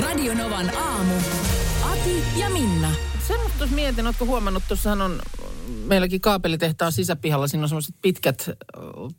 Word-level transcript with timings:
Radio 0.00 0.34
Novan 0.34 0.76
aamu. 0.76 1.14
Ati 1.82 2.24
ja 2.36 2.50
Minna. 2.50 2.90
Semmoista 3.28 3.58
tuossa 3.58 3.76
mietin, 3.76 4.06
ootko 4.06 4.26
huomannut, 4.26 4.62
tuossahan 4.68 5.00
on 5.00 5.18
meilläkin 5.84 6.20
kaapelitehtaan 6.20 6.92
sisäpihalla, 6.92 7.48
siinä 7.48 7.62
on 7.62 7.68
semmoiset 7.68 7.94
pitkät, 8.02 8.50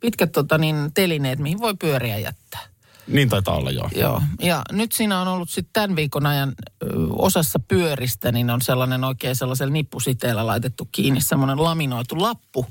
pitkät 0.00 0.32
tota 0.32 0.58
niin, 0.58 0.76
telineet, 0.94 1.38
mihin 1.38 1.60
voi 1.60 1.74
pyöriä 1.74 2.18
jättää. 2.18 2.60
Niin 3.06 3.28
taitaa 3.28 3.56
olla 3.56 3.70
joo. 3.70 3.90
Joo, 3.94 4.22
ja 4.42 4.62
nyt 4.72 4.92
siinä 4.92 5.20
on 5.20 5.28
ollut 5.28 5.50
sitten 5.50 5.72
tämän 5.72 5.96
viikon 5.96 6.26
ajan 6.26 6.52
ö, 6.82 6.86
osassa 7.10 7.58
pyöristä, 7.58 8.32
niin 8.32 8.50
on 8.50 8.62
sellainen 8.62 9.04
oikein 9.04 9.36
sellaisella 9.36 9.72
nippusiteellä 9.72 10.46
laitettu 10.46 10.88
kiinni 10.92 11.20
semmoinen 11.20 11.62
laminoitu 11.62 12.20
lappu, 12.20 12.66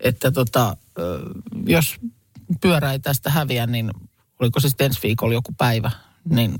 että 0.00 0.30
tota, 0.30 0.76
ö, 0.98 1.20
jos 1.66 1.96
pyörä 2.60 2.92
ei 2.92 2.98
tästä 2.98 3.30
häviä, 3.30 3.66
niin 3.66 3.90
oliko 4.40 4.60
se 4.60 4.68
sitten 4.68 4.84
ensi 4.84 5.00
viikolla 5.02 5.34
joku 5.34 5.54
päivä, 5.58 5.90
niin, 6.28 6.54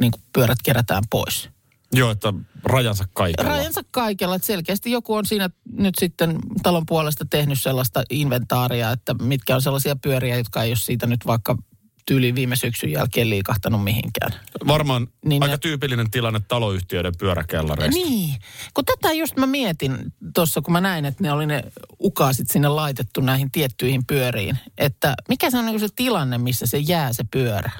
niin 0.00 0.10
kuin 0.10 0.22
pyörät 0.32 0.58
kerätään 0.64 1.02
pois. 1.10 1.48
Joo, 1.92 2.10
että 2.10 2.32
rajansa 2.64 3.04
kaikella. 3.12 3.50
Rajansa 3.50 3.80
kaikella, 3.90 4.34
että 4.34 4.46
selkeästi 4.46 4.90
joku 4.90 5.14
on 5.14 5.26
siinä 5.26 5.50
nyt 5.72 5.94
sitten 5.98 6.38
talon 6.62 6.86
puolesta 6.86 7.24
tehnyt 7.30 7.62
sellaista 7.62 8.02
inventaaria, 8.10 8.90
että 8.90 9.14
mitkä 9.14 9.54
on 9.54 9.62
sellaisia 9.62 9.96
pyöriä, 9.96 10.36
jotka 10.36 10.62
ei 10.62 10.70
ole 10.70 10.76
siitä 10.76 11.06
nyt 11.06 11.26
vaikka 11.26 11.58
tyyliin 12.06 12.34
viime 12.34 12.56
syksyn 12.56 12.92
jälkeen 12.92 13.30
liikahtanut 13.30 13.84
mihinkään. 13.84 14.32
Varmaan 14.66 15.08
niin 15.24 15.42
aika 15.42 15.54
ne- 15.54 15.58
tyypillinen 15.58 16.10
tilanne 16.10 16.40
taloyhtiöiden 16.48 17.12
pyöräkellareista. 17.18 18.00
Niin, 18.00 18.34
kun 18.74 18.84
tätä 18.84 19.12
just 19.12 19.36
mä 19.36 19.46
mietin 19.46 19.96
tuossa, 20.34 20.62
kun 20.62 20.72
mä 20.72 20.80
näin, 20.80 21.04
että 21.04 21.22
ne 21.22 21.32
oli 21.32 21.46
ne 21.46 21.62
ukaasit 22.00 22.50
sinne 22.50 22.68
laitettu 22.68 23.20
näihin 23.20 23.50
tiettyihin 23.50 24.06
pyöriin. 24.06 24.58
Että 24.78 25.14
mikä 25.28 25.50
se 25.50 25.58
on 25.58 25.66
niin 25.66 25.80
se 25.80 25.88
tilanne, 25.96 26.38
missä 26.38 26.66
se 26.66 26.78
jää 26.78 27.12
se 27.12 27.24
pyörä? 27.30 27.70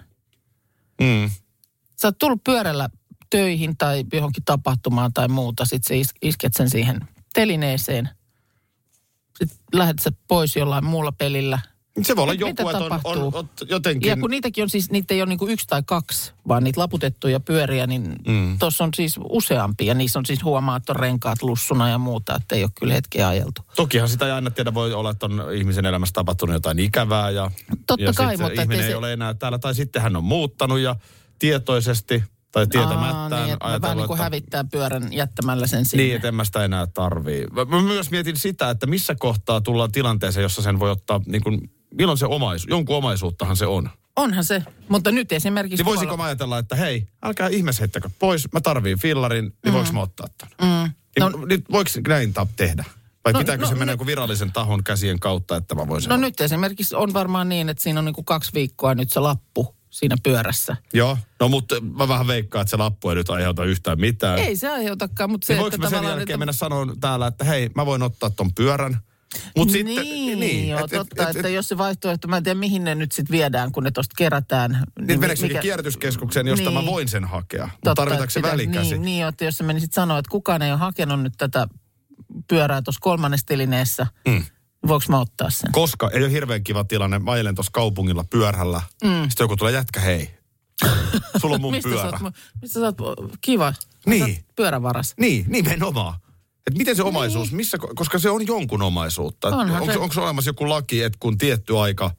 Mm. 1.00 1.30
Sä 2.02 2.08
oot 2.08 2.18
tullut 2.18 2.44
pyörällä 2.44 2.88
töihin 3.30 3.76
tai 3.76 4.04
johonkin 4.12 4.44
tapahtumaan 4.44 5.12
tai 5.12 5.28
muuta, 5.28 5.64
sit 5.64 5.84
sä 5.84 5.94
is- 5.94 6.14
isket 6.22 6.54
sen 6.54 6.70
siihen 6.70 7.00
telineeseen. 7.34 8.08
Sitten 9.38 9.58
lähdet 9.72 9.98
sä 9.98 10.10
pois 10.28 10.56
jollain 10.56 10.84
muulla 10.84 11.12
pelillä. 11.12 11.58
Se 12.02 12.16
voi 12.16 12.22
olla 12.22 12.32
joku, 12.32 12.50
mitä 12.50 12.62
että 12.62 12.78
on, 12.78 13.00
on, 13.04 13.34
on 13.34 13.48
jotenkin... 13.68 14.08
Ja 14.08 14.16
kun 14.16 14.30
niitäkin 14.30 14.62
on 14.62 14.70
siis, 14.70 14.90
niitä 14.90 15.14
ei 15.14 15.22
ole 15.22 15.28
niinku 15.28 15.46
yksi 15.46 15.66
tai 15.66 15.82
kaksi, 15.86 16.32
vaan 16.48 16.64
niitä 16.64 16.80
laputettuja 16.80 17.40
pyöriä, 17.40 17.86
niin 17.86 18.16
mm. 18.28 18.58
tuossa 18.58 18.84
on 18.84 18.90
siis 18.96 19.14
useampia. 19.28 19.94
Niissä 19.94 20.18
on 20.18 20.26
siis 20.26 20.44
huomaa, 20.44 20.76
että 20.76 20.92
on 20.92 20.96
renkaat 20.96 21.42
lussuna 21.42 21.88
ja 21.88 21.98
muuta, 21.98 22.36
että 22.36 22.54
ei 22.56 22.62
ole 22.62 22.70
kyllä 22.80 22.94
hetkeä 22.94 23.28
ajeltu. 23.28 23.62
Tokihan 23.76 24.08
sitä 24.08 24.26
ei 24.26 24.32
aina 24.32 24.50
tiedä, 24.50 24.74
voi 24.74 24.92
olla, 24.92 25.10
että 25.10 25.26
on 25.26 25.54
ihmisen 25.54 25.86
elämässä 25.86 26.12
tapahtunut 26.12 26.54
jotain 26.54 26.78
ikävää 26.78 27.30
ja, 27.30 27.50
Totta 27.86 28.04
ja 28.04 28.12
kai, 28.12 28.36
mutta 28.36 28.62
ihminen 28.62 28.84
ei 28.84 28.90
se- 28.90 28.96
ole 28.96 29.12
enää 29.12 29.34
täällä. 29.34 29.58
Tai 29.58 29.74
sitten 29.74 30.02
hän 30.02 30.16
on 30.16 30.24
muuttanut 30.24 30.78
ja 30.78 30.96
tietoisesti 31.38 32.24
tai 32.52 32.66
tietämättään 32.66 33.32
Aa, 33.32 33.44
niin, 33.44 33.52
että 33.52 33.64
vähän 33.64 33.72
ajatellut, 33.72 33.96
niin 33.96 34.06
kuin 34.06 34.16
että, 34.16 34.24
hävittää 34.24 34.64
pyörän 34.64 35.12
jättämällä 35.12 35.66
sen 35.66 35.84
sinne. 35.84 36.04
niin, 36.04 36.16
että 36.16 36.28
en 36.28 36.34
mä 36.34 36.44
sitä 36.44 36.64
enää 36.64 36.86
tarvii. 36.86 37.46
Mä 37.46 37.64
mä 37.64 37.82
myös 37.82 38.10
mietin 38.10 38.36
sitä, 38.36 38.70
että 38.70 38.86
missä 38.86 39.14
kohtaa 39.14 39.60
tullaan 39.60 39.92
tilanteeseen, 39.92 40.42
jossa 40.42 40.62
sen 40.62 40.78
voi 40.78 40.90
ottaa, 40.90 41.20
niin 41.26 41.42
kuin, 41.42 41.70
milloin 41.94 42.18
se 42.18 42.26
omaisu, 42.26 42.66
jonkun 42.70 42.96
omaisuuttahan 42.96 43.56
se 43.56 43.66
on. 43.66 43.90
Onhan 44.16 44.44
se, 44.44 44.62
mutta 44.88 45.10
nyt 45.10 45.32
esimerkiksi... 45.32 45.76
Niin 45.76 45.84
voisinko 45.84 46.16
mä 46.16 46.24
ajatella, 46.24 46.58
että 46.58 46.76
hei, 46.76 47.08
älkää 47.22 47.48
ihmeessä 47.48 47.80
heittäkö 47.80 48.10
pois, 48.18 48.52
mä 48.52 48.60
tarviin 48.60 48.98
fillarin, 48.98 49.44
niin 49.44 49.56
mm. 49.64 49.72
voiko 49.72 49.92
mä 49.92 50.00
ottaa 50.00 50.26
ton? 50.38 50.48
Mm. 50.68 50.90
No, 51.20 51.28
No, 51.28 51.46
niin, 51.46 51.64
voiko 51.72 51.90
näin 52.08 52.34
tehdä? 52.56 52.84
Vai 53.24 53.32
No, 53.32 53.38
pitääkö 53.38 53.62
no, 53.62 53.68
se 53.68 53.74
mennä 53.74 53.92
joku 53.92 54.06
virallisen 54.06 54.52
tahon 54.52 54.84
käsien 54.84 55.20
kautta, 55.20 55.56
että 55.56 55.74
mä 55.74 55.88
voisin 55.88 56.08
no 56.08 56.14
ottaa? 56.14 56.28
nyt 56.28 56.40
esimerkiksi 56.40 56.96
on 56.96 57.12
varmaan 57.12 57.48
niin, 57.48 57.68
että 57.68 57.82
siinä 57.82 57.98
on 57.98 58.04
niin 58.04 58.14
kuin 58.14 58.24
kaksi 58.24 58.50
viikkoa 58.54 58.94
nyt 58.94 59.10
se 59.10 59.20
lappu 59.20 59.77
siinä 59.90 60.16
pyörässä. 60.22 60.76
Joo, 60.92 61.18
no 61.40 61.48
mutta 61.48 61.80
mä 61.80 62.08
vähän 62.08 62.26
veikkaan, 62.26 62.60
että 62.62 62.70
se 62.70 62.76
lappu 62.76 63.08
ei 63.08 63.14
nyt 63.14 63.30
aiheuta 63.30 63.64
yhtään 63.64 64.00
mitään. 64.00 64.38
Ei 64.38 64.56
se 64.56 64.68
aiheutakaan, 64.68 65.30
mutta 65.30 65.46
se, 65.46 65.54
niin 65.54 65.66
että 65.66 65.78
mä 65.78 65.84
sen 65.84 65.90
tavallaan... 65.90 66.10
jälkeen 66.18 66.34
että- 66.34 66.38
mennä 66.38 66.52
sanomaan 66.52 67.00
täällä, 67.00 67.26
että 67.26 67.44
hei, 67.44 67.70
mä 67.74 67.86
voin 67.86 68.02
ottaa 68.02 68.30
ton 68.30 68.54
pyörän. 68.54 68.98
Mut 69.56 69.70
niin, 69.72 69.86
sitten, 69.86 70.40
niin, 70.40 70.68
joo, 70.68 70.80
et- 70.84 70.90
totta, 70.90 71.22
et- 71.28 71.36
että 71.36 71.48
et- 71.48 71.54
jos 71.54 71.68
se 71.68 71.78
vaihtoehto, 71.78 72.28
mä 72.28 72.36
en 72.36 72.42
tiedä 72.42 72.58
mihin 72.58 72.84
ne 72.84 72.94
nyt 72.94 73.12
sitten 73.12 73.32
viedään, 73.32 73.72
kun 73.72 73.82
ne 73.84 73.90
tosta 73.90 74.14
kerätään. 74.18 74.84
Niin 75.00 75.20
meneekö 75.20 75.42
mikä... 75.42 75.60
kierrätyskeskukseen, 75.60 76.46
josta 76.46 76.70
Niin. 76.70 76.84
mä 76.84 76.90
voin 76.90 77.08
sen 77.08 77.24
hakea? 77.24 77.64
Mutta 77.64 77.78
Totta, 77.84 77.94
tarvitaanko 77.94 78.30
se 78.30 78.38
että 78.40 78.50
välikäsi? 78.52 78.90
Niin, 78.90 79.02
niin 79.02 79.26
että 79.26 79.44
jos 79.44 79.56
sä 79.58 79.64
menisit 79.64 79.92
sanoa, 79.92 80.18
että 80.18 80.30
kukaan 80.30 80.62
ei 80.62 80.70
ole 80.70 80.78
hakenut 80.78 81.22
nyt 81.22 81.32
tätä 81.38 81.68
pyörää 82.48 82.82
tuossa 82.82 83.00
kolmannessa 83.00 83.46
telineessä, 83.46 84.06
Mm. 84.28 84.44
Voiko 84.86 85.04
mä 85.08 85.20
ottaa 85.20 85.50
sen? 85.50 85.72
Koska 85.72 86.10
ei 86.10 86.22
ole 86.22 86.32
hirveän 86.32 86.64
kiva 86.64 86.84
tilanne. 86.84 87.18
Mä 87.18 87.30
ajelen 87.30 87.54
tuossa 87.54 87.72
kaupungilla 87.72 88.24
pyörällä. 88.30 88.82
Mm. 89.04 89.28
Sitten 89.28 89.44
joku 89.44 89.56
tulee 89.56 89.72
jätkä, 89.72 90.00
hei. 90.00 90.38
Sulla 91.40 91.54
on 91.54 91.60
mun 91.60 91.72
mistä, 91.74 91.88
pyörä. 91.88 92.10
Sä 92.10 92.24
oot, 92.24 92.34
mistä 92.62 92.80
sä 92.80 92.86
oot, 92.86 92.96
kiva, 93.40 93.74
Niin. 94.06 94.34
Sä 94.36 94.42
pyörävaras. 94.56 95.14
Niin, 95.20 95.44
nimenomaan. 95.48 96.14
Et 96.66 96.78
miten 96.78 96.96
se 96.96 97.02
omaisuus, 97.02 97.52
missä, 97.52 97.78
koska 97.94 98.18
se 98.18 98.30
on 98.30 98.46
jonkun 98.46 98.82
omaisuutta. 98.82 99.48
Onko, 99.48 99.92
se. 99.92 99.98
onko 99.98 100.14
se 100.14 100.20
olemassa 100.20 100.48
joku 100.48 100.68
laki, 100.68 101.02
että 101.02 101.16
kun 101.20 101.38
tietty 101.38 101.78
aika 101.78 102.10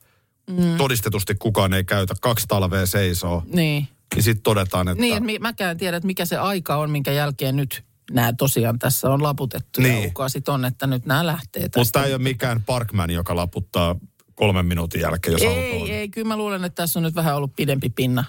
mm. 0.50 0.78
todistetusti 0.78 1.36
kukaan 1.36 1.74
ei 1.74 1.84
käytä, 1.84 2.14
kaksi 2.22 2.46
talvea 2.48 2.86
seisoo, 2.86 3.44
Niin, 3.54 3.88
niin 4.16 4.24
sitten 4.24 4.44
todetaan, 4.44 4.88
että... 4.88 5.02
niin 5.02 5.42
mäkään 5.42 5.72
en 5.72 5.78
tiedä, 5.78 5.98
että 5.98 6.08
mikä 6.08 6.26
se 6.26 6.38
aika 6.38 6.76
on, 6.76 6.92
minkä 6.92 7.12
jälkeen 7.12 7.56
nyt 7.56 7.84
nämä 8.12 8.34
tosiaan 8.34 8.80
tässä 8.80 9.10
on 9.10 9.24
laputettu. 9.24 9.82
Niin. 9.82 10.04
Ja 10.04 10.08
ukasit 10.08 10.50
on, 10.50 10.66
että 10.66 10.88
nyt 10.88 11.06
nämä 11.06 11.26
lähtee 11.26 11.62
tästä. 11.62 11.80
Mutta 11.80 11.92
tämä 11.92 12.06
ei 12.06 12.14
ole 12.14 12.22
mikään 12.22 12.64
Parkman, 12.64 13.10
joka 13.10 13.36
laputtaa 13.36 13.96
kolmen 14.36 14.66
minuutin 14.66 15.02
jälkeen, 15.02 15.32
jos 15.32 15.42
auto 15.42 15.56
on. 15.56 15.64
ei, 15.64 15.92
ei, 15.92 16.10
kyllä 16.10 16.28
mä 16.28 16.38
luulen, 16.38 16.64
että 16.64 16.82
tässä 16.84 17.00
on 17.00 17.04
nyt 17.04 17.16
vähän 17.16 17.36
ollut 17.36 17.56
pidempi 17.56 17.90
pinna. 17.90 18.26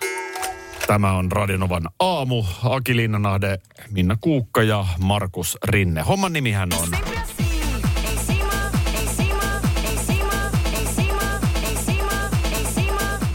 Tämä 0.87 1.13
on 1.13 1.33
Radionovan 1.33 1.89
aamu. 1.99 2.45
Aki 2.63 2.97
Linnanahde, 2.97 3.59
Minna 3.91 4.17
Kuukka 4.21 4.63
ja 4.63 4.87
Markus 4.99 5.59
Rinne. 5.65 6.03
Homman 6.03 6.33
nimihän 6.33 6.69
on... 6.83 6.89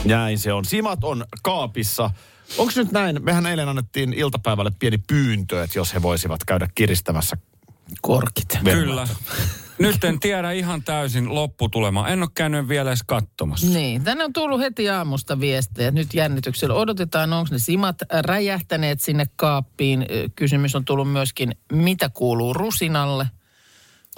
Näin 0.05 0.39
se 0.39 0.53
on. 0.53 0.65
Simat 0.65 1.03
on 1.03 1.25
kaapissa. 1.43 2.11
Onko 2.57 2.71
nyt 2.75 2.91
näin? 2.91 3.23
Mehän 3.23 3.45
eilen 3.45 3.69
annettiin 3.69 4.13
iltapäivälle 4.13 4.71
pieni 4.79 4.97
pyyntö, 4.97 5.63
että 5.63 5.79
jos 5.79 5.93
he 5.93 6.01
voisivat 6.01 6.43
käydä 6.43 6.67
kiristämässä 6.75 7.37
Korkit. 8.01 8.59
Kyllä. 8.63 9.07
Nyt 9.79 10.03
en 10.03 10.19
tiedä 10.19 10.51
ihan 10.51 10.83
täysin 10.83 11.35
lopputulemaa. 11.35 12.07
En 12.07 12.21
ole 12.23 12.29
käynyt 12.35 12.67
vielä 12.67 12.89
edes 12.89 13.03
katsomassa. 13.05 13.67
Niin, 13.67 14.03
tänne 14.03 14.23
on 14.23 14.33
tullut 14.33 14.59
heti 14.59 14.89
aamusta 14.89 15.39
viestejä. 15.39 15.91
Nyt 15.91 16.13
jännityksellä 16.13 16.75
odotetaan, 16.75 17.33
onko 17.33 17.47
ne 17.51 17.59
simat 17.59 17.95
räjähtäneet 18.21 19.01
sinne 19.01 19.25
kaappiin. 19.35 20.05
Kysymys 20.35 20.75
on 20.75 20.85
tullut 20.85 21.11
myöskin, 21.11 21.55
mitä 21.71 22.09
kuuluu 22.09 22.53
rusinalle. 22.53 23.27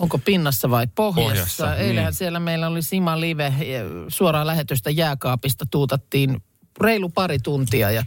Onko 0.02 0.18
pinnassa 0.18 0.70
vai 0.70 0.88
pohjassa? 0.96 1.64
Pohjassa, 1.64 1.76
Eilähän 1.76 2.10
niin. 2.10 2.18
siellä 2.18 2.40
meillä 2.40 2.68
oli 2.68 2.82
Sima 2.82 3.20
Live, 3.20 3.54
suoraan 4.08 4.48
lähetystä 4.48 4.90
jääkaapista 4.90 5.66
tuutattiin 5.72 6.44
reilu 6.82 7.10
pari 7.10 7.40
tuntia 7.40 7.92
ja 7.92 8.04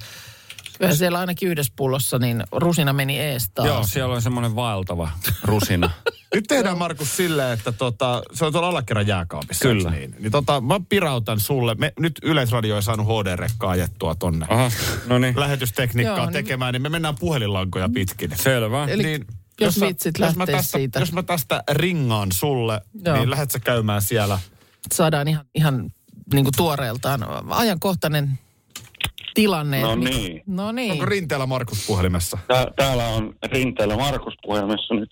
kyllä 0.78 0.94
siellä 0.94 1.19
ainakin 1.19 1.48
yhdessä 1.48 1.72
pullossa 1.76 2.18
niin 2.18 2.44
rusina 2.53 2.92
meni 2.92 3.18
ees 3.21 3.50
taas. 3.54 3.68
Joo, 3.68 3.83
siellä 3.86 4.15
on 4.15 4.22
semmoinen 4.22 4.56
vaeltava 4.56 5.10
rusina. 5.42 5.91
Nyt 6.34 6.44
tehdään 6.48 6.78
Markus 6.78 7.16
silleen, 7.16 7.53
että 7.53 7.72
tota, 7.72 8.22
se 8.33 8.44
on 8.44 8.53
tuolla 8.53 8.68
alakerran 8.68 9.06
jääkaapissa. 9.06 9.62
Kyllä. 9.68 9.91
Niin? 9.91 10.16
niin 10.18 10.33
tota, 10.33 10.60
mä 10.60 10.80
pirautan 10.89 11.41
sulle. 11.41 11.74
Me, 11.74 11.92
nyt 11.98 12.12
Yleisradio 12.22 12.77
ei 12.77 12.83
saanut 12.83 13.06
HD-rekkaa 13.06 13.71
ajettua 13.71 14.15
tonne. 14.15 14.47
Aha, 14.48 14.71
no 15.06 15.18
niin. 15.18 15.41
Lähetystekniikkaa 15.41 16.16
Joo, 16.16 16.27
niin- 16.27 16.33
tekemään, 16.33 16.72
niin 16.72 16.83
me 16.83 16.89
mennään 16.89 17.15
puhelinlankoja 17.21 17.89
pitkin. 17.94 18.30
Selvä. 18.36 18.84
Eli 18.84 19.03
niin, 19.03 19.27
jos 19.60 19.74
sä- 19.74 19.86
vitsit 19.86 20.18
jos 20.18 20.36
mä, 20.36 20.47
tästä, 20.47 20.78
siitä. 20.78 21.00
jos 21.00 21.12
mä 21.12 21.22
tästä 21.22 21.62
ringaan 21.71 22.33
sulle, 22.33 22.80
Joo. 23.04 23.16
niin 23.16 23.30
lähdet 23.30 23.50
sä 23.50 23.59
käymään 23.60 24.03
siellä. 24.03 24.39
saadaan 24.92 25.28
ihan, 25.28 25.44
ihan 25.54 25.91
niin 26.34 26.44
kuin 26.44 26.54
tuoreeltaan 26.56 27.21
ajankohtainen 27.50 28.39
tilanne. 29.41 29.81
No 29.81 29.92
että- 29.92 30.09
niin. 30.10 30.42
No 30.47 30.72
niin. 30.72 30.92
Onko 30.92 31.04
Rinteellä 31.07 31.47
Markus 31.47 31.87
puhelimessa? 31.87 32.39
Tää, 32.48 32.66
täällä 32.77 33.07
on 33.09 33.34
rinteellä 33.47 33.97
Markus 33.97 34.34
puhelimessa 34.42 34.95
nyt 34.95 35.10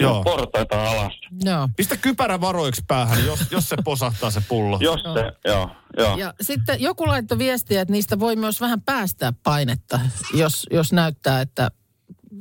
Joo. 0.00 0.22
portaita 0.24 0.90
alas. 0.90 1.12
Joo. 1.44 1.68
Pistä 1.76 1.96
kypärä 1.96 2.40
varoiksi 2.40 2.82
päähän, 2.88 3.26
jos, 3.26 3.40
jos 3.50 3.68
se 3.68 3.76
posahtaa 3.84 4.30
se 4.30 4.40
pullo. 4.48 4.78
Jos 4.90 5.00
se, 5.02 5.48
joo, 5.50 5.70
joo. 5.98 6.16
Ja 6.16 6.34
sitten 6.40 6.80
joku 6.82 7.06
laittoi 7.06 7.38
viestiä, 7.38 7.80
että 7.80 7.92
niistä 7.92 8.18
voi 8.18 8.36
myös 8.36 8.60
vähän 8.60 8.80
päästää 8.82 9.32
painetta, 9.42 10.00
jos, 10.34 10.66
jos 10.70 10.92
näyttää, 10.92 11.40
että 11.40 11.70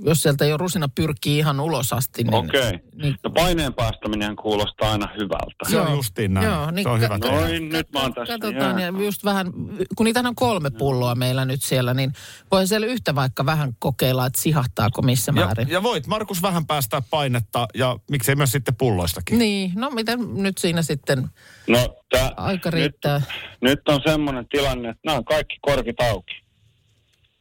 jos 0.03 0.21
sieltä 0.21 0.45
jo 0.45 0.57
rusina 0.57 0.89
pyrkii 0.95 1.37
ihan 1.37 1.59
ulos 1.59 1.93
asti. 1.93 2.23
Niin, 2.23 2.33
Okei. 2.33 2.67
Okay. 2.67 2.79
Niin, 2.95 3.15
No 3.23 3.29
paineen 3.29 3.73
päästäminen 3.73 4.35
kuulostaa 4.35 4.91
aina 4.91 5.07
hyvältä. 5.15 5.69
Se 5.69 5.79
on 5.79 5.87
Joo. 5.87 5.95
justiin 5.95 6.33
näin. 6.33 6.45
Joo, 6.47 6.71
niin 6.71 6.83
se 6.83 6.89
on 6.89 6.99
ka- 6.99 7.05
hyvä 7.05 7.19
ka-. 7.19 7.31
Noin, 7.31 7.69
nyt 7.69 7.91
mä 7.93 8.01
oon 8.01 8.13
tässä. 8.13 8.37
Katsotaan, 8.39 8.79
Jää. 8.79 8.89
ja 8.97 9.03
just 9.03 9.25
vähän, 9.25 9.53
kun 9.95 10.03
niitä 10.05 10.19
on 10.19 10.35
kolme 10.35 10.69
pulloa 10.69 11.15
meillä 11.15 11.45
nyt 11.45 11.61
siellä, 11.63 11.93
niin 11.93 12.13
voi 12.51 12.67
siellä 12.67 12.87
yhtä 12.87 13.15
vaikka 13.15 13.45
vähän 13.45 13.73
kokeilla, 13.79 14.25
että 14.25 14.41
sihahtaako 14.41 15.01
missä 15.01 15.31
Ja, 15.35 15.45
määrin. 15.45 15.69
ja 15.69 15.83
voit 15.83 16.07
Markus 16.07 16.41
vähän 16.41 16.65
päästää 16.65 17.01
painetta 17.09 17.67
ja 17.75 17.97
miksei 18.11 18.35
myös 18.35 18.51
sitten 18.51 18.75
pulloistakin. 18.75 19.39
Niin, 19.39 19.71
no 19.75 19.89
miten 19.89 20.19
nyt 20.43 20.57
siinä 20.57 20.81
sitten 20.81 21.27
No, 21.67 21.95
tää, 22.09 22.31
aika 22.37 22.69
nyt, 22.69 22.73
riittää? 22.73 23.21
nyt 23.61 23.79
on 23.89 24.01
semmoinen 24.05 24.47
tilanne, 24.47 24.89
että 24.89 25.01
nämä 25.05 25.17
on 25.17 25.25
kaikki 25.25 25.57
korkit 25.61 26.01
auki. 26.01 26.35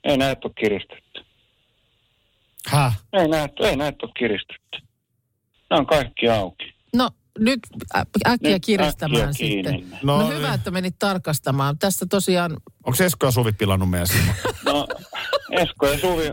Ei 0.05 0.17
näitä 0.17 0.41
ole 0.45 0.53
kiristetty. 0.61 1.25
Häh? 2.69 2.99
Ei 3.13 3.29
näitä, 3.29 3.55
ei 3.69 3.77
näitä 3.77 3.99
ole 4.07 4.13
kiristetty. 4.19 4.79
Nämä 5.71 5.81
on 5.81 5.87
kaikki 5.87 6.29
auki. 6.29 6.65
No 6.97 7.11
nyt 7.39 7.61
ä- 7.97 8.05
äkkiä 8.29 8.51
Nyt 8.53 8.65
kiristämään 8.67 9.29
äkkiä 9.29 9.49
sitten. 9.49 9.91
No, 10.03 10.17
No 10.17 10.23
no 10.23 10.29
hyvä, 10.29 10.47
niin. 10.47 10.55
että 10.55 10.71
menit 10.71 10.95
tarkastamaan. 10.99 11.79
Tässä 11.79 12.07
tosiaan, 12.11 12.57
Onko 12.87 13.05
Esko 13.05 13.27
ja 13.27 13.33
Suvi 13.33 13.53
pilannut 13.53 13.91
meidän? 13.91 14.07
No, 14.65 14.87
Esko 15.51 15.87
ja 15.87 15.99
Suvi 15.99 16.25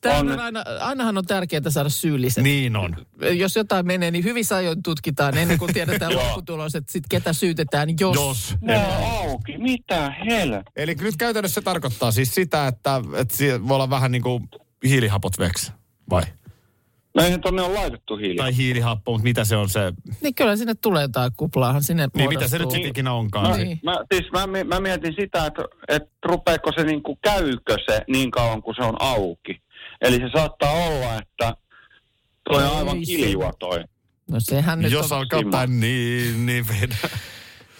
tämä 0.00 0.18
on, 0.18 0.32
on 0.32 0.40
aina, 0.40 0.64
ainahan 0.80 1.18
on 1.18 1.24
tärkeää 1.24 1.62
saada 1.70 1.88
syylliset. 1.88 2.44
niin 2.44 2.76
on. 2.76 2.96
Jos 3.38 3.56
jotain 3.56 3.86
menee, 3.86 4.10
niin 4.10 4.24
hyvissä 4.24 4.56
ajoin 4.56 4.82
tutkitaan 4.82 5.36
ennen 5.38 5.58
kuin 5.58 5.74
tiedetään 5.74 6.14
lopputulos, 6.18 6.74
että 6.74 6.92
sit 6.92 7.04
ketä 7.10 7.32
syytetään, 7.32 7.88
jos. 8.00 8.14
Jos. 8.16 8.56
ne 8.60 8.78
on 8.78 8.94
auki. 9.28 9.58
Mitä 9.58 10.10
hel? 10.10 10.62
Eli 10.76 10.94
nyt 10.94 11.16
käytännössä 11.16 11.54
se 11.54 11.60
tarkoittaa 11.64 12.10
siis 12.12 12.34
sitä, 12.34 12.66
että, 12.66 13.00
että 13.16 13.36
siellä 13.36 13.68
voi 13.68 13.74
olla 13.74 13.90
vähän 13.90 14.12
niin 14.12 14.22
kuin 14.22 14.48
hiilihapot 14.84 15.38
veksi, 15.38 15.72
vai? 16.10 16.22
No 17.14 17.22
eihän 17.24 17.40
tonne 17.40 17.62
on 17.62 17.74
laitettu 17.74 18.16
hiilaa. 18.16 18.44
Tai 18.44 18.56
hiilihappo, 18.56 19.12
mutta 19.12 19.22
mitä 19.24 19.44
se 19.44 19.56
on 19.56 19.68
se, 19.68 19.92
Niin 20.20 20.34
kyllä 20.34 20.56
sinne 20.56 20.74
tulee 20.74 21.02
jotain 21.02 21.30
kuplaahan 21.36 21.82
sinne 21.82 22.08
niin 22.16 22.28
mitä 22.28 22.40
se 22.48 22.56
nyt 22.58 22.60
muodostuu. 22.62 22.70
sitten 22.76 22.90
ikinä 22.90 23.12
onkaan. 23.12 23.50
No, 23.50 23.56
Niin. 23.56 23.80
mä, 23.82 23.96
siis 24.14 24.32
mä, 24.32 24.64
mä 24.64 24.80
mietin 24.80 25.14
sitä, 25.20 25.46
että, 25.46 25.62
että 25.88 26.08
rupeeko 26.24 26.72
se 26.76 26.84
niinku, 26.84 27.18
käykö 27.22 27.76
se 27.90 28.02
niin 28.08 28.30
kauan 28.30 28.62
kuin 28.62 28.74
se 28.74 28.82
on 28.82 28.96
auki. 29.02 29.62
Eli 30.00 30.16
se 30.16 30.28
saattaa 30.36 30.72
olla, 30.72 31.14
että 31.18 31.54
toi 32.50 32.64
on 32.64 32.76
aivan 32.76 33.00
kiljua 33.00 33.52
toi. 33.58 33.84
No 34.30 34.36
sehän 34.40 34.78
nyt 34.80 34.92
Jos 34.92 35.12
on, 35.12 35.18
alkaa 35.18 35.38
Simo. 35.38 35.66
niin, 35.66 36.46
niin 36.46 36.66
vedä. 36.68 36.96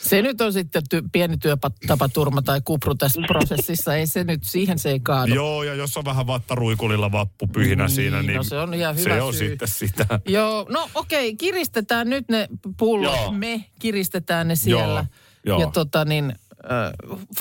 Se 0.07 0.23
nyt 0.23 0.41
on 0.41 0.53
sitten 0.53 0.83
ty, 0.91 1.03
pieni 1.13 1.37
työtapaturma 1.39 2.43
tai 2.43 2.61
kupru 2.65 2.95
tässä 2.95 3.21
prosessissa. 3.27 3.95
Ei 3.97 4.07
se 4.07 4.25
nyt, 4.25 4.45
siihen 4.45 4.79
se 4.79 4.91
ei 4.91 5.01
kaadu. 5.01 5.35
Joo, 5.35 5.63
ja 5.63 5.75
jos 5.75 5.97
on 5.97 6.05
vähän 6.05 6.27
vattaruikulilla 6.27 7.13
vappupyhinä 7.13 7.85
Niin, 7.85 7.95
siinä, 7.95 8.23
niin 8.23 8.37
no 8.37 8.43
se 8.43 8.59
on 8.59 8.75
ihan 8.75 8.97
hyvä 8.97 9.15
se 9.15 9.23
on 9.23 9.35
syy. 9.35 9.49
sitten 9.49 9.69
sitä. 9.69 10.07
Joo, 10.29 10.67
no 10.69 10.89
okei, 10.95 11.37
kiristetään 11.37 12.11
nyt 12.11 12.29
ne 12.29 12.49
pullot. 12.79 13.17
Joo. 13.17 13.33
Me 13.33 13.65
kiristetään 13.79 14.49
ne 14.49 14.57
siellä. 14.57 15.05
Joo, 15.47 15.59
joo. 15.59 15.61
Ja 15.61 15.67
tota 15.71 16.05
niin, 16.05 16.33
äh, 16.65 16.93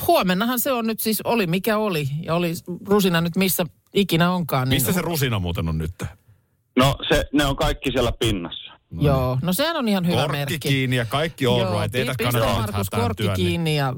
huomennahan 0.07 0.59
se 0.59 0.71
on 0.71 0.87
nyt 0.87 0.99
siis, 0.99 1.21
oli 1.21 1.47
mikä 1.47 1.77
oli. 1.77 2.07
Ja 2.25 2.35
oli 2.35 2.53
rusina 2.87 3.21
nyt 3.21 3.35
missä 3.35 3.65
ikinä 3.93 4.31
onkaan. 4.31 4.69
Niin, 4.69 4.75
Missä 4.75 4.93
se 4.93 5.01
rusina 5.01 5.39
muuten 5.39 5.69
on 5.69 5.77
nyt? 5.77 6.03
No 6.77 6.95
se, 7.09 7.25
ne 7.33 7.45
on 7.45 7.55
kaikki 7.55 7.91
siellä 7.91 8.11
pinnassa. 8.19 8.62
Joo, 9.01 9.39
no 9.41 9.53
sehän 9.53 9.77
on 9.77 9.87
ihan 9.87 10.07
hyvä 10.07 10.21
Korkki 10.21 10.37
merkki. 10.37 10.59
kiinni 10.59 10.95
ja 10.95 11.05
kaikki 11.05 11.45
all 11.45 11.59
Joo, 11.59 11.81
right. 11.81 11.95
Ei 11.95 12.05
tässä 12.05 12.17
pistä 12.17 12.39
kannata 12.39 12.71
Markus 12.71 12.89
korkki 12.89 13.23
työn, 13.23 13.35
niin- 13.37 13.47
kiinni 13.47 13.75
ja 13.75 13.93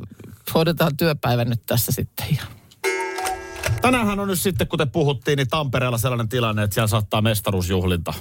hoidetaan 0.53 0.97
työpäivä 0.97 1.45
nyt 1.45 1.61
tässä 1.65 1.91
sitten. 1.91 2.25
Ja. 2.37 2.43
Tänäänhän 3.81 4.19
on 4.19 4.27
nyt 4.27 4.39
sitten, 4.39 4.67
kuten 4.67 4.91
puhuttiin, 4.91 5.37
niin 5.37 5.47
Tampereella 5.47 5.97
sellainen 5.97 6.29
tilanne, 6.29 6.63
että 6.63 6.73
siellä 6.73 6.87
saattaa 6.87 7.21
mestaruusjuhlinta 7.21 8.13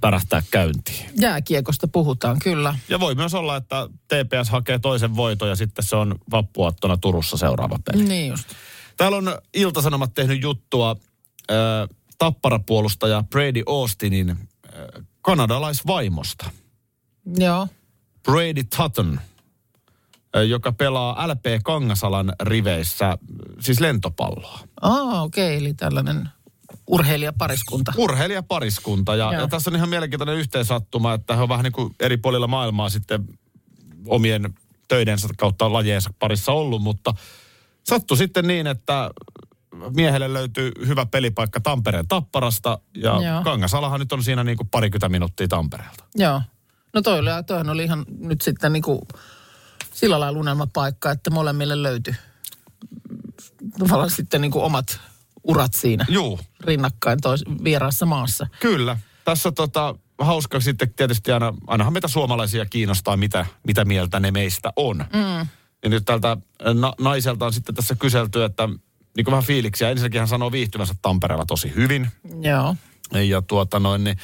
pärähtää 0.00 0.42
käyntiin. 0.50 1.10
Jääkiekosta 1.20 1.88
puhutaan, 1.88 2.38
kyllä. 2.38 2.74
Ja 2.88 3.00
voi 3.00 3.14
myös 3.14 3.34
olla, 3.34 3.56
että 3.56 3.88
TPS 4.08 4.50
hakee 4.50 4.78
toisen 4.78 5.16
voiton 5.16 5.48
ja 5.48 5.56
sitten 5.56 5.84
se 5.84 5.96
on 5.96 6.14
vappuaattona 6.30 6.96
Turussa 6.96 7.36
seuraava 7.36 7.78
peli. 7.92 8.04
Niin 8.04 8.28
just. 8.30 8.48
Täällä 8.96 9.18
on 9.18 9.38
Iltasanomat 9.54 10.14
tehnyt 10.14 10.42
juttua 10.42 10.96
äh, 11.50 11.56
tapparapuolustaja 12.18 13.24
Brady 13.30 13.62
Austinin 13.66 14.30
äh, 14.30 15.04
kanadalaisvaimosta. 15.22 16.50
Joo. 17.36 17.68
Brady 18.22 18.64
Tutton, 18.76 19.20
äh, 20.36 20.42
joka 20.42 20.72
pelaa 20.72 21.28
LP 21.28 21.44
Kangasalan 21.64 22.32
riveissä, 22.42 23.08
äh, 23.08 23.18
siis 23.60 23.80
lentopalloa. 23.80 24.60
Ah, 24.82 25.22
okei, 25.22 25.56
okay, 25.56 25.58
eli 25.58 25.74
tällainen 25.74 26.28
urheilijapariskunta. 26.86 27.92
Urheilijapariskunta. 27.96 29.16
Ja, 29.16 29.32
Joo. 29.32 29.42
ja 29.42 29.48
tässä 29.48 29.70
on 29.70 29.76
ihan 29.76 29.88
mielenkiintoinen 29.88 30.36
yhteensattuma, 30.36 31.14
että 31.14 31.36
he 31.36 31.42
on 31.42 31.48
vähän 31.48 31.64
niin 31.64 31.72
kuin 31.72 31.94
eri 32.00 32.16
puolilla 32.16 32.46
maailmaa 32.46 32.88
sitten 32.88 33.24
omien 34.06 34.54
töidensä 34.88 35.28
kautta 35.38 35.72
lajeensa 35.72 36.10
parissa 36.18 36.52
ollut, 36.52 36.82
mutta 36.82 37.14
sattui 37.84 38.16
sitten 38.16 38.46
niin, 38.46 38.66
että 38.66 39.10
miehelle 39.96 40.32
löytyy 40.32 40.72
hyvä 40.86 41.06
pelipaikka 41.06 41.60
Tampereen 41.60 42.08
Tapparasta 42.08 42.78
ja 42.96 43.22
Joo. 43.22 43.42
Kangasalahan 43.44 44.00
nyt 44.00 44.12
on 44.12 44.22
siinä 44.22 44.44
niin 44.44 44.56
kuin 44.56 44.68
parikymmentä 44.68 45.08
minuuttia 45.08 45.48
Tampereelta. 45.48 46.04
Joo. 46.14 46.42
No 46.94 47.02
toi 47.02 47.18
oli, 47.18 47.30
toihan 47.46 47.70
oli 47.70 47.84
ihan 47.84 48.04
nyt 48.18 48.40
sitten 48.40 48.72
niinku 48.72 49.06
sillä 49.94 50.20
lailla 50.20 50.40
unelmapaikka, 50.40 51.10
että 51.10 51.30
molemmille 51.30 51.82
löytyi 51.82 52.14
tavallaan 53.78 54.10
sitten 54.10 54.40
niinku 54.40 54.60
omat 54.60 55.00
urat 55.44 55.74
siinä 55.74 56.06
Juu, 56.08 56.40
rinnakkain 56.60 57.20
tois, 57.20 57.44
vieraassa 57.64 58.06
maassa. 58.06 58.46
kyllä. 58.60 58.98
Tässä 59.24 59.52
tota, 59.52 59.94
hauska 60.18 60.60
sitten 60.60 60.94
tietysti 60.94 61.32
aina, 61.32 61.54
ainahan 61.66 61.92
meitä 61.92 62.08
suomalaisia 62.08 62.66
kiinnostaa, 62.66 63.16
mitä, 63.16 63.46
mitä 63.66 63.84
mieltä 63.84 64.20
ne 64.20 64.30
meistä 64.30 64.72
on. 64.76 64.96
Mm. 64.98 65.46
Ja 65.82 65.88
nyt 65.90 66.04
tältä 66.04 66.36
na- 66.74 66.94
naiselta 67.00 67.46
on 67.46 67.52
sitten 67.52 67.74
tässä 67.74 67.94
kyselty, 67.94 68.44
että 68.44 68.68
niin 69.18 69.24
kuin 69.24 69.32
vähän 69.32 69.46
fiiliksiä. 69.46 69.90
Ensinnäkin 69.90 70.20
hän 70.20 70.28
sanoo 70.28 70.52
viihtyvänsä 70.52 70.94
Tampereella 71.02 71.44
tosi 71.46 71.72
hyvin. 71.74 72.08
Joo. 72.42 72.76
Ja 73.28 73.42
tuota 73.42 73.80
noin, 73.80 74.04
niin 74.04 74.16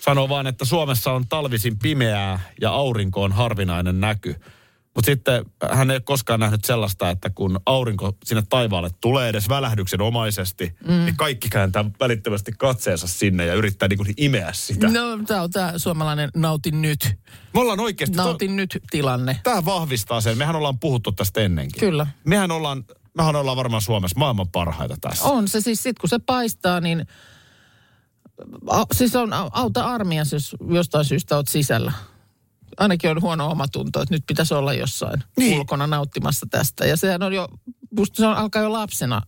sanoo 0.00 0.28
vaan, 0.28 0.46
että 0.46 0.64
Suomessa 0.64 1.12
on 1.12 1.28
talvisin 1.28 1.78
pimeää 1.78 2.40
ja 2.60 2.70
aurinko 2.70 3.22
on 3.22 3.32
harvinainen 3.32 4.00
näky. 4.00 4.36
Mutta 4.94 5.06
sitten 5.06 5.44
hän 5.70 5.90
ei 5.90 5.94
ole 5.94 6.00
koskaan 6.00 6.40
nähnyt 6.40 6.64
sellaista, 6.64 7.10
että 7.10 7.30
kun 7.30 7.60
aurinko 7.66 8.16
sinne 8.24 8.42
taivaalle 8.48 8.90
tulee 9.00 9.28
edes 9.28 9.48
välähdyksenomaisesti, 9.48 10.74
mm. 10.88 10.92
niin 10.92 11.16
kaikki 11.16 11.48
kääntää 11.48 11.84
välittömästi 12.00 12.52
katseensa 12.58 13.08
sinne 13.08 13.46
ja 13.46 13.54
yrittää 13.54 13.88
niin 13.88 13.96
kuin 13.96 14.14
imeä 14.16 14.52
sitä. 14.52 14.88
No. 14.88 14.92
Tämä 15.26 15.42
on 15.42 15.50
tämä 15.50 15.72
suomalainen 15.76 16.30
nautin 16.36 16.82
nyt, 16.82 17.18
Me 17.54 17.60
ollaan 17.60 17.80
oikeasti... 17.80 18.16
nautin 18.16 18.56
nyt 18.56 18.78
tilanne. 18.90 19.40
Tämä 19.42 19.64
vahvistaa 19.64 20.20
sen. 20.20 20.38
Mehän 20.38 20.56
ollaan 20.56 20.78
puhuttu 20.78 21.12
tästä 21.12 21.40
ennenkin. 21.40 21.80
Kyllä. 21.80 22.06
Mehän 22.24 22.50
ollaan, 22.50 22.84
mehän 23.14 23.36
ollaan 23.36 23.56
varmaan 23.56 23.82
Suomessa 23.82 24.18
maailman 24.18 24.48
parhaita 24.48 24.96
tässä. 25.00 25.24
On 25.24 25.48
se 25.48 25.60
siis, 25.60 25.82
sit 25.82 25.98
kun 25.98 26.08
se 26.08 26.18
paistaa, 26.18 26.80
niin 26.80 27.06
a, 28.70 28.84
siis 28.94 29.16
on 29.16 29.32
au- 29.32 29.50
auta 29.52 29.84
armias, 29.84 30.32
jos 30.32 30.56
jostain 30.70 31.04
syystä 31.04 31.36
olet 31.36 31.48
sisällä. 31.48 31.92
Ainakin 32.78 33.10
on 33.10 33.20
huono 33.20 33.50
omatunto, 33.50 34.02
että 34.02 34.14
nyt 34.14 34.24
pitäisi 34.26 34.54
olla 34.54 34.72
jossain 34.72 35.22
Niin. 35.36 35.58
ulkona 35.58 35.86
nauttimassa 35.86 36.46
tästä. 36.50 36.86
Ja 36.86 36.96
sehän 36.96 37.22
on 37.22 37.32
jo, 37.32 37.48
musta 37.96 38.16
se 38.16 38.26
on, 38.26 38.36
alkaa 38.36 38.62
jo 38.62 38.72
lapsena, 38.72 39.22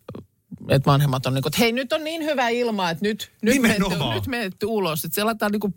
että 0.69 0.91
vanhemmat 0.91 1.27
on 1.27 1.35
niin 1.35 1.43
kuin, 1.43 1.51
että 1.51 1.59
hei 1.59 1.73
nyt 1.73 1.93
on 1.93 2.05
niin 2.05 2.25
hyvä 2.25 2.49
ilma, 2.49 2.91
että 2.91 3.05
nyt, 3.05 3.33
nyt, 3.43 3.55
Nimenomaan. 3.55 4.15
nyt 4.15 4.27
menette 4.27 4.67
ulos. 4.67 5.05
Että 5.05 5.15
se 5.15 5.21
aletaan 5.23 5.53
niin 5.53 5.61
kuin, 5.61 5.75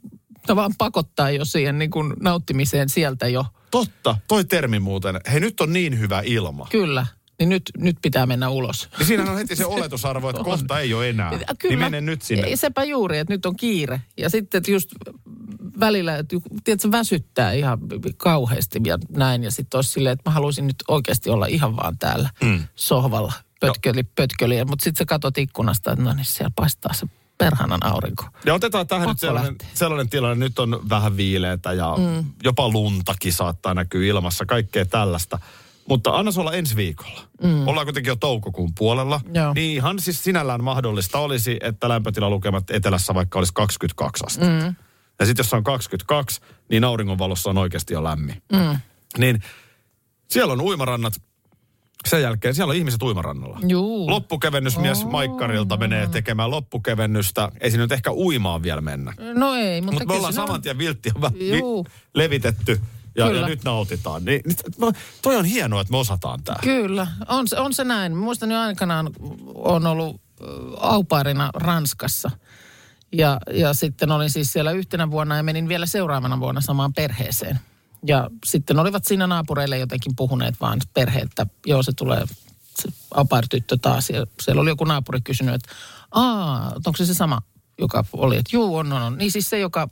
tavallaan 0.47 0.73
pakottaa 0.77 1.29
jo 1.31 1.45
siihen 1.45 1.79
niin 1.79 1.91
kuin 1.91 2.13
nauttimiseen 2.21 2.89
sieltä 2.89 3.27
jo. 3.27 3.45
Totta, 3.71 4.17
toi 4.27 4.45
termi 4.45 4.79
muuten. 4.79 5.19
Hei, 5.31 5.39
nyt 5.39 5.61
on 5.61 5.73
niin 5.73 5.99
hyvä 5.99 6.21
ilma. 6.25 6.67
Kyllä, 6.71 7.05
niin 7.39 7.50
nyt, 7.50 7.63
nyt 7.77 7.98
pitää 8.01 8.25
mennä 8.25 8.50
ulos. 8.50 8.89
Niin 8.98 9.08
siinähän 9.08 9.32
on 9.32 9.38
heti 9.38 9.56
se 9.56 9.65
oletusarvo, 9.65 10.29
että 10.29 10.44
kohta 10.51 10.79
ei 10.79 10.94
ole 10.94 11.10
enää. 11.10 11.32
Ja 11.34 11.39
Niin 11.63 11.79
mene 11.79 12.01
nyt 12.01 12.22
sinne. 12.22 12.56
Sepä 12.56 12.84
juuri, 12.84 13.17
että 13.17 13.34
nyt 13.34 13.46
on 13.46 13.56
kiire. 13.56 14.01
Ja 14.17 14.29
sitten 14.29 14.58
että 14.58 14.72
just 14.72 14.89
välillä, 15.79 16.15
että 16.15 16.36
tiedätkö, 16.63 16.91
väsyttää 16.91 17.51
ihan 17.51 17.79
kauheasti 18.17 18.79
ja 18.86 18.98
näin. 19.10 19.44
Ja 19.44 19.51
sitten 19.51 19.77
olisi 19.77 19.91
silleen, 19.91 20.13
että 20.13 20.29
mä 20.29 20.34
haluaisin 20.34 20.67
nyt 20.67 20.84
oikeasti 20.88 21.29
olla 21.29 21.46
ihan 21.46 21.75
vaan 21.75 21.98
täällä 21.98 22.29
mm. 22.44 22.63
sohvalla. 22.75 23.34
Pötköli, 23.60 24.03
pötköli. 24.03 24.65
Mutta 24.65 24.84
sitten 24.84 24.98
sä 24.98 25.06
katot 25.06 25.38
ikkunasta, 25.38 25.91
että 25.91 26.03
no 26.03 26.13
niin, 26.13 26.25
siellä 26.25 26.51
paistaa 26.56 26.94
se 26.94 27.08
perhanan 27.38 27.86
aurinko. 27.86 28.25
Ja 28.46 28.53
otetaan 28.53 28.88
tähän 28.88 29.01
Pakko 29.01 29.12
nyt 29.12 29.20
sellainen, 29.20 29.51
lähteä. 29.51 29.67
sellainen 29.74 30.10
tilanne, 30.10 30.46
nyt 30.46 30.60
on 30.60 30.82
vähän 30.89 31.17
viileätä 31.17 31.74
ja 31.74 31.96
mm. 31.98 32.25
jopa 32.44 32.70
luntakin 32.70 33.34
saattaa 33.34 33.74
näkyä 33.74 34.08
ilmassa, 34.08 34.46
kaikkea 34.46 34.86
tällaista. 34.86 35.39
Mutta 35.89 36.12
anna 36.15 36.32
se 36.32 36.39
olla 36.39 36.53
ensi 36.53 36.75
viikolla. 36.75 37.22
Mm. 37.44 37.67
Ollaan 37.67 37.86
kuitenkin 37.86 38.12
jo 38.12 38.15
toukokuun 38.15 38.72
puolella. 38.77 39.22
Joo. 39.34 39.53
Niin 39.53 39.75
ihan 39.75 40.00
siis 40.00 40.24
sinällään 40.24 40.63
mahdollista 40.63 41.20
olisi, 41.20 41.58
että 41.62 41.89
lämpötilalukemat 41.89 42.72
etelässä 42.72 43.13
vaikka 43.13 43.39
olisi 43.39 43.53
22 43.53 44.24
astetta. 44.25 44.65
Mm. 44.67 44.75
Ja 45.20 45.25
sitten 45.25 45.44
jos 45.44 45.53
on 45.53 45.63
22, 45.63 46.41
niin 46.70 46.84
auringonvalossa 46.84 47.50
on 47.50 47.58
oikeasti 47.58 47.94
jo 47.94 48.03
lämmin. 48.03 48.41
Mm. 48.51 48.79
Niin 49.17 49.44
siellä 50.27 50.53
on 50.53 50.62
uimarannat. 50.62 51.13
Sen 52.08 52.22
jälkeen 52.22 52.56
siellä 52.56 52.72
on 52.72 52.77
ihmiset 52.77 53.03
uimarannalla. 53.03 53.60
Juu. 53.67 54.10
Loppukevennysmies 54.10 55.06
Maikkarilta 55.06 55.77
menee 55.77 56.08
tekemään 56.08 56.51
loppukevennystä. 56.51 57.51
Ei 57.62 57.72
siinä 57.72 57.84
nyt 57.84 57.91
ehkä 57.91 58.12
uimaan 58.12 58.63
vielä 58.63 58.82
mennä. 58.82 59.13
No 59.34 59.56
ei, 59.56 59.82
mutta, 59.82 59.91
Mutta 59.94 60.06
me 60.13 60.17
ollaan 60.17 60.34
saman 60.34 60.62
tien 60.62 60.77
viltti 60.77 61.12
on 61.15 61.22
vähän 61.22 61.39
vi- 61.39 61.58
Juu. 61.60 61.88
levitetty 62.15 62.82
ja, 63.17 63.31
ja 63.31 63.47
nyt 63.47 63.63
nautitaan. 63.63 64.25
Niin, 64.25 64.41
toi 65.21 65.36
on 65.36 65.45
hienoa, 65.45 65.81
että 65.81 65.91
me 65.91 65.97
osataan 65.97 66.43
tää. 66.43 66.59
Kyllä, 66.63 67.07
on, 67.27 67.47
se- 67.47 67.59
on 67.59 67.74
se 67.74 67.83
näin. 67.83 68.15
Muistan 68.17 68.51
jo 68.51 68.59
aikanaan, 68.59 69.09
on 69.55 69.86
ollut 69.88 70.21
aupairina 70.79 71.50
Ranskassa. 71.53 72.31
Ja, 73.12 73.39
ja 73.53 73.74
sitten 73.74 74.12
olin 74.12 74.29
siis 74.29 74.53
siellä 74.53 74.71
yhtenä 74.71 75.12
vuonna 75.12 75.38
ja 75.38 75.43
menin 75.43 75.67
vielä 75.67 75.86
seuraavana 75.86 76.39
vuonna 76.39 76.62
samaan 76.62 76.93
perheeseen. 76.93 77.59
Ja 78.07 78.29
sitten 78.45 78.79
olivat 78.79 79.05
siinä 79.05 79.27
naapureille 79.27 79.77
jotenkin 79.77 80.15
puhuneet 80.15 80.55
vaan 80.62 80.79
perhe, 80.93 81.19
että 81.19 81.47
joo 81.65 81.83
se 81.83 81.91
tulee 81.91 82.25
se 82.75 82.89
aupair-tyttö 83.13 83.77
taas. 83.81 84.09
Ja 84.09 84.25
siellä 84.41 84.62
oli 84.62 84.69
joku 84.69 84.83
naapuri 84.83 85.21
kysynyt, 85.21 85.55
että 85.55 85.69
aa, 86.12 86.71
onko 86.75 86.97
se 86.97 87.05
se 87.05 87.13
sama, 87.13 87.41
joka 87.79 88.03
oli, 88.13 88.38
että 88.38 88.55
juu 88.55 88.75
on, 88.75 88.93
on, 88.93 89.01
on. 89.01 89.17
Niin 89.17 89.31
siis 89.31 89.50
se, 89.50 89.59
joka 89.59 89.89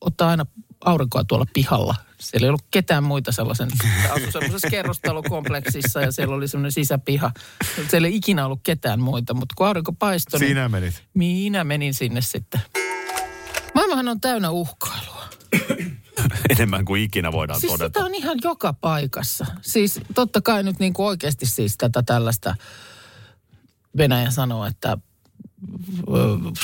ottaa 0.00 0.30
aina 0.30 0.46
aurinkoa 0.84 1.24
tuolla 1.24 1.46
pihalla. 1.54 1.94
Siellä 2.20 2.44
ei 2.44 2.48
ollut 2.48 2.64
ketään 2.70 3.04
muita 3.04 3.32
sellaisen, 3.32 3.68
asui 4.16 4.32
sellaisessa 4.32 4.70
kerrostalokompleksissa 4.70 6.00
ja 6.00 6.12
siellä 6.12 6.34
oli 6.34 6.48
semmoinen 6.48 6.72
sisäpiha. 6.72 7.30
Siellä 7.90 8.08
ei 8.08 8.16
ikinä 8.16 8.46
ollut 8.46 8.60
ketään 8.62 9.00
muita, 9.00 9.34
mutta 9.34 9.54
kun 9.56 9.66
aurinko 9.66 9.92
paistoi, 9.92 10.40
niin 10.40 10.48
Siinä 10.48 10.68
menit. 10.68 11.02
minä 11.14 11.64
menin 11.64 11.94
sinne 11.94 12.20
sitten. 12.20 12.60
Maailmahan 13.74 14.08
on 14.08 14.20
täynnä 14.20 14.50
uhkailua. 14.50 15.24
Enemmän 16.50 16.84
kuin 16.84 17.02
ikinä 17.02 17.32
voidaan 17.32 17.60
Siis 17.60 17.72
todeta. 17.72 17.98
sitä 17.98 18.04
on 18.06 18.14
ihan 18.14 18.38
joka 18.44 18.72
paikassa. 18.72 19.46
Siis 19.62 20.00
totta 20.14 20.40
kai 20.40 20.62
nyt 20.62 20.78
niin 20.78 20.92
kuin 20.92 21.06
oikeasti 21.06 21.46
siis 21.46 21.76
tätä 21.76 22.02
tällaista 22.02 22.54
Venäjä 23.96 24.30
sanoo, 24.30 24.66
että 24.66 24.98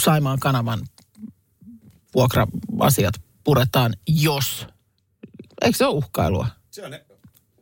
Saimaan 0.01 0.39
kanavan 0.39 0.81
vuokra-asiat 2.15 3.15
puretaan, 3.45 3.95
jos. 4.07 4.67
Eikö 5.63 5.77
se 5.77 5.87
ole 5.87 5.95
uhkailua? 5.95 6.47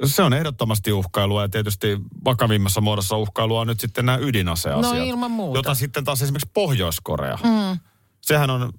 Se 0.05 0.23
on 0.23 0.33
ehdottomasti 0.33 0.93
uhkailua 0.93 1.43
ja 1.43 1.49
tietysti 1.49 1.99
vakavimmassa 2.25 2.81
muodossa 2.81 3.17
uhkailua 3.17 3.61
on 3.61 3.67
nyt 3.67 3.81
sitten 3.81 4.07
nämä 4.07 4.19
ydinaseasiat. 4.19 4.97
No 4.97 5.05
ilman 5.05 5.31
muuta. 5.31 5.59
Jota 5.59 5.75
sitten 5.75 6.05
taas 6.05 6.23
esimerkiksi 6.23 6.51
Pohjois-Korea. 6.55 7.39
Mm. 7.45 7.79
Sehän 8.21 8.51
on 8.51 8.73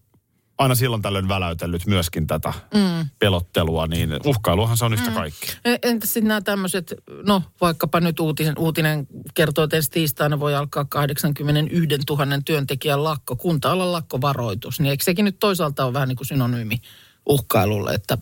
aina 0.57 0.75
silloin 0.75 1.01
tällöin 1.01 1.27
väläytellyt 1.27 1.85
myöskin 1.85 2.27
tätä 2.27 2.53
mm. 2.73 3.09
pelottelua, 3.19 3.87
niin 3.87 4.09
uhkailuhan 4.25 4.77
se 4.77 4.85
on 4.85 4.93
yhtä 4.93 5.09
mm. 5.09 5.15
kaikki. 5.15 5.47
E- 5.65 5.77
Entä 5.83 6.07
sitten 6.07 6.27
nämä 6.27 6.41
tämmöiset, 6.41 6.93
no 7.23 7.41
vaikkapa 7.61 7.99
nyt 7.99 8.19
uutinen, 8.19 8.53
uutinen 8.57 9.07
kertoo, 9.33 9.63
että 9.63 9.75
ensi 9.75 9.91
tiistaina 9.91 10.39
voi 10.39 10.55
alkaa 10.55 10.85
81 10.85 11.97
000 12.09 12.41
työntekijän 12.45 13.03
lakko, 13.03 13.35
kunta-alan 13.35 13.91
lakkovaroitus. 13.91 14.79
Niin 14.79 14.89
eikö 14.89 15.03
sekin 15.03 15.25
nyt 15.25 15.39
toisaalta 15.39 15.85
ole 15.85 15.93
vähän 15.93 16.07
niin 16.07 16.17
kuin 16.17 16.27
synonyymi 16.27 16.81
uhkailulle, 17.25 17.93
että 17.93 18.17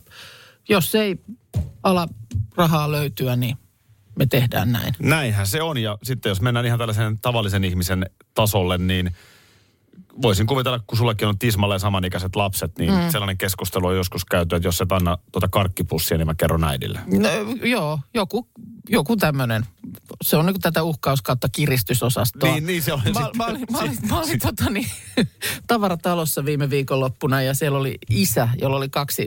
jos 0.68 0.94
ei 0.94 1.18
ala 1.82 2.08
rahaa 2.56 2.92
löytyä, 2.92 3.36
niin 3.36 3.56
me 4.18 4.26
tehdään 4.26 4.72
näin. 4.72 4.94
Näinhän 4.98 5.46
se 5.46 5.62
on 5.62 5.78
ja 5.78 5.98
sitten 6.02 6.30
jos 6.30 6.40
mennään 6.40 6.66
ihan 6.66 6.78
tällaisen 6.78 7.18
tavallisen 7.18 7.64
ihmisen 7.64 8.10
tasolle, 8.34 8.78
niin 8.78 9.10
voisin 10.22 10.46
kuvitella, 10.46 10.80
kun 10.86 10.98
sullekin 10.98 11.28
on 11.28 11.38
tismalleen 11.38 11.80
samanikäiset 11.80 12.36
lapset, 12.36 12.78
niin 12.78 12.94
mm. 12.94 13.10
sellainen 13.10 13.38
keskustelu 13.38 13.86
on 13.86 13.96
joskus 13.96 14.24
käyty, 14.24 14.56
että 14.56 14.68
jos 14.68 14.80
et 14.80 14.92
anna 14.92 15.18
tuota 15.32 15.48
karkkipussia, 15.48 16.18
niin 16.18 16.26
mä 16.26 16.34
kerron 16.34 16.64
äidille. 16.64 17.00
No, 17.06 17.28
joo, 17.62 18.00
joku, 18.14 18.48
joku 18.88 19.16
tämmöinen. 19.16 19.66
Se 20.22 20.36
on 20.36 20.46
niin 20.46 20.60
tätä 20.60 20.82
uhkaus 20.82 21.22
kautta 21.22 21.48
kiristysosastoa. 21.48 22.52
Niin, 22.52 22.66
niin 22.66 22.82
se 22.82 22.92
on 22.92 23.00
Mä, 23.14 23.30
mä 23.36 23.46
olin, 23.46 23.66
mä 23.72 23.78
olin, 23.78 23.98
mä 24.08 24.18
olin 24.20 24.38
tota 24.38 24.70
niin, 24.70 24.90
tavaratalossa 25.66 26.44
viime 26.44 26.70
viikonloppuna 26.70 27.42
ja 27.42 27.54
siellä 27.54 27.78
oli 27.78 27.98
isä, 28.10 28.48
jolla 28.60 28.76
oli 28.76 28.88
kaksi 28.88 29.26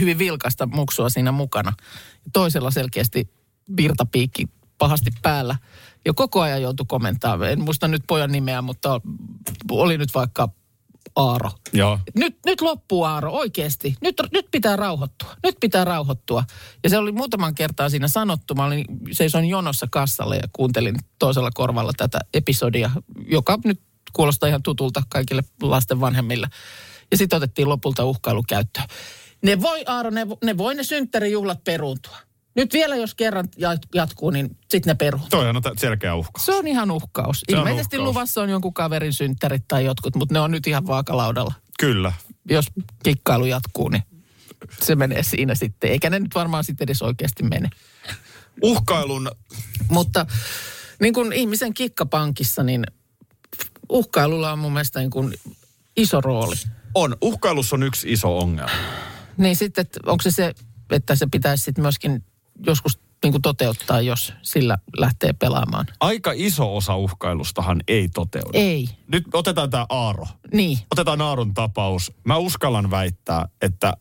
hyvin 0.00 0.18
vilkasta 0.18 0.66
muksua 0.66 1.08
siinä 1.08 1.32
mukana. 1.32 1.72
Toisella 2.32 2.70
selkeästi 2.70 3.30
virtapiikki 3.76 4.48
pahasti 4.78 5.10
päällä. 5.22 5.56
Ja 6.04 6.14
koko 6.14 6.40
ajan 6.40 6.62
joutui 6.62 6.86
kommenttaamaan. 6.88 7.50
En 7.50 7.60
muista 7.60 7.88
nyt 7.88 8.02
pojan 8.06 8.32
nimeä, 8.32 8.62
mutta 8.62 9.00
oli 9.70 9.98
nyt 9.98 10.14
vaikka 10.14 10.48
Aaro. 11.16 11.50
Joo. 11.72 11.98
Nyt, 12.14 12.36
nyt 12.46 12.60
loppuu 12.60 13.04
Aaro, 13.04 13.32
oikeasti. 13.32 13.96
Nyt, 14.00 14.16
nyt 14.32 14.46
pitää 14.50 14.76
rauhoittua. 14.76 15.36
Nyt 15.42 15.56
pitää 15.60 15.84
rauhoittua. 15.84 16.44
Ja 16.84 16.90
se 16.90 16.98
oli 16.98 17.12
muutaman 17.12 17.54
kertaa 17.54 17.88
siinä 17.88 18.08
sanottu. 18.08 18.54
Mä 18.54 18.64
olin, 18.64 18.84
seisoin 19.12 19.48
jonossa 19.48 19.86
kassalle 19.90 20.36
ja 20.36 20.48
kuuntelin 20.52 20.96
toisella 21.18 21.50
korvalla 21.54 21.92
tätä 21.96 22.18
episodia, 22.34 22.90
joka 23.26 23.58
nyt 23.64 23.80
kuulostaa 24.12 24.48
ihan 24.48 24.62
tutulta 24.62 25.02
kaikille 25.08 25.42
lasten 25.62 26.00
vanhemmille. 26.00 26.46
Ja 27.10 27.16
sitten 27.16 27.36
otettiin 27.36 27.68
lopulta 27.68 28.04
uhkailu 28.04 28.42
käyttöön. 28.48 28.86
Ne 29.44 29.60
voi, 29.60 29.82
Aaro, 29.86 30.10
ne, 30.10 30.26
ne 30.44 30.56
voi 30.56 30.74
ne 30.74 30.82
synttärijuhlat 30.82 31.64
peruuntua. 31.64 32.16
Nyt 32.56 32.72
vielä 32.72 32.96
jos 32.96 33.14
kerran 33.14 33.48
jat- 33.56 33.88
jatkuu, 33.94 34.30
niin 34.30 34.56
sitten 34.70 34.90
ne 34.90 34.94
peruuntuu. 34.94 35.30
Toihan 35.30 35.56
on 35.56 35.62
selkeä 35.78 36.14
uhka. 36.14 36.40
Se 36.40 36.52
on 36.54 36.66
ihan 36.66 36.90
uhkaus. 36.90 37.42
Se 37.50 37.56
on 37.56 37.58
Ilmeisesti 37.68 37.96
uhkaus. 37.96 38.08
luvassa 38.08 38.42
on 38.42 38.50
jonkun 38.50 38.74
kaverin 38.74 39.12
synttärit 39.12 39.64
tai 39.68 39.84
jotkut, 39.84 40.16
mutta 40.16 40.32
ne 40.34 40.40
on 40.40 40.50
nyt 40.50 40.66
ihan 40.66 40.86
vaakalaudalla 40.86 41.52
Kyllä. 41.80 42.12
jos 42.50 42.66
kikkailu 43.02 43.44
jatkuu, 43.44 43.88
niin 43.88 44.02
se 44.82 44.94
menee 44.96 45.22
siinä 45.22 45.54
sitten. 45.54 45.90
Eikä 45.90 46.10
ne 46.10 46.18
nyt 46.20 46.34
varmaan 46.34 46.64
sitten 46.64 46.84
edes 46.84 47.02
oikeasti 47.02 47.42
mene. 47.42 47.70
Uhkailun, 48.62 49.30
Mutta 49.88 50.26
niin 51.00 51.14
kuin 51.14 51.32
ihmisen 51.32 51.74
kikkapankissa, 51.74 52.62
niin 52.62 52.84
uhkailulla 53.88 54.52
on 54.52 54.58
mun 54.58 54.72
mielestä 54.72 55.00
niin 55.00 55.10
kuin 55.10 55.34
iso 55.96 56.20
rooli. 56.20 56.54
on, 56.94 57.16
uhkailussa 57.20 57.76
on 57.76 57.82
yksi 57.82 58.12
iso 58.12 58.38
ongelma. 58.38 58.70
Niin 59.36 59.56
sitten, 59.56 59.82
että 59.82 60.00
onko 60.06 60.22
se 60.22 60.30
se, 60.30 60.54
että 60.90 61.14
se 61.14 61.26
pitäisi 61.32 61.64
sitten 61.64 61.82
myöskin 61.82 62.24
joskus 62.66 62.98
niin 63.24 63.32
kuin 63.32 63.42
toteuttaa, 63.42 64.00
jos 64.00 64.32
sillä 64.42 64.78
lähtee 64.96 65.32
pelaamaan? 65.32 65.86
Aika 66.00 66.32
iso 66.34 66.76
osa 66.76 66.96
uhkailustahan 66.96 67.80
ei 67.88 68.08
toteudu. 68.08 68.50
Ei. 68.52 68.88
Nyt 69.08 69.24
otetaan 69.32 69.70
tämä 69.70 69.86
Aaro. 69.88 70.26
Niin. 70.52 70.78
Otetaan 70.92 71.20
Aaron 71.20 71.54
tapaus. 71.54 72.12
Mä 72.24 72.36
uskallan 72.36 72.90
väittää, 72.90 73.48
että 73.62 73.92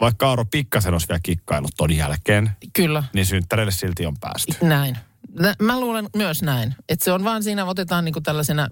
vaikka 0.00 0.28
Aaro 0.28 0.44
pikkasen 0.44 0.92
olisi 0.92 1.08
vielä 1.08 1.20
kikkailut 1.22 1.70
ton 1.76 1.96
jälkeen, 1.96 2.50
Kyllä. 2.72 3.04
niin 3.14 3.26
synttäreille 3.26 3.72
silti 3.72 4.06
on 4.06 4.16
päästy. 4.20 4.52
Näin. 4.62 4.96
Nä- 5.40 5.54
Mä 5.62 5.80
luulen 5.80 6.08
myös 6.16 6.42
näin. 6.42 6.74
Että 6.88 7.04
se 7.04 7.12
on 7.12 7.24
vaan 7.24 7.42
siinä, 7.42 7.64
otetaan 7.64 8.04
niinku 8.04 8.20
tällaisena, 8.20 8.68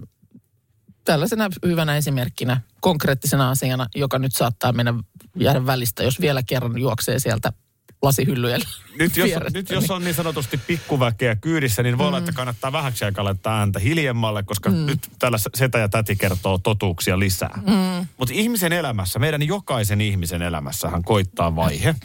tällaisena 1.09 1.49
hyvänä 1.65 1.97
esimerkkinä, 1.97 2.61
konkreettisena 2.79 3.49
asiana, 3.49 3.87
joka 3.95 4.19
nyt 4.19 4.35
saattaa 4.35 4.71
mennä 4.71 4.93
jäädä 5.35 5.65
välistä, 5.65 6.03
jos 6.03 6.21
vielä 6.21 6.43
kerran 6.43 6.77
juoksee 6.77 7.19
sieltä 7.19 7.53
lasihyllyjen 8.01 8.61
Nyt 8.99 9.17
jos, 9.17 9.27
vierestä, 9.27 9.59
nyt 9.59 9.69
jos 9.69 9.83
niin- 9.83 9.91
on 9.91 10.03
niin 10.03 10.15
sanotusti 10.15 10.57
pikkuväkeä 10.57 11.35
kyydissä, 11.35 11.83
niin 11.83 11.97
voi 11.97 12.07
olla, 12.07 12.17
että 12.17 12.31
kannattaa 12.31 12.71
vähäksi 12.71 13.05
aikaa 13.05 13.23
laittaa 13.23 13.59
ääntä 13.59 13.79
hiljemmalle, 13.79 14.43
koska 14.43 14.69
mm. 14.69 14.75
nyt 14.75 15.09
tällä 15.19 15.37
setä 15.55 15.77
ja 15.77 15.89
täti 15.89 16.15
kertoo 16.15 16.57
totuuksia 16.57 17.19
lisää. 17.19 17.61
Mm. 17.65 18.07
Mutta 18.17 18.35
ihmisen 18.35 18.73
elämässä, 18.73 19.19
meidän 19.19 19.43
jokaisen 19.43 20.01
ihmisen 20.01 20.41
elämässähän 20.41 21.03
koittaa 21.03 21.55
vaihe, 21.55 21.95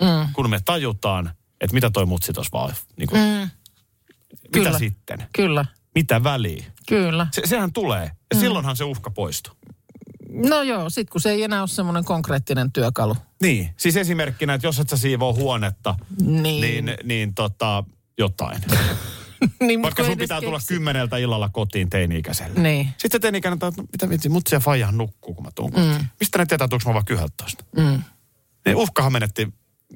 mm. 0.00 0.32
kun 0.32 0.50
me 0.50 0.60
tajutaan, 0.64 1.30
että 1.60 1.74
mitä 1.74 1.90
toi 1.90 2.06
mutsi 2.06 2.32
tuossa 2.32 2.50
vaan, 2.52 2.74
niin 2.96 3.08
kuin, 3.08 3.20
mm. 3.20 3.50
mitä 4.42 4.50
Kyllä. 4.52 4.78
sitten? 4.78 5.26
Kyllä, 5.32 5.64
Mitä 5.94 6.24
väliä? 6.24 6.64
kyllä. 6.88 7.26
Se, 7.32 7.42
sehän 7.44 7.72
tulee, 7.72 8.02
ja 8.04 8.36
mm. 8.36 8.40
silloinhan 8.40 8.76
se 8.76 8.84
uhka 8.84 9.10
poistuu. 9.10 9.54
No 10.48 10.62
joo, 10.62 10.90
sit 10.90 11.10
kun 11.10 11.20
se 11.20 11.30
ei 11.30 11.42
enää 11.42 11.60
ole 11.62 11.68
semmoinen 11.68 12.04
konkreettinen 12.04 12.72
työkalu. 12.72 13.16
Niin, 13.42 13.70
siis 13.76 13.96
esimerkkinä, 13.96 14.54
että 14.54 14.66
jos 14.66 14.78
et 14.80 14.88
sä 14.88 14.96
siivoo 14.96 15.34
huonetta, 15.34 15.94
Niin. 16.20 16.60
niin, 16.84 16.96
niin 17.04 17.34
tota, 17.34 17.84
jotain. 18.18 18.60
niin 19.66 19.82
Vaikka 19.82 20.04
sun 20.04 20.18
pitää 20.18 20.38
edes 20.38 20.44
tulla 20.46 20.58
keksi. 20.58 20.74
kymmeneltä 20.74 21.16
illalla 21.16 21.48
kotiin 21.48 21.90
teini-ikäiselle. 21.90 22.60
Niin. 22.60 22.86
Sitten 22.86 23.10
se 23.12 23.18
teini-ikäinen, 23.18 23.54
että 23.56 23.82
no, 23.82 23.86
mitä 23.92 24.08
vitsi, 24.08 24.28
mut 24.28 24.46
siellä 24.46 24.64
faijahan 24.64 24.98
nukkuu, 24.98 25.34
kun 25.34 25.44
mä 25.44 25.50
tuun 25.54 25.72
mm. 25.76 26.06
Mistä 26.20 26.38
ne 26.38 26.46
tietää, 26.46 26.68
tuunko 26.68 26.90
mä 26.90 26.94
vaikka 26.94 27.14
11? 27.14 27.64
Mm. 27.76 28.02
Niin 28.64 28.76
uhkahan 28.76 29.12
menetti 29.12 29.48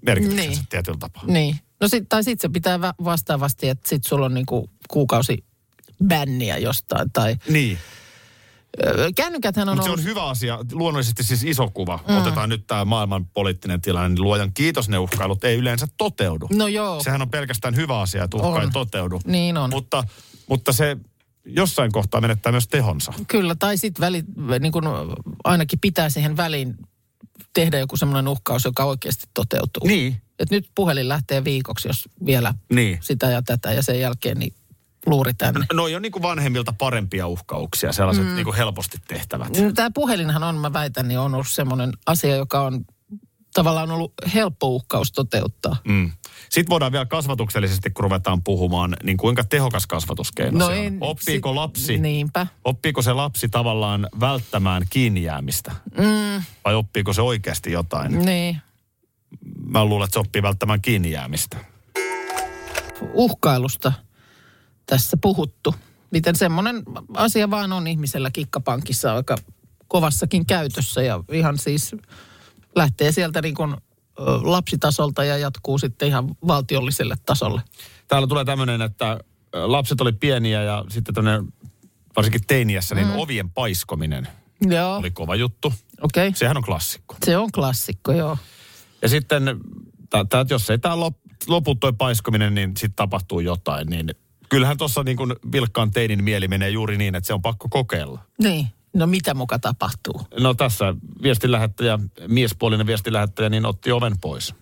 merkityksensä 0.06 0.50
Niin. 0.60 0.66
tietyllä 0.70 0.98
tapaa. 0.98 1.24
Niin. 1.26 1.56
No 1.80 1.88
sit, 1.88 2.08
tai 2.08 2.24
sitten 2.24 2.50
se 2.50 2.52
pitää 2.52 2.80
va- 2.80 2.94
vastaavasti, 3.04 3.68
että 3.68 3.88
sit 3.88 4.04
sulla 4.04 4.26
on 4.26 4.34
niinku 4.34 4.70
kuukausi 4.88 5.44
bänniä 6.04 6.58
jostain 6.58 7.12
tai 7.12 7.36
Niin. 7.48 7.78
Kännykäthän 9.16 9.68
on 9.68 9.76
Mutta 9.76 9.84
se 9.84 9.90
ollut... 9.90 10.04
on 10.04 10.10
hyvä 10.10 10.24
asia. 10.24 10.58
Luonnollisesti 10.72 11.22
siis 11.22 11.44
iso 11.44 11.70
kuva. 11.70 11.98
Mm. 12.08 12.16
Otetaan 12.16 12.48
nyt 12.48 12.66
tämä 12.66 12.84
maailman 12.84 13.26
poliittinen 13.26 13.80
tilanne, 13.80 14.08
niin 14.08 14.22
luojan 14.22 14.52
kiitos 14.52 14.88
ne 14.88 14.98
uhkailut 14.98 15.44
ei 15.44 15.56
yleensä 15.56 15.86
toteudu. 15.98 16.48
No 16.52 16.68
joo. 16.68 17.02
Sehän 17.02 17.22
on 17.22 17.30
pelkästään 17.30 17.76
hyvä 17.76 18.00
asia, 18.00 18.24
että 18.24 18.36
uhka 18.36 18.48
On. 18.48 18.62
ei 18.62 18.70
toteudu. 18.72 19.20
Niin 19.26 19.56
on. 19.56 19.70
Mutta, 19.70 20.04
mutta 20.48 20.72
se 20.72 20.96
jossain 21.44 21.92
kohtaa 21.92 22.20
menettää 22.20 22.52
myös 22.52 22.68
tehonsa. 22.68 23.12
Kyllä, 23.28 23.54
tai 23.54 23.76
sitten 23.76 24.00
väli, 24.00 24.24
niin 24.60 24.72
kun 24.72 24.84
ainakin 25.44 25.78
pitää 25.80 26.10
siihen 26.10 26.36
väliin 26.36 26.74
tehdä 27.54 27.78
joku 27.78 27.96
semmoinen 27.96 28.28
uhkaus, 28.28 28.64
joka 28.64 28.84
oikeasti 28.84 29.24
toteutuu. 29.34 29.86
Niin. 29.86 30.22
Et 30.38 30.50
nyt 30.50 30.70
puhelin 30.74 31.08
lähtee 31.08 31.44
viikoksi, 31.44 31.88
jos 31.88 32.08
vielä 32.26 32.54
Niin. 32.72 32.98
sitä 33.02 33.30
ja 33.30 33.42
tätä, 33.42 33.72
ja 33.72 33.82
sen 33.82 34.00
jälkeen 34.00 34.38
niin 34.38 34.54
luuri 35.06 35.34
tänne. 35.34 35.66
No 35.72 35.82
on 35.84 36.02
niin 36.02 36.12
kuin 36.12 36.22
vanhemmilta 36.22 36.74
parempia 36.78 37.26
uhkauksia, 37.26 37.92
sellaiset 37.92 38.26
mm. 38.26 38.34
niin 38.34 38.44
kuin 38.44 38.56
helposti 38.56 38.98
tehtävät. 39.08 39.48
Tämä 39.74 39.90
puhelinhan 39.94 40.42
on, 40.42 40.54
mä 40.54 40.72
väitän, 40.72 41.08
niin 41.08 41.18
on 41.18 41.34
ollut 41.34 41.48
semmoinen 41.48 41.92
asia, 42.06 42.36
joka 42.36 42.60
on 42.60 42.84
tavallaan 43.54 43.90
ollut 43.90 44.12
helppo 44.34 44.66
uhkaus 44.68 45.12
toteuttaa. 45.12 45.76
Mm. 45.84 46.12
Sitten 46.50 46.70
voidaan 46.70 46.92
vielä 46.92 47.06
kasvatuksellisesti, 47.06 47.90
kun 47.90 48.02
ruvetaan 48.02 48.42
puhumaan, 48.42 48.96
niin 49.02 49.16
kuinka 49.16 49.44
tehokas 49.44 49.86
kasvatuskeino 49.86 50.66
se 50.66 50.72
on. 50.72 50.98
Oppiiko 51.00 51.48
sit- 51.48 51.54
lapsi, 51.54 51.98
Niinpä. 51.98 52.46
oppiiko 52.64 53.02
se 53.02 53.12
lapsi 53.12 53.48
tavallaan 53.48 54.08
välttämään 54.20 54.82
kiinni 54.90 55.22
jäämistä? 55.22 55.72
Mm. 55.98 56.42
Vai 56.64 56.74
oppiiko 56.74 57.12
se 57.12 57.22
oikeasti 57.22 57.72
jotain? 57.72 58.18
Niin. 58.24 58.60
Mä 59.66 59.84
luulen, 59.84 60.04
että 60.04 60.14
se 60.14 60.18
oppii 60.18 60.42
välttämään 60.42 60.80
kiinni 60.80 61.10
jäämistä. 61.10 61.56
Uhkailusta 63.12 63.92
tässä 64.86 65.16
puhuttu. 65.20 65.74
Miten 66.10 66.36
semmoinen 66.36 66.82
asia 67.14 67.50
vaan 67.50 67.72
on 67.72 67.86
ihmisellä 67.86 68.30
kikkapankissa 68.30 69.14
aika 69.14 69.36
kovassakin 69.88 70.46
käytössä 70.46 71.02
ja 71.02 71.24
ihan 71.32 71.58
siis 71.58 71.96
lähtee 72.74 73.12
sieltä 73.12 73.42
niin 73.42 73.54
kuin 73.54 73.76
lapsitasolta 74.42 75.24
ja 75.24 75.36
jatkuu 75.36 75.78
sitten 75.78 76.08
ihan 76.08 76.36
valtiolliselle 76.46 77.14
tasolle. 77.26 77.62
Täällä 78.08 78.28
tulee 78.28 78.44
tämmöinen, 78.44 78.82
että 78.82 79.18
lapset 79.52 80.00
oli 80.00 80.12
pieniä 80.12 80.62
ja 80.62 80.84
sitten 80.88 81.14
tämmöinen, 81.14 81.52
varsinkin 82.16 82.46
teiniässä, 82.46 82.94
niin 82.94 83.06
mm. 83.06 83.18
ovien 83.18 83.50
paiskominen 83.50 84.28
Joo, 84.60 84.96
oli 84.96 85.10
kova 85.10 85.34
juttu. 85.34 85.72
okei. 86.02 86.28
Okay. 86.28 86.36
Sehän 86.36 86.56
on 86.56 86.62
klassikko. 86.62 87.16
Se 87.24 87.36
on 87.36 87.52
klassikko, 87.52 88.12
joo. 88.12 88.38
Ja 89.02 89.08
sitten, 89.08 89.42
tää, 90.10 90.24
tää, 90.24 90.44
jos 90.50 90.70
ei 90.70 90.78
tämä 90.78 91.00
lop, 91.00 91.16
lopu 91.46 91.74
toi 91.74 91.92
paiskominen, 91.92 92.54
niin 92.54 92.76
sitten 92.76 92.96
tapahtuu 92.96 93.40
jotain. 93.40 93.86
Niin 93.86 94.10
kyllähän 94.48 94.76
tuossa 94.76 95.02
niin 95.02 95.16
kuin 95.16 95.34
vilkkaan 95.52 95.90
teinin 95.90 96.24
mieli 96.24 96.48
menee 96.48 96.70
juuri 96.70 96.98
niin, 96.98 97.14
että 97.14 97.26
se 97.26 97.34
on 97.34 97.42
pakko 97.42 97.68
kokeilla. 97.70 98.20
Niin. 98.42 98.66
No 98.94 99.06
mitä 99.06 99.34
muka 99.34 99.58
tapahtuu? 99.58 100.26
No 100.40 100.54
tässä 100.54 100.94
viestinlähettäjä, 101.22 101.98
miespuolinen 102.28 102.86
viestinlähettäjä, 102.86 103.48
niin 103.48 103.66
otti 103.66 103.92
oven 103.92 104.18
pois. 104.20 104.54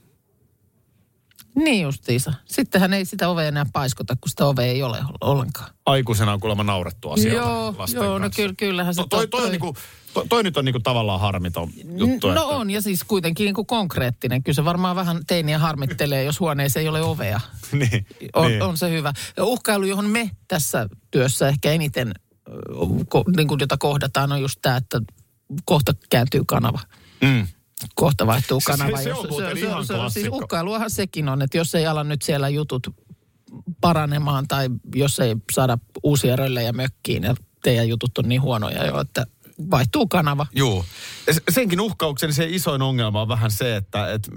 Niin 1.57 1.83
justiisa. 1.83 2.35
Sittenhän 2.45 2.93
ei 2.93 3.05
sitä 3.05 3.29
ovea 3.29 3.49
enää 3.49 3.67
paiskota, 3.73 4.17
kun 4.21 4.31
sitä 4.31 4.47
ovea 4.47 4.67
ei 4.67 4.83
ole 4.83 4.99
ollenkaan. 5.21 5.71
Aikuisena 5.87 6.33
on 6.33 6.41
kuulemma 6.41 6.65
naurettu 6.65 7.11
asioita 7.11 7.37
Joo, 7.37 7.75
joo 7.95 8.19
no 8.19 8.31
kyllä, 8.37 8.55
kyllähän 8.59 8.95
se 8.95 9.03
To, 9.03 9.07
toi, 9.07 9.29
toi, 9.29 9.45
on 9.45 9.51
niinku, 9.51 9.77
toi, 10.15 10.29
toi 10.29 10.43
nyt 10.43 10.57
on 10.57 10.65
niinku 10.65 10.81
tavallaan 10.81 11.21
harmiton 11.21 11.71
juttu. 11.97 12.27
No 12.27 12.33
että, 12.33 12.45
on, 12.45 12.71
ja 12.71 12.83
siis 12.83 13.05
kuitenkin 13.05 13.45
niin 13.45 13.55
kuin 13.55 13.67
konkreettinen. 13.67 14.43
Kyllä 14.43 14.57
se 14.57 14.65
varmaan 14.65 14.97
vähän 14.97 15.21
teiniä 15.27 15.59
harmittelee, 15.59 16.25
jos 16.25 16.41
huoneessa 16.41 16.81
ei 16.81 16.89
ole 16.89 17.03
ovea. 17.03 17.41
niin, 17.73 18.07
On, 18.35 18.51
niin. 18.51 18.63
on 18.63 18.79
se 18.79 18.91
hyvä. 18.91 19.13
Ja 19.37 19.45
uhkailu, 19.45 19.85
johon 19.85 20.07
me 20.07 20.31
tässä 20.49 20.89
työssä 21.11 21.49
ehkä 21.49 21.73
eniten, 21.73 22.15
ko, 23.09 23.25
niin 23.37 23.49
kuin 23.49 23.61
jota 23.61 23.77
kohdataan, 23.79 24.33
on 24.33 24.41
just 24.41 24.59
tämä, 24.63 24.77
että 24.77 25.01
kohta 25.65 25.93
kääntyy 26.11 26.43
kanava. 26.47 26.81
Mm. 27.21 27.47
Kohta 27.95 28.27
vaihtuu 28.27 28.61
Se- 28.61 28.65
se- 28.65 28.71
kanava. 28.79 28.97
se 29.03 29.13
on 29.15 29.19
Jos- 29.23 29.29
muuten 29.31 29.59
se, 29.59 29.67
ihan 29.67 29.87
se, 29.87 29.95
siis 30.09 30.29
uhkailuahan 30.31 30.91
sekin 30.91 31.29
on, 31.29 31.43
että 31.43 31.57
jos 31.59 31.75
ei 31.75 31.87
ala 31.87 32.05
nyt 32.05 32.23
siellä 32.23 32.49
jutut 32.49 32.87
paranemaan 33.81 34.49
tai 34.49 34.69
jos 34.95 35.21
ei 35.21 35.37
saada 35.53 35.79
uusia 36.03 36.37
röllejä 36.37 36.73
mökkiin 36.73 37.23
ja 37.23 37.35
teidän 37.63 37.89
jutut 37.89 38.19
on 38.19 38.29
niin 38.29 38.43
huonoja 38.43 38.87
jo, 38.87 39.01
että 39.01 39.27
vaihtuu 39.71 40.07
kanava. 40.09 40.47
Joo. 40.55 40.85
Se- 41.33 41.43
Senkin 41.51 41.81
uhkauksen 41.81 42.33
se 42.35 42.47
isoin 42.49 42.83
ongelma 42.83 43.23
on 43.23 43.29
vähän 43.29 43.51
se, 43.51 43.77
että, 43.77 44.13
että 44.13 44.31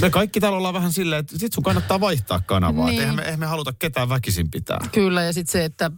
me 0.00 0.10
kaikki 0.10 0.40
täällä 0.40 0.58
ollaan 0.58 0.74
vähän 0.74 0.92
silleen, 0.92 1.20
että 1.20 1.38
sit 1.38 1.52
sun 1.52 1.64
kannattaa 1.64 2.00
vaihtaa 2.00 2.40
kanavaa. 2.46 2.86
Niin. 2.86 2.90
Niin. 2.90 3.00
Eihän, 3.00 3.16
me, 3.16 3.22
eihän 3.22 3.40
me 3.40 3.46
haluta 3.46 3.72
ketään 3.78 4.08
väkisin 4.08 4.50
pitää. 4.50 4.78
Kyllä, 4.92 5.22
ja 5.22 5.32
sitten 5.32 5.52
se, 5.52 5.64
että 5.64 5.90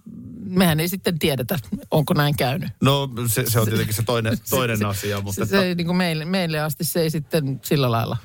mehän 0.48 0.80
ei 0.80 0.88
sitten 0.88 1.18
tiedetä, 1.18 1.58
onko 1.90 2.14
näin 2.14 2.36
käynyt. 2.36 2.68
No 2.80 3.08
se, 3.26 3.44
se 3.46 3.60
on 3.60 3.66
tietenkin 3.66 3.94
se 3.94 4.02
toinen, 4.02 4.38
toinen 4.50 4.86
asia, 4.86 5.20
mutta 5.20 5.44
Se, 5.44 5.50
se 5.50 5.64
ei, 5.64 5.74
niin 5.74 5.86
kuin 5.86 5.96
meille, 5.96 6.24
meille 6.24 6.60
asti 6.60 6.84
se 6.84 7.00
ei 7.00 7.10
sitten 7.10 7.60
sillä 7.62 7.90
lailla 7.90 8.16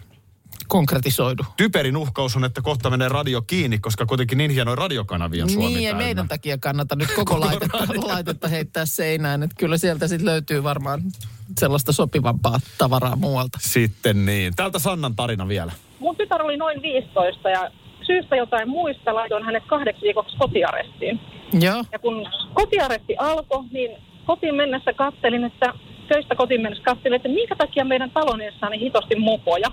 konkretisoidu. 0.68 1.44
typerin 1.58 1.98
uhkaus 1.98 2.36
on, 2.36 2.46
että 2.46 2.62
kohta 2.62 2.90
menee 2.90 3.10
radio 3.10 3.42
kiinni, 3.42 3.80
koska 3.80 4.06
kuitenkin 4.06 4.38
niin 4.38 4.52
hienoja 4.52 4.76
radiokanavia 4.76 5.44
on 5.44 5.50
Suomi 5.50 5.68
Niin, 5.68 5.88
ei 5.88 5.94
meidän 5.94 6.28
takia 6.28 6.58
kannata 6.58 6.96
nyt 6.96 7.12
koko 7.16 7.40
laitetta, 7.40 7.78
laitetta 7.96 8.48
heittää 8.48 8.86
seinään. 8.86 9.44
Että 9.44 9.56
kyllä 9.60 9.78
sieltä 9.78 10.08
sitten 10.08 10.26
löytyy 10.26 10.64
varmaan 10.64 11.02
sellaista 11.60 11.92
sopivampaa 11.92 12.60
tavaraa 12.78 13.16
muualta. 13.16 13.60
Sitten 13.62 14.26
niin. 14.26 14.56
Täältä 14.56 14.80
Sannan 14.80 15.16
tarina 15.16 15.48
vielä. 15.48 15.72
Mun 16.00 16.16
tytär 16.16 16.42
oli 16.42 16.58
noin 16.58 16.82
15 16.82 17.50
ja 17.50 17.72
syystä 18.10 18.36
jotain 18.36 18.70
muista 18.70 19.16
laitoin 19.16 19.44
hänet 19.44 19.64
kahdeksi 19.68 20.02
viikoksi 20.02 20.38
kotiarestiin. 20.38 21.20
Joo, 21.62 21.84
Ja 21.92 22.00
kun 22.00 22.28
kotiaresti 22.54 23.16
alkoi, 23.18 23.64
niin 23.72 23.92
kotiin 24.26 24.56
mennessä 24.56 24.94
kattelin, 24.94 25.44
että 25.44 25.74
töistä 26.08 26.36
kotiin 26.36 26.62
mennessä 26.62 26.84
katselin, 26.84 27.16
että 27.16 27.30
minkä 27.30 27.56
takia 27.56 27.86
meidän 27.86 28.12
talon 28.12 28.42
edessä 28.42 28.66
on 28.66 28.72
niin 28.72 28.82
hitosti 28.82 29.16
mopoja. 29.16 29.72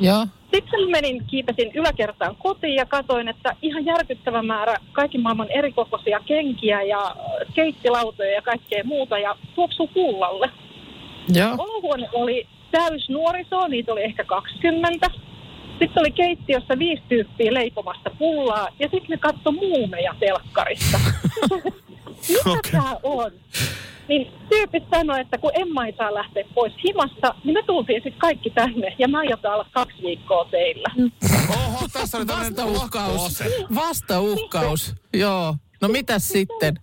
joo. 0.00 0.26
Sitten 0.54 0.90
menin, 0.90 1.24
kiipesin 1.26 1.70
yläkertaan 1.74 2.36
kotiin 2.36 2.74
ja 2.74 2.86
katsoin, 2.86 3.28
että 3.28 3.56
ihan 3.62 3.84
järkyttävä 3.84 4.42
määrä 4.42 4.74
kaiken 4.92 5.20
maailman 5.20 5.50
erikokoisia 5.50 6.20
kenkiä 6.26 6.82
ja 6.82 7.16
keittilautoja 7.54 8.30
ja 8.30 8.42
kaikkea 8.42 8.84
muuta 8.84 9.18
ja 9.18 9.36
tuoksuu 9.54 9.86
kuullalle. 9.86 10.50
Joo, 11.34 11.54
Olohuone 11.58 12.08
oli 12.12 12.46
täys 12.70 13.08
nuorisoa, 13.08 13.68
niitä 13.68 13.92
oli 13.92 14.02
ehkä 14.02 14.24
20. 14.24 15.10
Sitten 15.80 16.00
oli 16.00 16.10
keittiössä 16.10 16.78
viisi 16.78 17.02
tyyppiä 17.08 17.54
leipomassa 17.54 18.10
pullaa 18.18 18.68
ja 18.78 18.88
sitten 18.88 19.08
ne 19.08 19.18
katsoi 19.18 19.52
muumeja 19.52 20.14
telkkarista. 20.20 21.00
Mitä 22.28 22.50
Okei. 22.50 22.72
tämä 22.72 22.96
on? 23.02 23.30
Niin 24.08 24.32
tyypit 24.48 24.84
sanoi, 24.90 25.20
että 25.20 25.38
kun 25.38 25.50
Emma 25.54 25.86
ei 25.86 25.94
saa 25.96 26.14
lähteä 26.14 26.44
pois 26.54 26.72
himasta, 26.84 27.34
niin 27.44 27.54
me 27.54 27.62
tultiin 27.62 28.02
sitten 28.02 28.20
kaikki 28.20 28.50
tänne 28.50 28.96
ja 28.98 29.08
mä 29.08 29.18
aiotaan 29.18 29.54
olla 29.54 29.66
kaksi 29.72 30.02
viikkoa 30.02 30.44
teillä. 30.50 30.88
Oho, 31.50 31.86
tässä 31.92 32.18
oli 32.18 32.26
tämmöinen 32.26 32.56
vastauhkaus. 32.56 33.42
Vastauhkaus, 33.74 34.94
joo. 35.14 35.56
No 35.80 35.88
mitäs 35.88 36.28
sitten? 36.28 36.74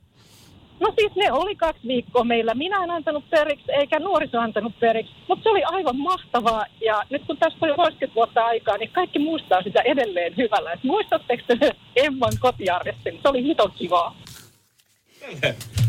No 0.80 0.94
siis 1.00 1.16
ne 1.16 1.32
oli 1.32 1.56
kaksi 1.56 1.88
viikkoa 1.88 2.24
meillä. 2.24 2.54
Minä 2.54 2.84
en 2.84 2.92
antanut 2.92 3.30
periksi, 3.30 3.72
eikä 3.72 4.00
nuoriso 4.00 4.40
antanut 4.40 4.80
periksi. 4.80 5.14
Mutta 5.28 5.44
se 5.44 5.50
oli 5.50 5.64
aivan 5.64 5.98
mahtavaa. 5.98 6.66
Ja 6.86 7.04
nyt 7.10 7.22
kun 7.28 7.38
tästä 7.38 7.58
on 7.62 7.70
jo 7.70 7.76
30 7.76 8.16
vuotta 8.16 8.46
aikaa, 8.46 8.78
niin 8.78 8.92
kaikki 8.92 9.20
muistaa 9.20 9.62
sitä 9.64 9.82
edelleen 9.82 10.38
hyvällä. 10.38 10.72
Et 10.74 10.84
muistatteko 10.84 11.44
te 11.48 11.72
Emman 12.06 12.34
kotiarrestin? 12.40 13.20
Se 13.22 13.30
oli 13.30 13.44
hito 13.44 13.70
kivaa. 13.70 14.16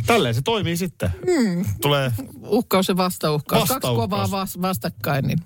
Tälleen 0.07 0.35
se 0.35 0.43
toimii 0.43 0.77
sitten. 0.77 1.11
Mm. 1.27 1.65
Tulee, 1.83 2.11
Uhkaus 2.47 2.89
ja 2.89 2.97
vastauhkaus. 2.97 3.61
Kaksi 3.61 3.75
Vastauhkaus. 3.75 4.11
kovaa 4.11 4.31
vas- 4.31 4.63
vastakkain, 4.63 5.25
niin 5.27 5.39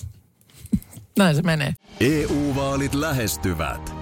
näin 1.19 1.37
se 1.37 1.43
menee. 1.43 1.73
EU-vaalit 2.01 2.95
lähestyvät. 2.95 4.02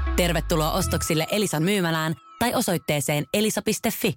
Tervetuloa 0.15 0.71
ostoksille 0.71 1.27
Elisan 1.31 1.63
myymälään 1.63 2.15
tai 2.39 2.53
osoitteeseen 2.55 3.23
elisa.fi. 3.33 4.13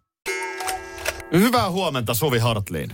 Hyvää 1.33 1.71
huomenta 1.71 2.15
Suvi 2.15 2.39
Hartliin. 2.39 2.91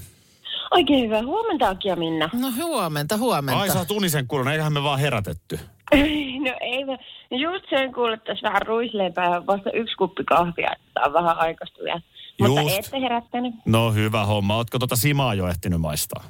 Oikein 0.70 1.04
hyvää 1.04 1.22
huomenta, 1.22 1.68
Aki 1.68 1.88
ja 1.88 1.96
Minna. 1.96 2.30
No 2.32 2.48
huomenta, 2.64 3.16
huomenta. 3.16 3.60
Ai 3.60 3.68
sä 3.70 3.78
oot 3.78 3.90
unisen 3.90 4.26
kuulunut, 4.26 4.52
eiköhän 4.52 4.72
me 4.72 4.82
vaan 4.82 4.98
herätetty. 4.98 5.58
No 6.40 6.52
ei 6.60 6.84
me, 6.84 6.98
no 7.30 7.36
just 7.38 7.64
sen 7.70 7.92
kuule, 7.92 8.14
että 8.14 8.24
tässä 8.24 8.48
vähän 8.48 8.62
ruisleipää 8.62 9.34
ja 9.34 9.46
vasta 9.46 9.70
yksi 9.70 9.96
kuppi 9.96 10.24
kahvia, 10.24 10.70
että 10.72 11.00
on 11.06 11.12
vähän 11.12 11.38
aikaista 11.38 11.78
vielä. 11.84 12.00
Mutta 12.40 12.60
Just. 12.60 12.78
ette 12.78 13.00
herättänyt. 13.00 13.54
No 13.64 13.92
hyvä 13.92 14.24
homma. 14.24 14.56
Ootko 14.56 14.78
tota 14.78 14.96
Simaa 14.96 15.34
jo 15.34 15.48
ehtinyt 15.48 15.80
maistaa? 15.80 16.24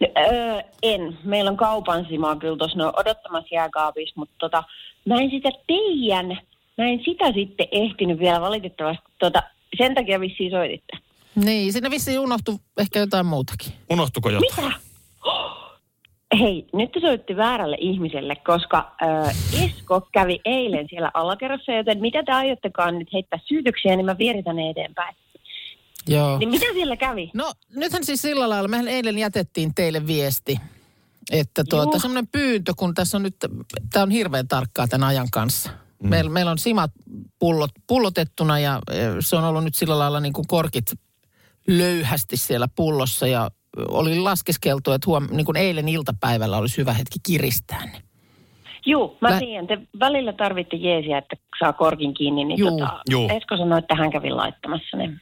No, 0.00 0.08
öö, 0.18 0.60
en. 0.82 1.18
Meillä 1.24 1.50
on 1.50 1.56
kaupan 1.56 2.06
simaa 2.08 2.36
kyllä 2.36 2.56
tuossa 2.56 2.78
no, 2.78 2.92
odottamassa 2.96 3.54
jääkaapissa, 3.54 4.12
mutta 4.16 4.34
tota, 4.38 4.64
mä 5.08 5.20
en 5.20 5.30
sitä 5.30 5.48
tiedän. 5.66 6.38
Mä 6.78 6.84
en 6.84 7.00
sitä 7.04 7.32
sitten 7.32 7.68
ehtinyt 7.72 8.18
vielä 8.18 8.40
valitettavasti. 8.40 9.04
Tota, 9.18 9.42
sen 9.78 9.94
takia 9.94 10.20
vissiin 10.20 10.50
soititte. 10.50 10.98
Niin, 11.34 11.72
siinä 11.72 11.90
vissiin 11.90 12.20
unohtui 12.20 12.58
ehkä 12.78 12.98
jotain 12.98 13.26
muutakin. 13.26 13.72
Unohtuko 13.90 14.30
jotain? 14.30 14.66
Mitä? 14.66 14.78
Hei, 16.40 16.66
nyt 16.72 16.92
te 16.92 17.00
soitti 17.00 17.36
väärälle 17.36 17.76
ihmiselle, 17.80 18.36
koska 18.36 18.94
äh, 19.02 19.36
Esko 19.64 20.08
kävi 20.12 20.40
eilen 20.44 20.86
siellä 20.90 21.10
alakerrassa, 21.14 21.72
joten 21.72 22.00
mitä 22.00 22.22
te 22.22 22.32
aiottekaan 22.32 22.98
nyt 22.98 23.12
heittää 23.12 23.38
syytyksiä, 23.44 23.96
niin 23.96 24.06
mä 24.06 24.18
vieritän 24.18 24.56
ne 24.56 24.70
eteenpäin. 24.70 25.16
Joo. 26.08 26.38
Niin 26.38 26.48
mitä 26.48 26.66
siellä 26.72 26.96
kävi? 26.96 27.30
No 27.34 27.52
nythän 27.76 28.04
siis 28.04 28.22
sillä 28.22 28.48
lailla, 28.48 28.68
mehän 28.68 28.88
eilen 28.88 29.18
jätettiin 29.18 29.74
teille 29.74 30.06
viesti, 30.06 30.58
että 31.32 31.64
tuota, 31.70 31.92
Joo. 31.92 31.98
semmoinen 31.98 32.28
pyyntö, 32.32 32.72
kun 32.76 32.94
tässä 32.94 33.16
on 33.16 33.22
nyt, 33.22 33.36
tämä 33.92 34.02
on 34.02 34.10
hirveän 34.10 34.48
tarkkaa 34.48 34.88
tämän 34.88 35.08
ajan 35.08 35.28
kanssa. 35.32 35.70
Mm. 36.02 36.08
Meillä, 36.08 36.30
meillä 36.30 36.50
on 36.50 36.58
simat 36.58 36.90
pullot, 37.38 37.70
pullotettuna 37.86 38.58
ja 38.58 38.80
eh, 38.92 39.10
se 39.20 39.36
on 39.36 39.44
ollut 39.44 39.64
nyt 39.64 39.74
sillä 39.74 39.98
lailla 39.98 40.20
niin 40.20 40.32
kuin 40.32 40.46
korkit 40.46 40.92
löyhästi 41.68 42.36
siellä 42.36 42.68
pullossa 42.76 43.26
ja 43.26 43.50
oli 43.88 44.18
laskeskeltu, 44.18 44.92
että 44.92 45.06
huom, 45.06 45.28
niin 45.30 45.46
kuin 45.46 45.56
eilen 45.56 45.88
iltapäivällä 45.88 46.56
olisi 46.56 46.76
hyvä 46.78 46.92
hetki 46.92 47.18
kiristää 47.26 47.86
ne. 47.86 48.02
Juu, 48.86 49.18
mä 49.20 49.30
Lä- 49.30 49.38
tiedän. 49.38 49.66
Te 49.66 49.78
välillä 50.00 50.32
tarvitte 50.32 50.76
jeesiä, 50.76 51.18
että 51.18 51.36
saa 51.58 51.72
korkin 51.72 52.14
kiinni. 52.14 52.44
Niin 52.44 52.58
Juu. 52.58 52.70
tota, 52.78 53.00
Juu. 53.10 53.28
Esko 53.28 53.56
sanoi, 53.56 53.78
että 53.78 53.94
hän 53.94 54.10
kävi 54.10 54.30
laittamassa 54.30 54.96
ne. 54.96 55.12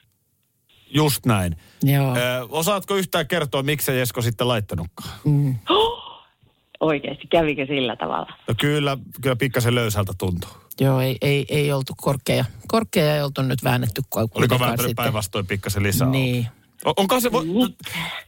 Just 0.94 1.26
näin. 1.26 1.56
Joo. 1.82 2.16
Ö, 2.16 2.46
osaatko 2.48 2.94
yhtään 2.94 3.28
kertoa, 3.28 3.62
miksi 3.62 3.92
ei 3.92 4.00
Esko 4.00 4.22
sitten 4.22 4.48
laittanutkaan? 4.48 5.10
Mm. 5.24 5.54
Oikeasti, 6.80 7.26
kävikö 7.26 7.66
sillä 7.66 7.96
tavalla? 7.96 8.32
No 8.48 8.54
kyllä, 8.60 8.98
kyllä 9.22 9.36
pikkasen 9.36 9.74
löysältä 9.74 10.12
tuntuu. 10.18 10.50
Joo, 10.80 11.00
ei, 11.00 11.16
ei, 11.20 11.46
ei 11.48 11.72
oltu 11.72 11.92
korkea. 11.96 12.44
Korkea 12.68 13.14
ei 13.16 13.22
oltu 13.22 13.42
nyt 13.42 13.64
väännetty 13.64 14.02
ko- 14.16 14.28
Oliko 14.34 14.58
vääntänyt 14.60 14.96
päinvastoin 14.96 15.46
pikkasen 15.46 15.82
lisää? 15.82 16.08
Niin. 16.08 16.46
On- 16.84 16.94
Onko 16.96 17.20
se, 17.20 17.32
vo, 17.32 17.42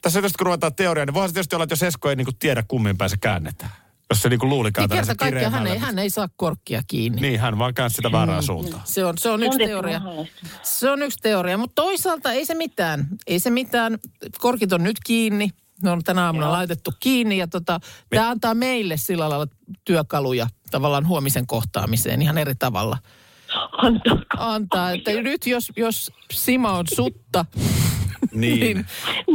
tässä 0.02 0.20
tietysti 0.20 0.38
kun 0.38 0.46
ruvetaan 0.46 0.74
teoriaa, 0.74 1.06
niin 1.06 1.14
voihan 1.14 1.28
se 1.28 1.32
tietysti 1.34 1.56
olla, 1.56 1.62
että 1.62 1.72
jos 1.72 1.82
Esko 1.82 2.10
ei 2.10 2.16
niinku 2.16 2.32
tiedä 2.38 2.62
kummin 2.68 2.98
päin 2.98 3.10
se 3.10 3.16
käännetään. 3.16 3.70
Jos 4.10 4.22
se 4.22 4.28
niinku 4.28 4.48
luulikaan 4.48 4.88
Niin 4.88 4.96
kerta 4.96 5.14
tällaisen 5.14 5.42
kaikkiaan 5.42 5.52
hän 5.52 5.66
ei, 5.66 5.78
hän 5.78 5.98
ei 5.98 6.10
saa 6.10 6.28
korkkia 6.36 6.82
kiinni. 6.86 7.20
Niin, 7.20 7.40
hän 7.40 7.58
vaan 7.58 7.74
käänsi 7.74 7.94
sitä 7.96 8.12
väärään 8.12 8.42
suuntaan. 8.42 8.82
Se 8.84 9.04
on, 9.04 9.18
se 9.18 9.30
on 9.30 9.42
yksi 9.42 9.58
teoria. 9.58 10.00
Se 10.62 10.90
on 10.90 11.02
yksi 11.02 11.18
teoria, 11.22 11.58
mutta 11.58 11.82
toisaalta 11.82 12.32
ei 12.32 12.46
se 12.46 12.54
mitään. 12.54 13.08
Ei 13.26 13.38
se 13.38 13.50
mitään. 13.50 13.98
Korkit 14.38 14.72
on 14.72 14.82
nyt 14.82 14.96
kiinni. 15.06 15.50
Ne 15.82 15.90
on 15.90 16.02
tänä 16.04 16.26
aamuna 16.26 16.46
Joo. 16.46 16.52
laitettu 16.52 16.90
kiinni 17.00 17.38
ja 17.38 17.46
tota, 17.48 17.80
tämä 18.10 18.30
antaa 18.30 18.54
meille 18.54 18.96
sillä 18.96 19.28
lailla 19.28 19.46
työkaluja 19.84 20.46
tavallaan 20.70 21.08
huomisen 21.08 21.46
kohtaamiseen 21.46 22.22
ihan 22.22 22.38
eri 22.38 22.54
tavalla. 22.54 22.98
Antaako? 23.72 24.24
Antaa, 24.38 24.90
että 24.90 25.10
nyt 25.10 25.46
jos, 25.46 25.72
jos 25.76 26.12
Sima 26.32 26.72
on 26.72 26.84
sutta, 26.94 27.44
Niin. 28.32 28.60
niin, 28.60 28.86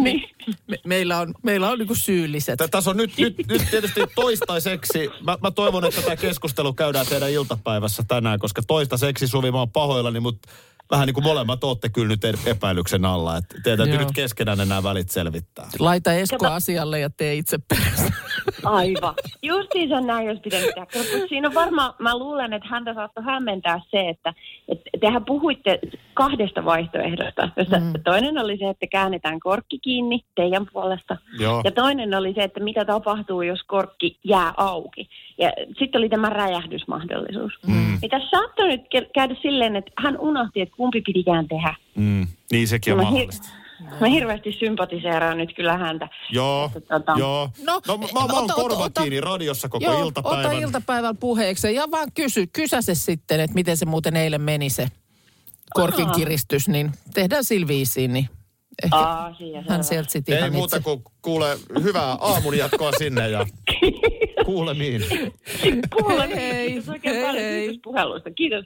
niin 0.03 0.29
me, 0.67 0.77
meillä 0.85 1.19
on, 1.19 1.33
meillä 1.43 1.69
on 1.69 1.79
niinku 1.79 1.95
syylliset. 1.95 2.57
Tä- 2.57 2.67
Tässä 2.67 2.89
on 2.89 2.97
nyt, 2.97 3.17
nyt, 3.17 3.35
nyt 3.47 3.61
tietysti 3.71 4.01
toistaiseksi, 4.15 5.09
mä, 5.25 5.37
mä 5.41 5.51
toivon, 5.51 5.85
että 5.85 6.01
tämä 6.01 6.15
keskustelu 6.15 6.73
käydään 6.73 7.05
teidän 7.07 7.31
iltapäivässä 7.31 8.03
tänään, 8.07 8.39
koska 8.39 8.61
toistaiseksi 8.67 9.27
Suvi, 9.27 9.51
mä 9.51 9.57
oon 9.57 9.71
pahoillani, 9.71 10.19
mutta 10.19 10.49
vähän 10.93 11.07
niin 11.07 11.13
kuin 11.13 11.23
molemmat 11.23 11.63
ootte 11.63 11.89
kyllä 11.89 12.07
nyt 12.07 12.23
e- 12.25 12.33
epäilyksen 12.45 13.05
alla. 13.05 13.37
Että 13.37 13.55
te 13.63 13.77
täytyy 13.77 13.95
Joo. 13.95 14.03
nyt 14.03 14.15
keskenään 14.15 14.57
nämä 14.57 14.83
välit 14.83 15.09
selvittää. 15.09 15.65
Laita 15.79 16.13
Esko 16.13 16.37
Kato. 16.37 16.53
asialle 16.53 16.99
ja 16.99 17.09
tee 17.09 17.33
itse 17.35 17.57
perässä. 17.69 18.13
Aivan. 18.63 19.13
Justiinsa 19.41 20.01
näin, 20.01 20.27
jos 20.27 20.39
pitäisi 20.43 20.67
tehdä. 20.67 20.87
Kun 20.93 21.29
Siinä 21.29 21.47
on 21.47 21.53
varmaan, 21.53 21.93
mä 21.99 22.17
luulen, 22.17 22.53
että 22.53 22.67
häntä 22.69 22.93
saattoi 22.93 23.23
hämmentää 23.23 23.81
se, 23.91 24.09
että, 24.09 24.33
että 24.67 24.89
tehän 25.01 25.25
puhuitte 25.25 25.79
kahdesta 26.13 26.65
vaihtoehdosta. 26.65 27.49
Jossa 27.57 27.79
mm. 27.79 27.93
Toinen 28.03 28.37
oli 28.37 28.57
se, 28.57 28.69
että 28.69 28.87
käännetään 28.87 29.39
korkki 29.39 29.79
kiinni 29.79 30.25
teidän 30.35 30.67
puolesta. 30.73 31.17
Joo. 31.39 31.61
Ja 31.63 31.71
toinen 31.71 32.13
oli 32.13 32.33
se, 32.33 32.43
että 32.43 32.59
mitä 32.59 32.85
tapahtuu, 32.85 33.41
jos 33.41 33.63
korkki 33.67 34.19
jää 34.23 34.53
auki. 34.57 35.09
Ja 35.37 35.51
sitten 35.79 35.99
oli 35.99 36.09
tämä 36.09 36.29
räjähdysmahdollisuus. 36.29 37.53
Mm. 37.67 37.97
Ja 38.01 38.09
tässä 38.09 38.29
saattoi 38.31 38.67
nyt 38.67 38.81
käydä 39.13 39.35
silleen, 39.41 39.75
että 39.75 39.91
hän 39.97 40.19
unohti, 40.19 40.61
että 40.61 40.75
kumpi 40.83 41.01
pitikään 41.01 41.47
tehdä. 41.47 41.75
Mm, 41.95 42.27
niin 42.51 42.67
sekin 42.67 42.93
on 42.93 42.99
mahdollista. 43.03 43.47
mä 44.01 44.07
hirveästi 44.07 44.51
sympatiseeraan 44.59 45.37
nyt 45.37 45.55
kyllä 45.55 45.77
häntä. 45.77 46.09
Joo, 46.31 46.71
Että 46.75 46.97
tota- 46.97 47.19
joo. 47.19 47.49
No, 47.65 47.81
No, 47.87 47.97
mä, 47.97 48.07
mä 48.13 48.19
oon 48.39 48.49
korva 48.55 48.85
ota- 48.85 49.01
kiinni 49.01 49.21
radiossa 49.21 49.69
koko 49.69 49.85
Joo, 49.85 50.03
iltapäivän. 50.05 50.45
ota 50.45 50.51
iltapäivän 50.51 51.17
puheeksi 51.17 51.75
ja 51.75 51.91
vaan 51.91 52.07
kysy, 52.13 52.47
kysä 52.47 52.81
se 52.81 52.95
sitten, 52.95 53.39
että 53.39 53.53
miten 53.53 53.77
se 53.77 53.85
muuten 53.85 54.15
eilen 54.15 54.41
meni 54.41 54.69
se 54.69 54.87
korkin 55.73 56.11
kiristys, 56.15 56.67
niin 56.67 56.91
tehdään 57.13 57.43
silviisiin, 57.43 58.13
niin 58.13 58.29
ehkä 58.83 58.97
Asia, 58.97 59.63
hän 59.69 59.83
sieltä 59.83 60.09
sitten 60.11 60.43
Ei 60.43 60.49
muuta 60.49 60.75
itse. 60.77 60.83
kuin 60.83 61.03
kuule 61.21 61.57
hyvää 61.83 62.11
aamun 62.21 62.57
jatkoa 62.57 62.91
sinne 62.91 63.29
ja 63.29 63.45
kuulemiin. 64.45 65.01
Kuule, 66.01 66.29
Hei, 66.35 66.67
kiitos 66.71 66.89
oikein 66.89 67.15
paljon. 67.25 67.35
hei. 67.43 67.61
Kiitos 67.67 67.79
puhelusta. 67.83 68.31
Kiitos. 68.31 68.65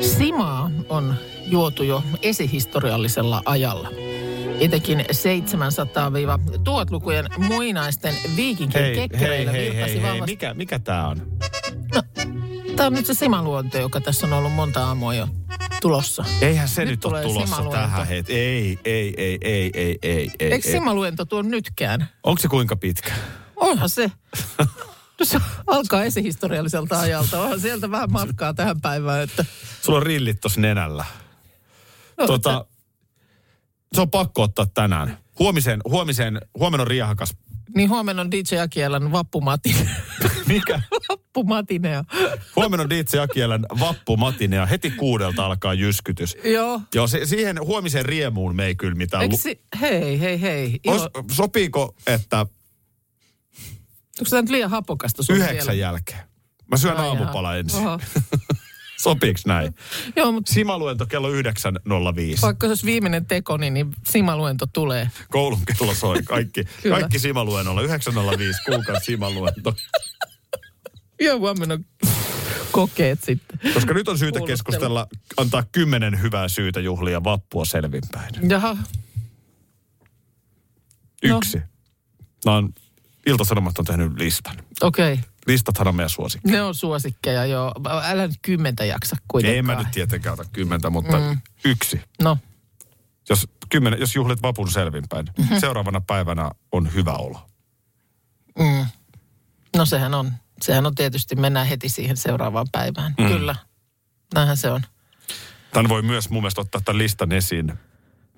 Simaa 0.00 0.70
on 0.88 1.14
juotu 1.46 1.82
jo 1.82 2.02
esihistoriallisella 2.22 3.42
ajalla. 3.44 3.88
Etenkin 4.60 5.00
700-1000-lukujen 5.00 7.26
muinaisten 7.38 8.14
viikinkien 8.36 8.84
Hei, 8.84 8.96
hei, 8.96 9.08
kekkereillä 9.08 9.52
hei, 9.52 9.76
hei, 9.76 9.92
hei. 9.92 10.02
vahvasti. 10.02 10.32
Mikä, 10.32 10.54
mikä 10.54 10.78
tää 10.78 11.08
on? 11.08 11.26
Tämä 12.76 12.86
on 12.86 12.92
nyt 12.92 13.06
se 13.06 13.14
simaluonto, 13.14 13.78
joka 13.78 14.00
tässä 14.00 14.26
on 14.26 14.32
ollut 14.32 14.52
monta 14.52 14.86
aamua 14.86 15.14
jo 15.14 15.28
tulossa. 15.82 16.24
Eihän 16.40 16.68
se 16.68 16.80
Nyt 16.84 16.90
nyt, 16.90 17.04
ole 17.04 17.22
tulossa 17.22 17.46
simaluento. 17.46 17.76
tähän 17.80 18.06
heti. 18.06 18.34
Ei, 18.34 18.78
ei, 18.84 19.14
ei, 19.16 19.38
ei, 19.42 19.70
ei, 19.74 19.98
ei, 20.02 20.30
ei. 20.40 20.52
Eikö 20.52 20.68
ei. 20.68 20.72
simaluento 20.72 21.24
tuo 21.24 21.42
nytkään? 21.42 22.08
Onko 22.24 22.38
se 22.42 22.48
kuinka 22.48 22.76
pitkä? 22.76 23.12
Onhan 23.56 23.88
se. 23.90 24.12
No 25.20 25.24
se 25.24 25.40
alkaa 25.66 26.04
esihistorialliselta 26.04 27.00
ajalta. 27.00 27.40
Onhan 27.40 27.60
sieltä 27.60 27.90
vähän 27.90 28.12
matkaa 28.12 28.54
tähän 28.54 28.80
päivään, 28.80 29.22
että... 29.22 29.44
Sulla 29.82 29.98
on 29.98 30.06
rillit 30.06 30.40
tossa 30.40 30.60
nenällä. 30.60 31.04
No, 32.18 32.26
tota, 32.26 32.66
se 33.94 34.00
on 34.00 34.10
pakko 34.10 34.42
ottaa 34.42 34.66
tänään. 34.66 35.18
Huomiseen, 35.38 35.80
huomiseen, 35.88 36.40
huomenna 36.58 36.82
on 36.82 36.86
riehakas. 36.86 37.34
Niin 37.74 37.90
huomenna 37.90 38.22
on 38.22 38.30
DJ 38.30 38.58
Akielän 38.62 39.12
vappumatine. 39.12 39.90
Mikä? 40.46 40.82
vappumatinea. 41.08 42.04
Huomenna 42.56 42.82
on 42.82 42.90
DJ 42.90 43.18
Akielän 43.18 43.66
vappumatine 43.80 44.56
ja 44.56 44.66
heti 44.66 44.90
kuudelta 44.90 45.46
alkaa 45.46 45.74
jyskytys. 45.74 46.36
Joo. 46.44 46.80
Joo, 46.94 47.06
se, 47.06 47.26
siihen 47.26 47.60
huomiseen 47.60 48.04
riemuun 48.06 48.56
me 48.56 48.66
ei 48.66 48.74
kyllä 48.74 48.94
mitään... 48.94 49.22
Eikö 49.22 49.32
Lu- 49.34 49.38
si- 49.38 49.62
hei, 49.80 50.20
hei, 50.20 50.40
hei. 50.40 50.80
Os, 50.86 51.02
sopiiko, 51.30 51.94
että 52.06 52.46
Onko 54.18 54.30
tämä 54.30 54.42
nyt 54.42 54.50
liian 54.50 54.70
hapokasta 54.70 55.22
sun 55.22 55.36
yhdeksän 55.36 55.74
vielä? 55.74 55.86
jälkeen? 55.86 56.20
Mä 56.70 56.76
syön 56.76 56.96
Ai 56.96 57.08
aamupala 57.08 57.48
jaha. 57.48 57.58
ensin. 57.58 57.86
Oho. 57.86 58.00
Näin? 59.46 59.74
Joo, 60.16 60.32
mutta 60.32 60.52
Simaluento 60.52 61.06
kello 61.06 61.28
9.05. 61.30 61.40
vaikka 62.42 62.66
se 62.66 62.70
olisi 62.70 62.86
viimeinen 62.86 63.26
tekoni, 63.26 63.70
niin 63.70 63.94
simaluento 64.06 64.66
tulee. 64.72 65.10
Koulun 65.30 65.60
kello 65.78 65.94
soi. 65.94 66.22
Kaikki, 66.22 66.64
kaikki 66.90 67.18
simaluennolla. 67.18 67.82
9.05 67.82 67.88
kuukausi 68.66 69.04
simaluento. 69.04 69.74
Joo, 71.20 71.38
huomenna 71.38 71.78
kokeet 72.72 73.24
sitten. 73.24 73.58
Koska 73.74 73.94
nyt 73.94 74.08
on 74.08 74.18
syytä 74.18 74.40
keskustella, 74.46 75.06
antaa 75.36 75.64
kymmenen 75.72 76.22
hyvää 76.22 76.48
syytä 76.48 76.80
juhlia 76.80 77.24
vappua 77.24 77.64
selvinpäin. 77.64 78.50
Jaha, 78.50 78.76
Yksi. 81.22 81.58
No. 82.44 82.56
on, 82.56 82.72
Ilta-Sanomat 83.28 83.78
on 83.78 83.84
tehnyt 83.84 84.12
listan. 84.18 84.56
okei. 84.80 85.12
Okay. 85.12 85.24
Listathan 85.46 85.88
on 85.88 85.96
meidän 85.96 86.10
suosikki. 86.10 86.50
Ne 86.50 86.62
on 86.62 86.74
suosikkeja, 86.74 87.46
joo. 87.46 87.72
Älä 88.04 88.26
nyt 88.26 88.36
kymmentä 88.42 88.84
jaksa 88.84 89.16
kuitenkaan. 89.28 89.56
Ei 89.56 89.62
mä 89.62 89.74
nyt 89.74 89.90
tietenkään 89.90 90.32
ota 90.32 90.44
kymmentä, 90.52 90.90
mutta 90.90 91.18
mm. 91.18 91.40
yksi. 91.64 92.00
No, 92.22 92.38
Jos 93.28 93.48
kymmenen, 93.68 94.00
jos 94.00 94.14
juhlit 94.14 94.42
vapun 94.42 94.70
selvinpäin, 94.70 95.26
mm-hmm. 95.38 95.60
seuraavana 95.60 96.00
päivänä 96.00 96.50
on 96.72 96.94
hyvä 96.94 97.12
olo. 97.12 97.50
Mm. 98.58 98.86
No 99.76 99.86
sehän 99.86 100.14
on. 100.14 100.32
Sehän 100.62 100.86
on 100.86 100.94
tietysti, 100.94 101.36
mennään 101.36 101.66
heti 101.66 101.88
siihen 101.88 102.16
seuraavaan 102.16 102.66
päivään. 102.72 103.14
Mm. 103.18 103.28
Kyllä. 103.28 103.54
Näinhän 104.34 104.56
se 104.56 104.70
on. 104.70 104.82
Tän 105.72 105.88
voi 105.88 106.02
myös 106.02 106.30
mun 106.30 106.42
mielestä 106.42 106.60
ottaa 106.60 106.80
tämän 106.84 106.98
listan 106.98 107.32
esiin 107.32 107.72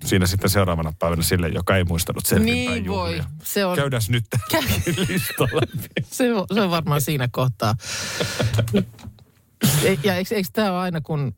siinä 0.05 0.25
sitten 0.27 0.49
seuraavana 0.49 0.93
päivänä 0.99 1.21
sille, 1.23 1.47
joka 1.47 1.77
ei 1.77 1.83
muistanut 1.83 2.25
selvinpäin 2.25 2.67
Niin 2.83 2.87
voi. 2.91 3.09
juhlia. 3.09 3.25
Se 3.43 3.65
on, 3.65 3.75
Käydään 3.75 4.01
nyt 4.09 4.25
lista 5.09 5.43
läpi. 5.43 5.87
se, 6.03 6.33
on, 6.33 6.45
se 6.53 6.61
on 6.61 6.69
varmaan 6.71 7.01
siinä 7.01 7.27
kohtaa. 7.31 7.75
E- 9.83 9.97
Ja 10.03 10.15
eikö, 10.15 10.35
eikö 10.35 10.49
tämä 10.53 10.71
ole 10.71 10.79
aina, 10.79 11.01
kun 11.01 11.35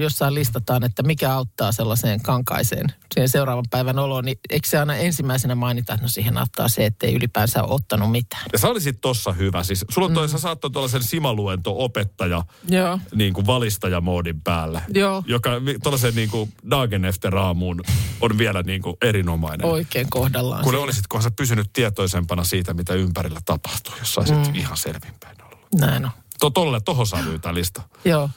jossain 0.00 0.34
listataan, 0.34 0.84
että 0.84 1.02
mikä 1.02 1.34
auttaa 1.34 1.72
sellaiseen 1.72 2.22
kankaiseen 2.22 2.86
siihen 3.14 3.28
seuraavan 3.28 3.64
päivän 3.70 3.98
oloon, 3.98 4.24
niin 4.24 4.38
eikö 4.50 4.68
se 4.68 4.78
aina 4.78 4.96
ensimmäisenä 4.96 5.54
mainita, 5.54 5.94
että 5.94 6.04
no 6.04 6.08
siihen 6.08 6.38
auttaa 6.38 6.68
se, 6.68 6.86
että 6.86 7.06
ei 7.06 7.14
ylipäänsä 7.14 7.62
ole 7.62 7.74
ottanut 7.74 8.10
mitään. 8.10 8.42
Ja 8.52 8.58
sä 8.58 8.68
olisit 8.68 9.00
tossa 9.00 9.32
hyvä. 9.32 9.62
Siis 9.62 9.84
sulla 9.90 10.06
on 10.06 10.14
toi, 10.14 10.26
mm. 10.26 10.30
sä 10.30 10.38
saattoi 10.38 10.70
tuollaisen 10.70 11.02
simaluento-opettaja, 11.02 12.42
Joo. 12.68 12.98
niin 13.14 13.32
kuin 13.32 13.46
valistajamoodin 13.46 14.40
päällä. 14.40 14.82
Joo. 14.94 15.22
Joka 15.26 15.50
tuollaisen 15.82 16.14
niin 16.14 16.30
kuin 16.30 16.52
Dagen 16.70 17.04
efter 17.04 17.36
aamuun 17.36 17.80
on 18.20 18.38
vielä 18.38 18.62
niin 18.62 18.82
kuin 18.82 18.96
erinomainen. 19.02 19.66
Oikein 19.66 20.10
kohdallaan. 20.10 20.62
Kun 20.64 20.72
siinä. 20.72 20.84
olisitkohan 20.84 21.22
sä 21.22 21.30
pysynyt 21.30 21.70
tietoisempana 21.72 22.44
siitä, 22.44 22.74
mitä 22.74 22.94
ympärillä 22.94 23.40
tapahtuu, 23.44 23.94
jos 23.98 24.14
saisit 24.14 24.36
mm. 24.36 24.54
ihan 24.54 24.76
selvinpäin 24.76 25.36
olla. 25.42 25.58
Näin 25.74 26.04
on. 26.04 26.10
To, 26.42 26.50
tolle, 26.50 26.80
tohon 26.80 27.06
saa 27.06 27.20
tämä 27.42 27.54
lista. 27.54 27.82
Joo. 28.04 28.30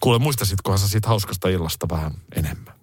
Kuule, 0.00 0.18
muistasitkohan 0.18 0.78
sä 0.78 0.88
siitä 0.88 1.08
hauskasta 1.08 1.48
illasta 1.48 1.88
vähän 1.88 2.12
enemmän? 2.36 2.74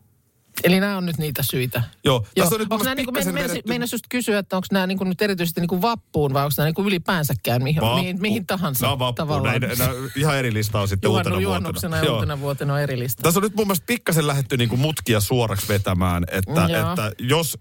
Eli 0.63 0.80
nämä 0.80 0.97
on 0.97 1.06
nyt 1.06 1.17
niitä 1.17 1.43
syitä. 1.43 1.84
Joo, 2.06 2.15
Joo. 2.36 2.43
tässä 2.43 2.56
on 2.56 2.60
nyt 2.62 2.71
Onko 2.71 2.84
nämä, 2.84 2.95
niin 2.95 3.06
kuin, 3.06 3.13
pikkasen 3.13 3.34
meinas, 3.34 3.52
vedetty- 3.52 3.67
meinas 3.69 3.91
just 3.91 4.06
kysyä, 4.10 4.39
että 4.39 4.56
onko 4.56 4.67
nämä 4.71 4.88
niin 4.88 4.97
kuin 4.97 5.10
nyt 5.10 5.21
erityisesti 5.21 5.62
niin 5.62 5.67
kuin 5.67 5.82
vappuun 5.82 6.34
vai 6.34 6.43
onko 6.43 6.54
nämä 6.58 6.65
niin 6.65 6.73
kuin 6.76 6.88
ylipäänsäkään 6.88 7.63
mihin, 7.63 7.82
Vappu. 7.82 7.97
mihin, 7.97 8.21
mihin 8.21 8.45
tahansa 8.45 8.82
Nämä 8.86 8.93
on 8.93 8.99
vappu. 8.99 9.15
tavallaan. 9.15 9.62
Näin, 9.62 9.78
näin, 9.80 9.91
ihan 10.15 10.38
eri 10.38 10.54
lista 10.54 10.80
on 10.80 10.88
sitten 10.88 11.08
Juhannu, 11.08 11.30
uutena 11.30 11.41
juhannuksena 11.41 11.95
vuotena. 11.95 12.12
ja 12.12 12.15
uutena 12.15 12.39
vuotena 12.39 12.73
on 12.73 12.80
eri 12.82 12.99
lista. 12.99 13.23
Tässä 13.23 13.39
on 13.39 13.43
nyt 13.43 13.56
mun 13.56 13.67
mielestä 13.67 13.86
pikkasen 13.86 14.28
lähdetty 14.28 14.58
niinku 14.58 14.78
mutkia 14.78 15.19
suoraksi 15.19 15.67
vetämään, 15.67 16.23
että, 16.32 16.67
Joo. 16.69 16.89
että 16.89 17.12
jos 17.19 17.58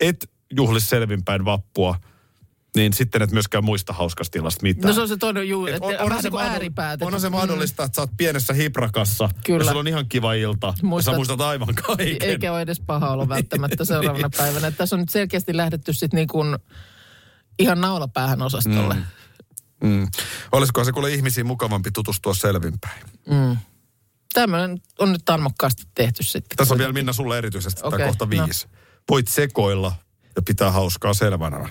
et 0.00 0.30
juhli 0.56 0.80
selvinpäin 0.80 1.44
vappua, 1.44 1.96
niin 2.78 2.92
sitten 2.92 3.22
et 3.22 3.30
myöskään 3.30 3.64
muista 3.64 3.92
hauskasta 3.92 4.38
illasta 4.38 4.62
mitään. 4.62 4.88
No 4.88 4.94
se 4.94 5.00
on 5.00 5.08
se 5.08 5.16
toinen 5.16 5.48
juu, 5.48 5.66
Et 5.66 5.74
että 5.74 5.86
on, 5.86 6.12
on, 6.12 6.22
se 6.22 6.30
niin 6.30 6.40
ääripäät. 6.40 7.02
onhan 7.02 7.20
se 7.20 7.28
mahdollista, 7.28 7.84
että 7.84 7.96
sä 7.96 8.02
oot 8.02 8.10
pienessä 8.16 8.52
hiprakassa 8.52 9.28
Kyllä. 9.44 9.60
ja 9.64 9.68
sulla 9.68 9.80
on 9.80 9.88
ihan 9.88 10.08
kiva 10.08 10.32
ilta 10.34 10.66
ja 10.66 10.88
Muistat- 10.88 11.02
sä 11.02 11.12
muistat 11.12 11.40
aivan 11.40 11.74
kaiken. 11.74 12.16
Eikä 12.20 12.52
ole 12.52 12.60
edes 12.60 12.80
paha 12.80 13.10
olo 13.10 13.28
välttämättä 13.28 13.84
seuraavana 13.94 14.30
päivänä. 14.36 14.66
Että 14.66 14.78
tässä 14.78 14.96
on 14.96 15.00
nyt 15.00 15.08
selkeästi 15.08 15.56
lähdetty 15.56 15.92
sitten 15.92 16.18
niin 16.18 16.28
kuin 16.28 16.58
ihan 17.58 17.80
naulapäähän 17.80 18.42
osastolle. 18.42 18.94
Mm. 18.94 19.88
Mm. 19.88 20.08
Olisikohan 20.52 20.84
se 20.86 20.92
kuule 20.92 21.12
ihmisiin 21.12 21.46
mukavampi 21.46 21.90
tutustua 21.90 22.34
selvinpäin? 22.34 23.02
Mm. 23.30 23.56
Tämmöinen 24.34 24.78
on 24.98 25.12
nyt 25.12 25.22
tarmokkaasti 25.24 25.82
tehty 25.94 26.22
sitten. 26.22 26.56
Tässä 26.56 26.74
on 26.74 26.78
vielä 26.78 26.92
Minna 26.92 27.12
sulle 27.12 27.38
erityisesti 27.38 27.80
okay, 27.84 27.98
tämä 27.98 28.08
kohta 28.08 28.24
no. 28.24 28.30
viisi. 28.30 28.68
Voit 29.10 29.28
sekoilla 29.28 29.92
ja 30.36 30.42
pitää 30.42 30.70
hauskaa 30.70 31.14
selvänä. 31.14 31.68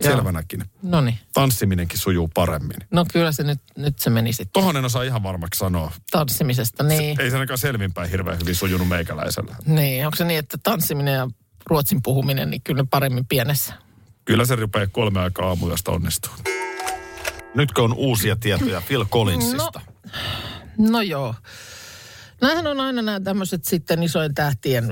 Selvänäkin. 0.00 0.64
No 0.82 1.00
niin. 1.00 1.18
Tanssiminenkin 1.34 1.98
sujuu 1.98 2.28
paremmin. 2.34 2.76
No 2.90 3.04
kyllä 3.12 3.32
se 3.32 3.42
nyt, 3.42 3.58
nyt 3.76 3.98
se 3.98 4.10
meni 4.10 4.32
sitten 4.32 4.52
Tohon 4.52 4.76
en 4.76 4.84
osaa 4.84 5.02
ihan 5.02 5.22
varmaksi 5.22 5.58
sanoa. 5.58 5.92
tanssimisesta. 6.10 6.82
Niin. 6.84 7.20
Ei 7.20 7.30
se 7.30 7.36
ainakaan 7.36 7.58
selvinpäin 7.58 8.10
hirveän 8.10 8.38
hyvin 8.40 8.54
sujunut 8.54 8.88
meikäläisellä. 8.88 9.56
niin. 9.66 10.06
Onko 10.06 10.16
se 10.16 10.24
niin, 10.24 10.38
että 10.38 10.58
tanssiminen 10.62 11.14
ja 11.14 11.28
ruotsin 11.66 12.02
puhuminen, 12.02 12.50
niin 12.50 12.62
kyllä 12.62 12.82
ne 12.82 12.88
paremmin 12.90 13.26
pienessä. 13.26 13.74
Kyllä 14.24 14.44
se 14.44 14.56
rupeaa 14.56 14.86
kolme 14.86 15.20
aikaa 15.20 15.48
aamuyöstä 15.48 15.90
onnistuu. 15.90 16.32
Nytkö 17.54 17.82
on 17.82 17.94
uusia 17.94 18.36
tietoja 18.36 18.82
Phil 18.86 19.04
Collinsista? 19.04 19.80
No, 20.78 20.90
no 20.90 21.00
joo. 21.02 21.34
Nämähän 22.40 22.66
on 22.66 22.80
aina 22.80 23.02
nämä 23.02 23.20
tämmöiset 23.20 23.64
sitten 23.64 24.02
isojen 24.02 24.34
tähtien 24.34 24.88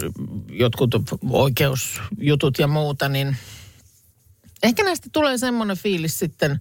jotkut 0.50 0.90
oikeusjutut 1.30 2.58
ja 2.58 2.66
muuta, 2.66 3.08
niin 3.08 3.36
ehkä 4.62 4.84
näistä 4.84 5.08
tulee 5.12 5.38
semmoinen 5.38 5.76
fiilis 5.76 6.18
sitten, 6.18 6.60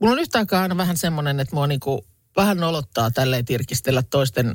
mulla 0.00 0.12
on 0.12 0.18
yhtä 0.18 0.38
aikaa 0.38 0.62
aina 0.62 0.76
vähän 0.76 0.96
semmoinen, 0.96 1.40
että 1.40 1.54
mua 1.56 1.66
niinku 1.66 2.06
vähän 2.36 2.56
nolottaa 2.56 3.10
tälleen 3.10 3.44
tirkistellä 3.44 4.02
toisten 4.02 4.54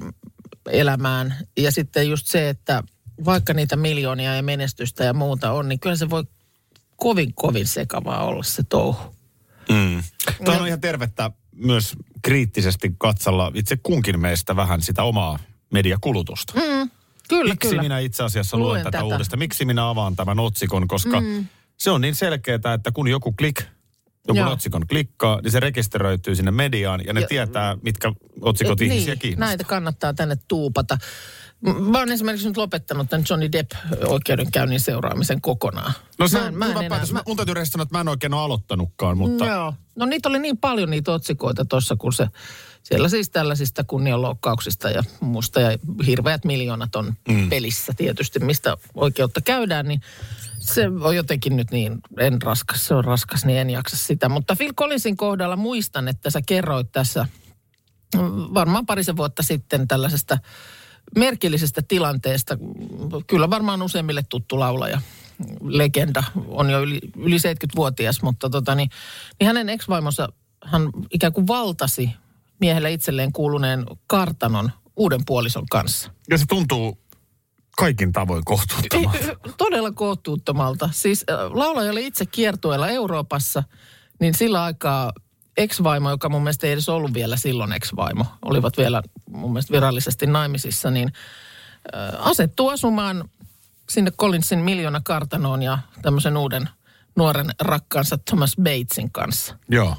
elämään. 0.71 1.35
Ja 1.57 1.71
sitten 1.71 2.09
just 2.09 2.27
se, 2.27 2.49
että 2.49 2.83
vaikka 3.25 3.53
niitä 3.53 3.75
miljoonia 3.75 4.35
ja 4.35 4.43
menestystä 4.43 5.03
ja 5.03 5.13
muuta 5.13 5.51
on, 5.51 5.69
niin 5.69 5.79
kyllä 5.79 5.95
se 5.95 6.09
voi 6.09 6.23
kovin, 6.95 7.33
kovin 7.33 7.67
sekavaa 7.67 8.23
olla 8.25 8.43
se 8.43 8.63
touhu. 8.63 9.15
Mm. 9.69 10.03
Tuo 10.45 10.53
on 10.53 10.67
ihan 10.67 10.81
tervettä 10.81 11.31
myös 11.55 11.93
kriittisesti 12.21 12.95
katsella 12.97 13.51
itse 13.55 13.77
kunkin 13.83 14.19
meistä 14.19 14.55
vähän 14.55 14.81
sitä 14.81 15.03
omaa 15.03 15.39
mediakulutusta. 15.73 16.53
Mm, 16.53 16.89
kyllä, 17.29 17.53
Miksi 17.53 17.69
kyllä. 17.69 17.81
minä 17.81 17.99
itse 17.99 18.23
asiassa 18.23 18.57
luen, 18.57 18.69
Luen 18.69 18.83
tätä, 18.83 18.91
tätä. 18.91 19.03
uudestaan? 19.03 19.39
Miksi 19.39 19.65
minä 19.65 19.89
avaan 19.89 20.15
tämän 20.15 20.39
otsikon? 20.39 20.87
Koska 20.87 21.19
Mm. 21.21 21.47
Se 21.79 21.91
on 21.91 22.01
niin 22.01 22.15
selkeää, 22.15 22.73
että 22.75 22.91
kun 22.93 23.07
joku 23.07 23.31
klik, 23.31 23.61
joku 24.27 24.39
Joo. 24.39 24.51
otsikon 24.51 24.87
klikkaa, 24.87 25.41
niin 25.41 25.51
se 25.51 25.59
rekisteröityy 25.59 26.35
sinne 26.35 26.51
mediaan 26.51 27.05
ja 27.05 27.13
ne 27.13 27.21
Ja- 27.21 27.27
tietää, 27.27 27.77
mitkä 27.81 28.13
otsikot 28.41 28.81
Et 28.81 28.87
ihmisiä 28.87 29.13
niin, 29.13 29.19
kiinnostaa. 29.19 29.47
näitä 29.47 29.63
kannattaa 29.63 30.13
tänne 30.13 30.37
tuupata. 30.47 30.97
Mä 31.61 31.97
oon 31.99 32.11
esimerkiksi 32.11 32.47
nyt 32.47 32.57
lopettanut 32.57 33.09
tämän 33.09 33.25
Johnny 33.29 33.51
Depp-oikeudenkäynnin 33.51 34.79
seuraamisen 34.79 35.41
kokonaan. 35.41 35.93
No 36.19 36.27
se 36.27 36.37
Mä 36.37 36.43
on 36.43 36.47
en- 36.47 36.57
mä 36.57 36.65
en 36.65 36.69
hyvä 36.71 36.79
enää- 36.79 36.89
päätös. 36.89 37.13
mä- 37.13 37.23
mun 37.27 37.37
täytyy 37.37 37.65
sanoa, 37.65 37.83
että 37.83 37.95
mä 37.95 38.01
en 38.01 38.07
oikein 38.07 38.33
ole 38.33 38.41
aloittanutkaan, 38.41 39.17
mutta... 39.17 39.45
Joo. 39.45 39.73
No 39.95 40.05
niitä 40.05 40.29
oli 40.29 40.39
niin 40.39 40.57
paljon 40.57 40.89
niitä 40.89 41.11
otsikoita 41.11 41.65
tuossa, 41.65 41.95
kun 41.95 42.13
se 42.13 42.27
siellä 42.83 43.09
siis 43.09 43.29
tällaisista 43.29 43.83
kunnianloukkauksista 43.83 44.89
ja 44.89 45.03
muusta 45.19 45.59
ja 45.61 45.77
hirveät 46.05 46.45
miljoonat 46.45 46.95
on 46.95 47.13
mm. 47.29 47.49
pelissä 47.49 47.93
tietysti, 47.97 48.39
mistä 48.39 48.77
oikeutta 48.95 49.41
käydään, 49.41 49.87
niin 49.87 50.01
se 50.73 50.87
on 51.01 51.15
jotenkin 51.15 51.55
nyt 51.55 51.71
niin, 51.71 51.99
en 52.19 52.41
raskas, 52.41 52.87
se 52.87 52.95
on 52.95 53.05
raskas, 53.05 53.45
niin 53.45 53.59
en 53.59 53.69
jaksa 53.69 53.97
sitä. 53.97 54.29
Mutta 54.29 54.55
Phil 54.55 54.73
Collinsin 54.73 55.17
kohdalla 55.17 55.55
muistan, 55.55 56.07
että 56.07 56.29
sä 56.29 56.41
kerroit 56.47 56.91
tässä 56.91 57.27
varmaan 58.53 58.85
parisen 58.85 59.17
vuotta 59.17 59.43
sitten 59.43 59.87
tällaisesta 59.87 60.37
merkillisestä 61.15 61.81
tilanteesta. 61.87 62.57
Kyllä 63.27 63.49
varmaan 63.49 63.81
useimmille 63.81 64.23
tuttu 64.29 64.59
laulaja, 64.59 65.01
legenda, 65.61 66.23
on 66.47 66.69
jo 66.69 66.81
yli, 66.81 66.99
yli 67.17 67.37
70-vuotias, 67.37 68.21
mutta 68.21 68.49
tota, 68.49 68.75
niin, 68.75 68.89
niin 69.39 69.47
hänen 69.47 69.69
ex-vaimonsa, 69.69 70.29
hän 70.65 70.89
ikään 71.11 71.33
kuin 71.33 71.47
valtasi 71.47 72.09
miehelle 72.59 72.93
itselleen 72.93 73.33
kuuluneen 73.33 73.85
kartanon 74.07 74.71
uuden 74.95 75.21
puolison 75.25 75.65
kanssa. 75.71 76.11
Ja 76.29 76.37
se 76.37 76.45
tuntuu 76.45 76.97
kaikin 77.79 78.11
tavoin 78.11 78.45
kohtuuttomalta. 78.45 79.17
Todella 79.57 79.91
kohtuuttomalta. 79.91 80.89
Siis 80.91 81.25
laulaja 81.49 81.91
oli 81.91 82.07
itse 82.07 82.25
kiertueella 82.25 82.87
Euroopassa, 82.89 83.63
niin 84.19 84.33
sillä 84.33 84.63
aikaa 84.63 85.13
ex-vaimo, 85.57 86.09
joka 86.09 86.29
mun 86.29 86.43
mielestä 86.43 86.67
ei 86.67 86.73
edes 86.73 86.89
ollut 86.89 87.13
vielä 87.13 87.37
silloin 87.37 87.73
ex-vaimo, 87.73 88.25
olivat 88.45 88.77
vielä 88.77 89.01
mun 89.29 89.53
mielestä 89.53 89.71
virallisesti 89.71 90.27
naimisissa, 90.27 90.91
niin 90.91 91.13
asettuu 92.19 92.69
asumaan 92.69 93.29
sinne 93.89 94.11
Collinsin 94.11 94.59
miljoona 94.59 95.01
kartanoon 95.03 95.61
ja 95.61 95.77
tämmöisen 96.01 96.37
uuden 96.37 96.69
nuoren 97.15 97.49
rakkaansa 97.61 98.17
Thomas 98.17 98.55
Batesin 98.63 99.11
kanssa. 99.11 99.57
Joo. 99.69 99.95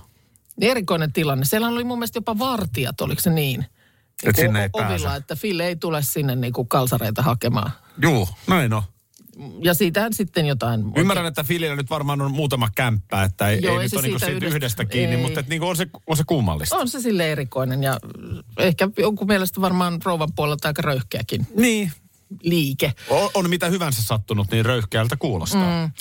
Erikoinen 0.60 1.12
tilanne. 1.12 1.44
Siellä 1.44 1.68
oli 1.68 1.84
mun 1.84 1.98
mielestä 1.98 2.16
jopa 2.16 2.38
vartijat, 2.38 3.00
oliko 3.00 3.20
se 3.20 3.30
niin? 3.30 3.66
Et 4.24 4.36
sinne 4.36 4.62
ei 4.62 4.68
Ovilla, 4.72 4.88
pääse. 4.88 5.16
että 5.16 5.36
Phil 5.40 5.60
ei 5.60 5.76
tule 5.76 6.02
sinne 6.02 6.36
niinku 6.36 6.64
kalsareita 6.64 7.22
hakemaan. 7.22 7.72
Juu, 8.02 8.28
näin 8.46 8.72
on. 8.72 8.82
Ja 9.62 9.74
siitähän 9.74 10.14
sitten 10.14 10.46
jotain... 10.46 10.84
Ymmärrän, 10.96 11.26
että 11.26 11.44
Filillä 11.44 11.76
nyt 11.76 11.90
varmaan 11.90 12.20
on 12.20 12.32
muutama 12.32 12.68
kämppä, 12.74 13.22
että 13.22 13.48
ei, 13.48 13.58
Joo, 13.62 13.72
ei 13.74 13.78
ei 13.78 13.84
nyt 13.84 13.92
ole 13.92 14.02
niinku 14.02 14.18
siitä 14.18 14.26
siitä 14.32 14.46
yhdestä- 14.46 14.56
yhdestä 14.56 14.84
kiinni, 14.84 15.16
ei. 15.16 15.22
mutta 15.22 15.40
et 15.40 15.48
niinku 15.48 15.66
on, 15.66 15.76
se, 15.76 15.86
on 16.06 16.16
se 16.16 16.22
kummallista. 16.26 16.76
On 16.76 16.88
se 16.88 17.00
sille 17.00 17.32
erikoinen 17.32 17.82
ja 17.82 17.98
ehkä 18.58 18.88
jonkun 18.98 19.26
mielestä 19.26 19.60
varmaan 19.60 20.00
rouvan 20.04 20.28
puolelta 20.36 20.68
aika 20.68 20.82
röyhkeäkin 20.82 21.46
Niin. 21.56 21.92
liike. 22.42 22.92
On, 23.08 23.30
on 23.34 23.50
mitä 23.50 23.66
hyvänsä 23.68 24.02
sattunut, 24.02 24.50
niin 24.50 24.64
röyhkeältä 24.64 25.16
kuulostaa. 25.16 25.86
Mm. 25.86 25.92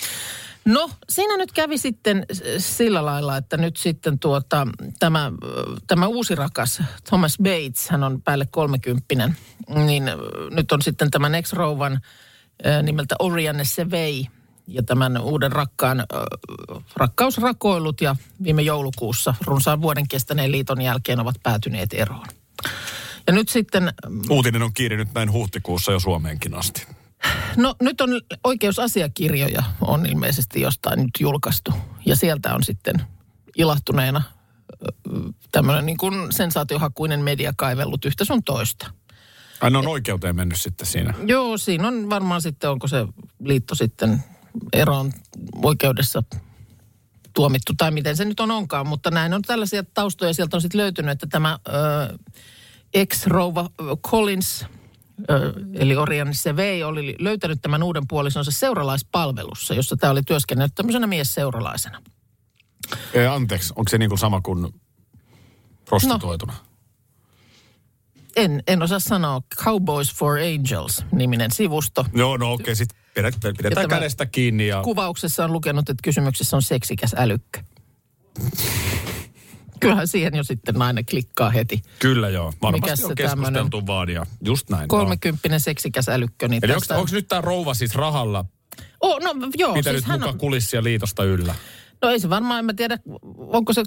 No, 0.69 0.89
siinä 1.09 1.37
nyt 1.37 1.51
kävi 1.51 1.77
sitten 1.77 2.25
s- 2.33 2.41
sillä 2.57 3.05
lailla, 3.05 3.37
että 3.37 3.57
nyt 3.57 3.77
sitten 3.77 4.19
tuota, 4.19 4.67
tämä, 4.99 5.31
tämä 5.87 6.07
uusi 6.07 6.35
rakas 6.35 6.81
Thomas 7.09 7.37
Bates, 7.43 7.89
hän 7.89 8.03
on 8.03 8.21
päälle 8.21 8.45
kolmekymppinen, 8.51 9.37
niin 9.75 10.07
ö, 10.07 10.17
nyt 10.51 10.71
on 10.71 10.81
sitten 10.81 11.11
tämän 11.11 11.35
ex-rouvan 11.35 11.99
nimeltä 12.83 13.15
Orianne 13.19 13.65
Sevei 13.65 14.27
ja 14.67 14.83
tämän 14.83 15.17
uuden 15.21 15.51
rakkaan 15.51 16.05
rakkausrakoilut 16.95 18.01
ja 18.01 18.15
viime 18.43 18.61
joulukuussa 18.61 19.33
runsaan 19.45 19.81
vuoden 19.81 20.07
kestäneen 20.07 20.51
liiton 20.51 20.81
jälkeen 20.81 21.19
ovat 21.19 21.35
päätyneet 21.43 21.93
eroon. 21.93 22.25
Ja 23.27 23.33
nyt 23.33 23.49
sitten 23.49 23.93
Uutinen 24.29 24.63
on 24.63 24.73
kiirinyt 24.73 25.07
näin 25.15 25.31
huhtikuussa 25.31 25.91
jo 25.91 25.99
Suomeenkin 25.99 26.53
asti. 26.53 26.87
No 27.57 27.75
nyt 27.81 28.01
on 28.01 28.09
oikeusasiakirjoja 28.43 29.63
on 29.81 30.05
ilmeisesti 30.05 30.61
jostain 30.61 30.99
nyt 30.99 31.11
julkaistu. 31.19 31.73
Ja 32.05 32.15
sieltä 32.15 32.55
on 32.55 32.63
sitten 32.63 32.95
ilahtuneena 33.57 34.21
tämmöinen 35.51 35.85
niin 35.85 35.97
kuin 35.97 36.31
sensaatiohakuinen 36.31 37.19
media 37.19 37.53
kaivellut 37.57 38.05
yhtä 38.05 38.25
sun 38.25 38.43
toista. 38.43 38.91
Ai 39.61 39.71
ne 39.71 39.77
on 39.77 39.87
oikeuteen 39.87 40.35
mennyt 40.35 40.61
sitten 40.61 40.87
siinä. 40.87 41.13
Joo, 41.25 41.57
siinä 41.57 41.87
on 41.87 42.09
varmaan 42.09 42.41
sitten, 42.41 42.69
onko 42.69 42.87
se 42.87 43.07
liitto 43.43 43.75
sitten 43.75 44.23
eroon 44.73 45.11
oikeudessa 45.63 46.23
tuomittu 47.33 47.73
tai 47.77 47.91
miten 47.91 48.17
se 48.17 48.25
nyt 48.25 48.39
on 48.39 48.51
onkaan, 48.51 48.87
mutta 48.87 49.11
näin 49.11 49.33
on 49.33 49.41
tällaisia 49.41 49.83
taustoja. 49.83 50.33
Sieltä 50.33 50.57
on 50.57 50.61
sitten 50.61 50.81
löytynyt, 50.81 51.11
että 51.11 51.27
tämä 51.27 51.59
ö, 51.67 52.17
ex-rouva 52.93 53.69
Collins, 54.07 54.65
eli 55.73 55.95
Orian 55.95 56.33
Sevei, 56.33 56.83
oli 56.83 57.15
löytänyt 57.19 57.61
tämän 57.61 57.83
uuden 57.83 58.03
puolisonsa 58.07 58.51
seuralaispalvelussa, 58.51 59.73
jossa 59.73 59.97
tämä 59.97 60.11
oli 60.11 60.23
työskennellyt 60.23 60.75
tämmöisenä 60.75 61.07
mies-seuralaisena. 61.07 62.01
Ei, 63.13 63.27
anteeksi, 63.27 63.73
onko 63.75 63.89
se 63.89 63.97
niin 63.97 64.09
kuin 64.09 64.19
sama 64.19 64.41
kuin 64.41 64.73
prostituoituna? 65.85 66.53
No. 66.53 66.59
En, 68.35 68.63
en 68.67 68.83
osaa 68.83 68.99
sanoa. 68.99 69.41
Cowboys 69.55 70.15
for 70.15 70.37
Angels 70.37 71.05
niminen 71.11 71.51
sivusto. 71.51 72.05
Joo, 72.13 72.37
no 72.37 72.53
okei, 72.53 72.63
okay, 72.63 72.75
sitten 72.75 72.97
pidetään, 73.13 73.53
pidetään 73.57 73.87
kädestä 73.87 74.25
kiinni 74.25 74.67
ja... 74.67 74.81
Kuvauksessa 74.81 75.45
on 75.45 75.53
lukenut, 75.53 75.89
että 75.89 76.01
kysymyksessä 76.03 76.55
on 76.55 76.61
seksikäs 76.61 77.15
älykkö. 77.17 77.61
Kyllähän 79.79 80.07
siihen 80.07 80.35
jo 80.35 80.43
sitten 80.43 80.75
nainen 80.75 81.05
klikkaa 81.05 81.49
heti. 81.49 81.81
Kyllä 81.99 82.29
joo, 82.29 82.53
varmasti 82.61 82.85
Mikäs 82.85 83.03
on 83.05 83.15
keskusteltu 83.15 83.87
vaan 83.87 84.09
ja 84.09 84.25
just 84.45 84.69
näin. 84.69 84.87
Kolmekymppinen 84.87 85.59
seksikäs 85.59 86.09
älykkö. 86.09 86.47
Niin 86.47 86.65
Eli 86.65 86.71
onko, 86.73 86.79
tästä- 86.79 86.97
onko 86.97 87.09
nyt 87.11 87.27
tämä 87.27 87.41
rouva 87.41 87.73
siis 87.73 87.95
rahalla 87.95 88.45
Oh, 89.01 89.19
no 89.21 89.35
joo, 89.57 89.73
pitänyt 89.73 89.99
siis 89.99 90.07
hän 90.07 90.19
mukaan 90.19 90.33
on, 90.33 90.39
kulissia 90.39 90.83
liitosta 90.83 91.23
yllä? 91.23 91.55
no 92.01 92.09
ei 92.09 92.19
se 92.19 92.29
varmaan, 92.29 92.59
en 92.59 92.65
mä 92.65 92.73
tiedä, 92.73 92.97
onko 93.37 93.73
se 93.73 93.83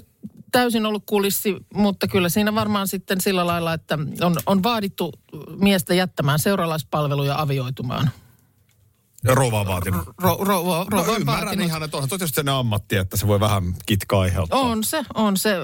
täysin 0.51 0.85
ollut 0.85 1.03
kulissi, 1.05 1.55
mutta 1.73 2.07
kyllä 2.07 2.29
siinä 2.29 2.55
varmaan 2.55 2.87
sitten 2.87 3.21
sillä 3.21 3.47
lailla, 3.47 3.73
että 3.73 3.97
on, 4.21 4.35
on 4.45 4.63
vaadittu 4.63 5.13
miestä 5.59 5.93
jättämään 5.93 6.39
seuralaispalveluja 6.39 7.41
avioitumaan. 7.41 8.09
Rouva 9.25 9.65
vaatinut. 9.65 10.05
Ro, 10.21 10.37
ro, 10.39 10.45
ro, 10.45 10.85
ro, 10.89 11.05
No 11.05 11.15
ymmärrän 11.15 11.45
vaatinut. 11.45 11.67
ihan, 11.67 11.83
että 11.83 11.97
onhan 11.97 12.09
tietysti 12.09 12.35
sellainen 12.35 12.59
ammatti, 12.59 12.95
että 12.95 13.17
se 13.17 13.27
voi 13.27 13.39
vähän 13.39 13.63
kitkaa 13.85 14.21
aiheuttaa. 14.21 14.59
On 14.59 14.83
se, 14.83 15.03
on 15.13 15.37
se. 15.37 15.55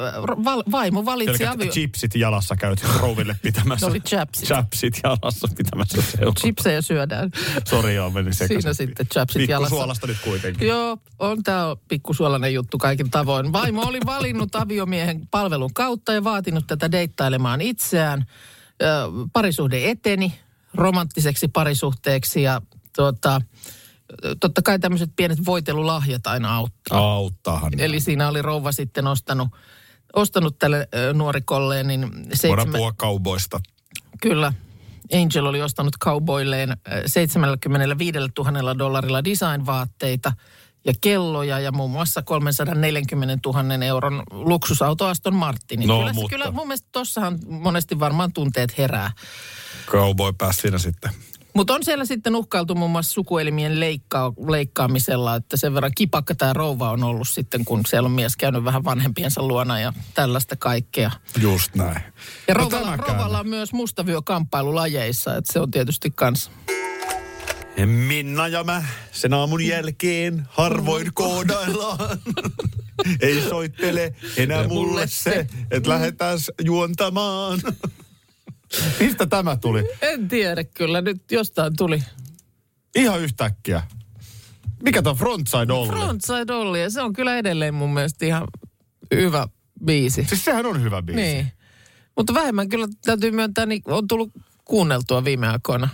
Val, 0.45 0.63
vaimo 0.71 1.05
valitsi 1.05 1.45
avio... 1.45 1.71
chipsit 1.71 2.15
jalassa 2.15 2.55
käyt 2.55 2.85
rouville 2.99 3.35
pitämässä. 3.41 3.85
Ne 3.85 3.91
oli 3.91 3.99
chapsit. 3.99 4.47
Chapsit 4.47 4.99
jalassa 5.03 5.47
pitämässä 5.57 6.01
seuraa. 6.01 6.33
Chipsejä 6.33 6.81
syödään. 6.81 7.31
Sori 7.69 7.95
joo, 7.95 8.09
meni 8.09 8.33
sekaisin. 8.33 8.61
Siinä 8.61 8.73
sitten 8.73 9.07
chapsit 9.07 9.39
Pikku 9.39 9.51
jalassa. 9.51 9.75
suolasta 9.75 10.07
nyt 10.07 10.17
kuitenkin. 10.23 10.67
Joo, 10.67 10.97
on 11.19 11.43
tämä 11.43 11.75
pikkusuolainen 11.87 12.53
juttu 12.53 12.77
kaikin 12.77 13.11
tavoin. 13.11 13.53
Vaimo 13.53 13.81
oli 13.81 13.99
valinnut 14.05 14.55
aviomiehen 14.55 15.27
palvelun 15.31 15.73
kautta 15.73 16.13
ja 16.13 16.23
vaatinut 16.23 16.67
tätä 16.67 16.91
deittailemaan 16.91 17.61
itseään. 17.61 18.25
Parisuhde 19.33 19.89
eteni 19.89 20.39
romanttiseksi 20.73 21.47
parisuhteeksi 21.47 22.41
ja 22.41 22.61
tuota, 22.99 23.41
totta 24.39 24.61
kai 24.61 24.79
tämmöiset 24.79 25.09
pienet 25.15 25.45
voitelulahjat 25.45 26.27
aina 26.27 26.55
auttaa. 26.55 26.99
Auttaahan. 27.13 27.79
Eli 27.79 27.99
siinä 27.99 28.27
oli 28.27 28.41
rouva 28.41 28.71
sitten 28.71 29.07
ostanut, 29.07 29.47
ostanut 30.13 30.59
tälle 30.59 30.87
nuorikolleen, 31.13 31.87
niin 31.87 32.01
Voidaan 32.01 32.27
seitsemän, 32.33 32.71
puhua 32.71 32.93
kauboista. 32.97 33.59
Kyllä. 34.21 34.53
Angel 35.13 35.45
oli 35.45 35.61
ostanut 35.61 35.97
cowboylleen 36.03 36.69
äh, 36.69 36.77
75 37.05 38.19
000 38.37 38.77
dollarilla 38.77 39.23
design-vaatteita 39.23 40.31
ja 40.85 40.93
kelloja 41.01 41.59
ja 41.59 41.71
muun 41.71 41.91
muassa 41.91 42.21
340 42.21 43.37
000 43.45 43.85
euron 43.85 44.23
luksusauto 44.31 45.07
Aston 45.07 45.35
Martinin. 45.35 45.87
No, 45.87 45.97
kyllä, 45.97 46.13
mutta- 46.13 46.29
kyllä 46.29 46.51
mun 46.51 46.67
mielestä 46.67 46.89
tossahan 46.91 47.39
monesti 47.47 47.99
varmaan 47.99 48.33
tunteet 48.33 48.77
herää. 48.77 49.11
Cowboy 49.85 50.33
pääsi 50.37 50.61
siinä 50.61 50.77
sitten. 50.77 51.11
Mutta 51.53 51.73
on 51.73 51.83
siellä 51.83 52.05
sitten 52.05 52.35
uhkailtu 52.35 52.75
muun 52.75 52.91
muassa 52.91 53.13
sukuelimien 53.13 53.79
leikkaa, 53.79 54.33
leikkaamisella, 54.47 55.35
että 55.35 55.57
sen 55.57 55.73
verran 55.73 55.91
kipakka 55.95 56.35
tämä 56.35 56.53
rouva 56.53 56.91
on 56.91 57.03
ollut 57.03 57.27
sitten, 57.27 57.65
kun 57.65 57.81
siellä 57.87 58.07
on 58.07 58.11
mies 58.11 58.35
käynyt 58.35 58.63
vähän 58.63 58.83
vanhempiensa 58.83 59.47
luona 59.47 59.79
ja 59.79 59.93
tällaista 60.13 60.55
kaikkea. 60.55 61.11
Just 61.41 61.75
näin. 61.75 62.01
Ja 62.47 62.53
No 62.53 62.59
rouvalla, 62.59 62.97
rouvalla 62.97 63.39
on 63.39 63.49
myös 63.49 63.73
mustavyökamppailulajeissa, 63.73 65.35
että 65.35 65.53
se 65.53 65.59
on 65.59 65.71
tietysti 65.71 66.11
kans. 66.15 66.51
Minna 67.85 68.47
ja 68.47 68.63
mä 68.63 68.83
sen 69.11 69.33
aamun 69.33 69.65
jälkeen 69.65 70.47
harvoin 70.49 71.13
koodaillaan. 71.13 72.19
Ei 73.21 73.41
soittele 73.49 74.15
enää 74.37 74.67
mulle 74.67 75.07
se, 75.07 75.47
että 75.71 75.89
lähdetään 75.89 76.37
juontamaan. 76.63 77.59
Mistä 78.99 79.25
tämä 79.25 79.57
tuli? 79.57 79.83
En 80.01 80.27
tiedä 80.27 80.63
kyllä, 80.63 81.01
nyt 81.01 81.31
jostain 81.31 81.75
tuli 81.77 82.03
Ihan 82.95 83.21
yhtäkkiä. 83.21 83.83
Mikä 84.83 85.01
tuo 85.01 85.15
Frontside 85.15 85.73
Olli? 85.73 85.89
Frontside 85.89 86.53
Olli 86.53 86.81
ja 86.81 86.89
se 86.89 87.01
on 87.01 87.13
kyllä 87.13 87.37
edelleen 87.37 87.73
mun 87.73 87.93
mielestä 87.93 88.25
ihan 88.25 88.47
hyvä 89.15 89.47
biisi. 89.85 90.25
Siis 90.29 90.45
sehän 90.45 90.65
on 90.65 90.83
hyvä 90.83 91.01
biisi. 91.01 91.21
Niin. 91.21 91.51
Mutta 92.17 92.33
vähemmän 92.33 92.69
kyllä 92.69 92.87
täytyy 93.05 93.31
myöntää, 93.31 93.65
niin 93.65 93.81
on 93.85 94.07
tullut 94.07 94.31
kuunneltua 94.65 95.25
viime 95.25 95.47
aikoina. 95.47 95.89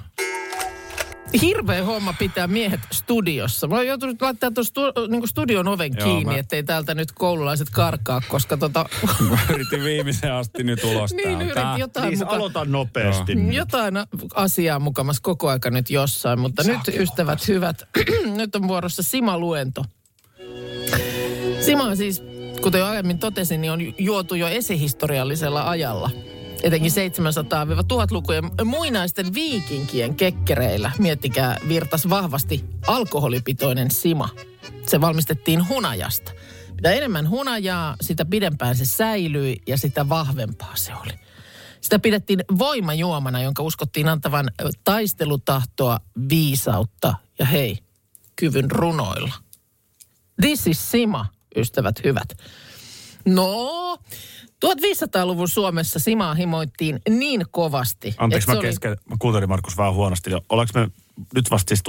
Hirveä 1.42 1.84
homma 1.84 2.14
pitää 2.20 2.48
miehet 2.48 2.80
studiossa. 2.92 3.68
Mä 3.68 3.76
oon 3.76 3.88
joutunut 3.88 4.22
laittaa 4.22 4.52
tuon 4.52 4.66
stu, 4.66 4.82
niin 5.10 5.28
studion 5.28 5.68
oven 5.68 5.94
Joo, 5.98 6.08
kiinni, 6.08 6.34
mä- 6.34 6.38
ettei 6.40 6.64
täältä 6.64 6.96
nyt 6.96 7.12
koululaiset 7.12 7.70
karkaa, 7.70 8.22
koska 8.28 8.58
tota, 8.58 8.86
Yritin 9.54 9.84
viimeiseen 9.84 10.34
asti 10.34 10.64
nyt 10.64 10.84
ulos 10.84 11.14
niin 11.14 11.24
täältä. 11.24 11.44
yritin 11.44 11.80
jotain, 11.80 12.10
Niin, 12.10 12.20
muka, 12.20 12.36
aloita 12.36 12.66
nopeasti. 12.66 13.34
jotain 13.52 13.94
asiaa 14.36 14.80
mukamas 14.80 15.20
koko 15.20 15.50
aika 15.50 15.70
nyt 15.72 15.90
jossain, 15.90 16.40
mutta 16.40 16.64
nyt 16.64 16.80
ystävät 17.00 17.48
hyvät, 17.48 17.84
nyt 18.38 18.56
on 18.56 18.68
vuorossa 18.68 19.04
Sima-luento. 19.04 19.86
Sima 21.62 21.84
on 21.84 21.98
siis, 21.98 22.24
kuten 22.62 22.80
jo 22.80 22.86
aiemmin 22.86 23.20
totesin, 23.20 23.62
niin 23.62 23.72
on 23.72 23.94
juotu 23.98 24.36
jo 24.36 24.48
esihistoriallisella 24.48 25.70
ajalla. 25.70 26.10
Etenkin 26.64 26.92
700-1000-lukujen 26.92 28.52
muinaisten 28.66 29.34
viikinkien 29.34 30.16
kekkereillä, 30.16 30.92
miettikää, 30.98 31.58
virtas 31.68 32.10
vahvasti 32.10 32.66
alkoholipitoinen 32.88 33.92
sima. 33.92 34.30
Se 34.88 35.02
valmistettiin 35.02 35.70
hunajasta. 35.70 36.32
Mitä 36.76 36.92
enemmän 36.92 37.30
hunajaa, 37.30 37.96
sitä 38.02 38.26
pidempään 38.26 38.76
se 38.76 38.86
säilyi 38.86 39.62
ja 39.68 39.78
sitä 39.78 40.10
vahvempaa 40.10 40.76
se 40.76 40.92
oli. 40.94 41.14
Sitä 41.82 42.00
pidettiin 42.00 42.40
voimajuomana, 42.60 43.42
jonka 43.42 43.64
uskottiin 43.64 44.10
antavan 44.10 44.52
taistelutahtoa, 44.84 46.00
viisautta 46.30 47.14
ja 47.40 47.46
hei, 47.46 47.78
kyvyn 48.36 48.72
runoilla. 48.72 49.34
This 50.42 50.68
is 50.68 50.92
Sima, 50.92 51.26
ystävät 51.56 52.04
hyvät. 52.04 52.38
No, 53.26 53.98
1500-luvun 54.66 55.50
Suomessa 55.50 56.00
Simaa 56.00 56.34
himoittiin 56.34 57.02
niin 57.10 57.46
kovasti. 57.52 58.16
Anteeksi, 58.18 58.46
että 58.46 58.54
mä, 58.54 58.60
oli- 58.60 58.68
kesken, 58.68 58.98
mä 59.10 59.16
kuuntelin 59.20 59.50
Markus 59.50 59.78
vähän 59.78 59.94
huonosti. 59.94 60.32
Ollaanko 60.50 60.80
me 60.80 60.90
nyt 61.36 61.52
vasta 61.52 61.76
siis 61.76 61.84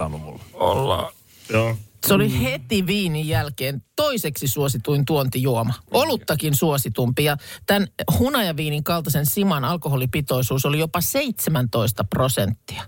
1500-luvulla? 0.00 0.44
Ollaan. 0.54 1.12
Joo. 1.50 1.76
Se 2.06 2.14
oli 2.14 2.42
heti 2.42 2.86
viinin 2.86 3.28
jälkeen 3.28 3.82
toiseksi 3.96 4.48
suosituin 4.48 5.04
tuontijuoma. 5.04 5.74
Oluttakin 5.90 6.54
suositumpi. 6.54 7.24
Ja 7.24 7.36
tämän 7.66 7.88
hunajaviinin 8.18 8.84
kaltaisen 8.84 9.26
siman 9.26 9.64
alkoholipitoisuus 9.64 10.66
oli 10.66 10.78
jopa 10.78 11.00
17 11.00 12.04
prosenttia. 12.04 12.82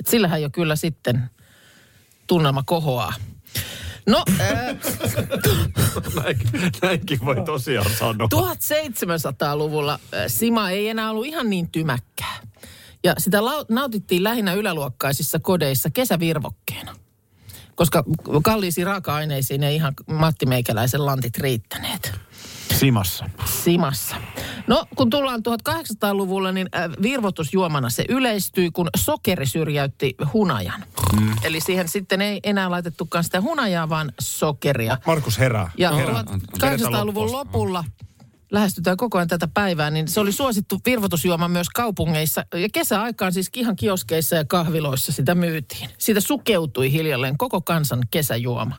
Et 0.00 0.06
sillähän 0.06 0.42
jo 0.42 0.50
kyllä 0.50 0.76
sitten 0.76 1.30
tunnelma 2.26 2.62
kohoaa. 2.66 3.12
No, 4.10 4.24
ää, 4.40 4.74
Näinkin, 6.22 6.50
näinkin 6.82 7.18
voi 7.24 7.36
tosiaan 7.44 7.90
sanoa. 7.98 8.28
1700-luvulla 8.34 9.98
ää, 10.12 10.28
Sima 10.28 10.70
ei 10.70 10.88
enää 10.88 11.10
ollut 11.10 11.26
ihan 11.26 11.50
niin 11.50 11.70
tymäkkää. 11.70 12.36
Ja 13.04 13.14
sitä 13.18 13.38
lau- 13.40 13.66
nautittiin 13.68 14.24
lähinnä 14.24 14.52
yläluokkaisissa 14.52 15.38
kodeissa 15.38 15.90
kesävirvokkeena. 15.90 16.96
Koska 17.74 18.04
kalliisiin 18.44 18.86
raaka-aineisiin 18.86 19.62
ei 19.62 19.74
ihan 19.74 19.94
Matti 20.06 20.46
Meikäläisen 20.46 21.06
lantit 21.06 21.38
riittäneet. 21.38 22.12
Simassa. 22.74 23.30
Simassa. 23.44 24.16
No, 24.66 24.86
kun 24.96 25.10
tullaan 25.10 25.42
1800-luvulle, 25.48 26.52
niin 26.52 26.68
äh, 26.76 26.90
virvotusjuomana 27.02 27.90
se 27.90 28.04
yleistyi, 28.08 28.70
kun 28.70 28.88
sokeri 28.96 29.46
syrjäytti 29.46 30.14
hunajan. 30.32 30.84
Mm. 31.20 31.32
Eli 31.42 31.60
siihen 31.60 31.88
sitten 31.88 32.20
ei 32.20 32.40
enää 32.44 32.70
laitettukaan 32.70 33.24
sitä 33.24 33.40
hunajaa, 33.40 33.88
vaan 33.88 34.12
sokeria. 34.20 34.98
Markus 35.06 35.38
herää. 35.38 35.70
Ja 35.78 35.92
herää. 35.92 36.24
1800-luvun 36.58 37.32
lopulla 37.32 37.84
lähestytään 38.50 38.96
koko 38.96 39.18
ajan 39.18 39.28
tätä 39.28 39.48
päivää, 39.54 39.90
niin 39.90 40.08
se 40.08 40.20
oli 40.20 40.32
suosittu 40.32 40.80
virvoitusjuoma 40.86 41.48
myös 41.48 41.68
kaupungeissa. 41.68 42.44
Ja 42.54 42.68
kesäaikaan 42.72 43.32
siis 43.32 43.50
ihan 43.54 43.76
kioskeissa 43.76 44.36
ja 44.36 44.44
kahviloissa 44.44 45.12
sitä 45.12 45.34
myytiin. 45.34 45.90
Siitä 45.98 46.20
sukeutui 46.20 46.92
hiljalleen 46.92 47.38
koko 47.38 47.60
kansan 47.60 48.02
kesäjuoma. 48.10 48.76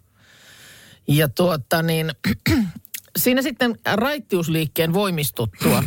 Ja 1.07 1.29
tuota 1.29 1.81
niin, 1.81 2.11
siinä 3.17 3.41
sitten 3.41 3.79
raittiusliikkeen 3.93 4.93
voimistuttua 4.93 5.83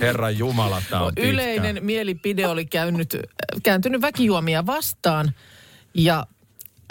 Herran 0.00 0.38
Jumala, 0.38 0.82
tää 0.90 1.02
on 1.02 1.14
pitkä. 1.14 1.30
yleinen 1.30 1.78
mielipide 1.80 2.46
oli 2.46 2.66
käynyt, 2.66 3.16
kääntynyt 3.62 4.00
väkijuomia 4.00 4.66
vastaan 4.66 5.32
ja 5.94 6.26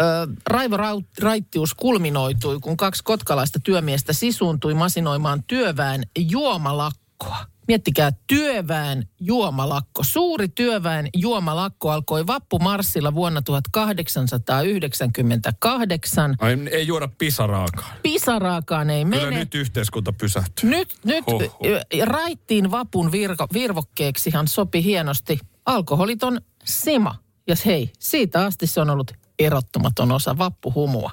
ö, 0.02 0.04
Raivo 0.48 0.78
Raittius 1.20 1.74
kulminoitui, 1.74 2.60
kun 2.60 2.78
kaksi 2.78 3.04
kotkalaista 3.04 3.60
työmiestä 3.64 4.14
sisuuntui 4.14 4.74
masinoimaan 4.74 5.44
työväen 5.44 6.04
juomalakkoa. 6.18 7.53
Miettikää, 7.68 8.12
työväen 8.28 9.08
juomalakko. 9.20 10.04
Suuri 10.04 10.48
työväen 10.48 11.10
juomalakko 11.16 11.92
alkoi 11.92 12.28
vappumarssilla 12.28 13.14
vuonna 13.14 13.42
1898. 13.42 16.36
Ai, 16.40 16.58
ei 16.72 16.88
juoda 16.88 17.10
pisaraakaan. 17.18 17.96
Pisaraakaan 18.04 18.90
ei 18.90 19.06
Kyllä 19.06 19.26
mene. 19.26 19.40
nyt 19.40 19.56
yhteiskunta 19.56 20.14
pysähtyy. 20.14 20.70
Nyt, 20.70 20.96
nyt 21.06 21.24
Hoho. 21.28 21.60
raittiin 22.04 22.72
vapun 22.72 23.12
virko, 23.12 23.48
virvokkeeksihan 23.54 24.48
sopi 24.48 24.84
hienosti 24.84 25.40
alkoholiton 25.66 26.42
sima. 26.66 27.16
Ja 27.48 27.56
hei, 27.66 27.92
siitä 28.00 28.46
asti 28.46 28.68
se 28.68 28.82
on 28.82 28.90
ollut 28.90 29.12
erottamaton 29.40 30.12
osa 30.12 30.38
vappuhumua. 30.38 31.12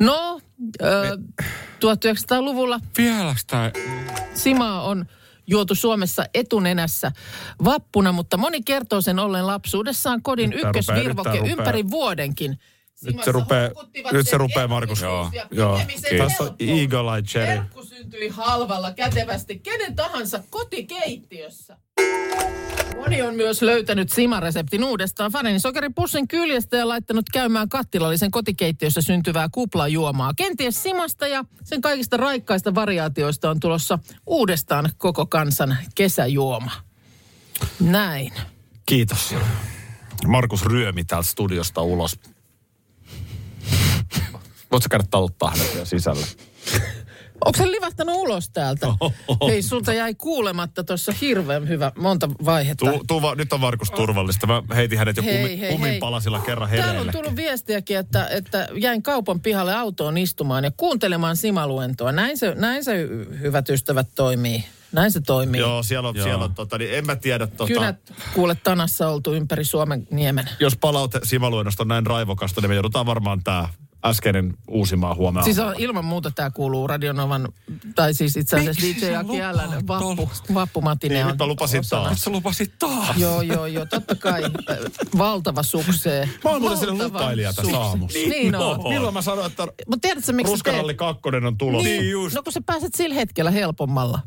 No, 0.00 0.40
ö, 0.82 1.18
1900-luvulla 1.84 2.80
Vielä 2.98 3.34
sitä. 3.38 3.72
simaa 4.34 4.82
on 4.82 5.06
juotu 5.46 5.74
Suomessa 5.74 6.24
etunenässä 6.34 7.12
vappuna, 7.64 8.12
mutta 8.12 8.36
moni 8.36 8.62
kertoo 8.62 9.00
sen 9.00 9.18
ollen 9.18 9.46
lapsuudessaan 9.46 10.22
kodin 10.22 10.52
ykkösvirvoke 10.52 11.38
ympäri 11.38 11.90
vuodenkin. 11.90 12.58
Nyt 13.04 13.24
se 13.24 13.32
rupeaa, 13.32 13.70
nyt 14.12 14.28
se 14.28 14.38
rupeaa 14.38 14.68
Markus. 14.68 15.00
Joo. 15.50 15.78
tekemisen 15.78 16.18
Tässä 16.18 16.44
on. 16.44 16.56
Eagle 16.60 17.14
Eye 17.14 17.22
Cherry. 17.22 17.56
Herkku 17.56 17.84
syntyi 17.84 18.28
halvalla 18.28 18.92
kätevästi 18.92 19.58
kenen 19.58 19.96
tahansa 19.96 20.42
kotikeittiössä. 20.50 21.76
Moni 22.96 23.22
on 23.22 23.34
myös 23.34 23.62
löytänyt 23.62 24.12
simareseptin 24.12 24.84
uudestaan 24.84 25.32
fanenin 25.32 25.60
sokeripussin 25.60 26.28
kyljestä 26.28 26.76
ja 26.76 26.88
laittanut 26.88 27.24
käymään 27.32 27.68
kattilallisen 27.68 28.30
kotikeittiössä 28.30 29.02
syntyvää 29.02 29.48
kuplajuomaa. 29.52 30.34
Kenties 30.34 30.82
simasta 30.82 31.26
ja 31.26 31.44
sen 31.64 31.80
kaikista 31.80 32.16
raikkaista 32.16 32.74
variaatioista 32.74 33.50
on 33.50 33.60
tulossa 33.60 33.98
uudestaan 34.26 34.90
koko 34.96 35.26
kansan 35.26 35.76
kesäjuoma. 35.94 36.70
Näin. 37.80 38.32
Kiitos. 38.86 39.34
Markus 40.26 40.66
ryömi 40.66 41.04
täältä 41.04 41.28
studiosta 41.28 41.82
ulos. 41.82 42.20
Voitko 44.70 44.86
käydä 44.90 45.04
taluttaa 45.10 45.50
hänet 45.50 45.72
vielä 45.72 45.84
sisälle? 45.86 46.26
Onko 47.44 47.58
se 47.58 47.70
livahtanut 47.70 48.14
ulos 48.16 48.50
täältä? 48.50 48.86
Hei, 49.48 49.62
sulta 49.62 49.92
jäi 49.92 50.14
kuulematta 50.14 50.84
tuossa 50.84 51.12
hirveän 51.20 51.68
hyvä 51.68 51.92
monta 51.98 52.28
vaihetta. 52.44 52.86
Tuu, 52.86 53.04
tuu 53.06 53.22
va, 53.22 53.34
nyt 53.34 53.52
on 53.52 53.60
Markus 53.60 53.90
turvallista. 53.90 54.46
Mä 54.46 54.62
heitin 54.74 54.98
hänet 54.98 55.16
jo 55.16 55.22
Hei, 55.22 55.36
kumi, 55.42 55.60
hei, 55.60 55.72
kumin 55.72 55.90
hei. 55.90 55.98
palasilla 55.98 56.40
kerran 56.40 56.68
Täällä 56.68 56.84
on 56.84 56.90
hereille. 56.90 57.12
tullut 57.12 57.36
viestiäkin, 57.36 57.98
että, 57.98 58.26
että 58.28 58.68
jäin 58.74 59.02
kaupan 59.02 59.40
pihalle 59.40 59.74
autoon 59.74 60.18
istumaan 60.18 60.64
ja 60.64 60.70
kuuntelemaan 60.76 61.36
simaluentoa. 61.36 62.12
Näin 62.12 62.38
se, 62.38 62.54
näin 62.54 62.84
se 62.84 63.06
hy- 63.06 63.38
hyvät 63.40 63.68
ystävät 63.68 64.08
toimii. 64.14 64.64
Näin 64.92 65.10
se 65.12 65.20
toimii. 65.20 65.60
Joo, 65.60 65.82
siellä 65.82 66.08
on, 66.08 66.16
Joo. 66.16 66.24
siellä 66.24 66.44
on 66.44 66.54
tota, 66.54 66.78
niin 66.78 66.94
en 66.94 67.06
mä 67.06 67.16
tiedä 67.16 67.46
tota, 67.46 67.66
Kynät 67.74 68.12
kuule 68.34 68.54
tanassa 68.54 69.08
oltu 69.08 69.34
ympäri 69.34 69.64
Suomen 69.64 70.06
niemen. 70.10 70.48
jos 70.60 70.76
palaute 70.76 71.20
simaluennosta 71.24 71.82
on 71.82 71.88
näin 71.88 72.06
raivokasta, 72.06 72.60
niin 72.60 72.70
me 72.70 72.74
joudutaan 72.74 73.06
varmaan 73.06 73.42
tää 73.44 73.68
äskeinen 74.04 74.54
uusimaan 74.68 75.16
huomenna. 75.16 75.44
Siis 75.44 75.58
on, 75.58 75.74
ilman 75.78 76.04
muuta 76.04 76.30
tämä 76.30 76.50
kuuluu 76.50 76.86
Radionovan, 76.86 77.48
tai 77.94 78.14
siis 78.14 78.36
itse 78.36 78.56
asiassa 78.56 78.86
Miksi 78.86 79.06
DJ 79.06 79.14
Aki 79.16 79.38
vappu, 79.88 80.30
vappumatine 80.54 81.14
Niin, 81.14 81.24
on 81.24 81.30
nyt 81.30 81.38
mä 81.38 81.46
lupasin 81.46 81.80
osana. 81.80 82.02
taas. 82.04 82.22
Sä 82.24 82.30
lupasit 82.30 82.72
taas. 82.78 83.16
Joo, 83.16 83.42
joo, 83.42 83.66
joo, 83.66 83.86
totta 83.86 84.14
kai. 84.14 84.42
Valtava 85.18 85.62
suksee. 85.62 86.28
Mä 86.44 86.50
oon 86.50 86.60
muuten 86.60 86.78
sille 86.78 87.04
lupailija 87.04 87.48
tässä 87.48 87.62
suksee. 87.62 87.80
aamussa. 87.80 88.18
Niin 88.18 88.54
on. 88.54 88.88
Milloin 88.88 89.14
mä 89.14 89.22
sanoin, 89.22 89.46
että 89.50 89.62
Mutta 89.62 90.08
tiedätkö, 90.08 90.32
miksi 90.32 90.52
Ruskaralli 90.52 90.94
kakkonen 90.94 91.44
on 91.46 91.58
tulossa? 91.58 91.88
Niin 91.88 92.10
just. 92.10 92.34
No 92.34 92.42
kun 92.42 92.52
sä 92.52 92.60
pääset 92.66 92.94
sillä 92.94 93.14
hetkellä 93.14 93.50
helpommalla. 93.50 94.20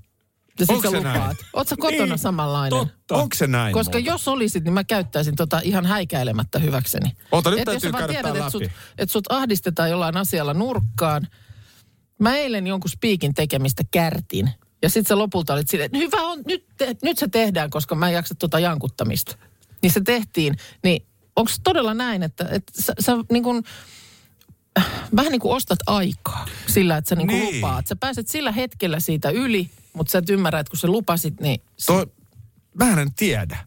Ja 0.59 0.65
sit 0.65 0.75
sä 0.81 0.81
se 0.91 0.97
lupaat. 0.97 1.15
näin? 1.17 1.37
Oot 1.53 1.67
sä 1.67 1.75
kotona 1.79 2.05
Niin, 2.05 2.17
samanlainen? 2.19 2.79
totta. 2.79 3.15
Onko 3.15 3.35
se 3.35 3.47
näin 3.47 3.73
Koska 3.73 3.97
muuten? 3.97 4.05
jos 4.13 4.27
olisit, 4.27 4.63
niin 4.63 4.73
mä 4.73 4.83
käyttäisin 4.83 5.35
tota 5.35 5.61
ihan 5.63 5.85
häikäilemättä 5.85 6.59
hyväkseni. 6.59 7.11
Oota, 7.31 7.49
nyt 7.49 7.59
Et 7.59 7.65
jos 7.65 7.73
täytyy 7.73 7.89
sä 7.89 7.91
vaan 7.91 8.01
käydä 8.01 8.13
tiedät, 8.13 8.33
tää 8.33 8.39
että 8.39 8.51
sut, 8.51 8.61
läpi. 8.61 8.73
et 8.97 9.09
sut 9.09 9.31
ahdistetaan 9.31 9.89
jollain 9.89 10.17
asialla 10.17 10.53
nurkkaan. 10.53 11.27
Mä 12.19 12.35
eilen 12.35 12.67
jonkun 12.67 12.89
spiikin 12.89 13.33
tekemistä 13.33 13.83
kärtin. 13.91 14.49
Ja 14.81 14.89
sit 14.89 15.07
sä 15.07 15.17
lopulta 15.17 15.53
olit 15.53 15.69
silleen, 15.69 15.85
että 15.85 15.97
hyvä 15.97 16.21
on, 16.21 16.39
nyt, 16.47 16.65
te, 16.77 16.95
nyt 17.03 17.17
se 17.17 17.27
tehdään, 17.27 17.69
koska 17.69 17.95
mä 17.95 18.07
en 18.07 18.13
jaksa 18.13 18.35
tota 18.35 18.59
jankuttamista. 18.59 19.37
Niin 19.81 19.91
se 19.91 20.01
tehtiin. 20.01 20.55
Niin 20.83 21.05
onko 21.35 21.51
todella 21.63 21.93
näin, 21.93 22.23
että, 22.23 22.47
että 22.51 22.81
sä, 22.81 22.93
sä 22.99 23.11
niin 23.31 23.43
kun, 23.43 23.63
vähän 25.15 25.31
niin 25.31 25.39
kuin 25.39 25.55
ostat 25.55 25.79
aikaa 25.87 26.45
sillä, 26.67 26.97
että 26.97 27.09
sä 27.09 27.15
niin 27.15 27.27
kuin 27.27 27.39
Niin. 27.39 27.55
lupaat. 27.55 27.87
Sä 27.87 27.95
pääset 27.95 28.27
sillä 28.27 28.51
hetkellä 28.51 28.99
siitä 28.99 29.29
yli, 29.29 29.69
mutta 29.93 30.11
sä 30.11 30.17
et 30.17 30.29
ymmärrä, 30.29 30.59
että 30.59 30.69
kun 30.71 30.79
sä 30.79 30.87
lupasit, 30.87 31.39
niin... 31.41 31.61
Toi, 31.85 32.07
mä 32.79 33.01
en 33.01 33.13
tiedä. 33.13 33.57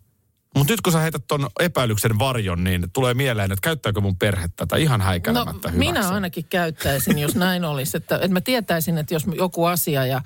Mutta 0.55 0.72
nyt 0.72 0.81
kun 0.81 0.93
sä 0.93 0.99
heität 0.99 1.25
ton 1.29 1.49
epäilyksen 1.61 2.18
varjon, 2.18 2.64
niin 2.64 2.91
tulee 2.93 3.14
mieleen, 3.14 3.53
että 3.53 3.62
käyttääkö 3.62 4.01
mun 4.01 4.16
perhe 4.16 4.49
tätä 4.57 4.77
ihan 4.77 5.01
No, 5.01 5.07
häikäilemättä 5.07 5.70
minä 5.70 5.91
hyväkseen. 5.91 6.14
ainakin 6.14 6.45
käyttäisin, 6.45 7.18
jos 7.18 7.35
näin 7.35 7.64
olisi. 7.64 7.97
Että, 7.97 8.14
että 8.14 8.29
mä 8.29 8.41
tietäisin, 8.41 8.99
että 8.99 9.14
jos 9.14 9.22
joku 9.37 9.64
asia 9.64 10.07
ja 10.07 10.20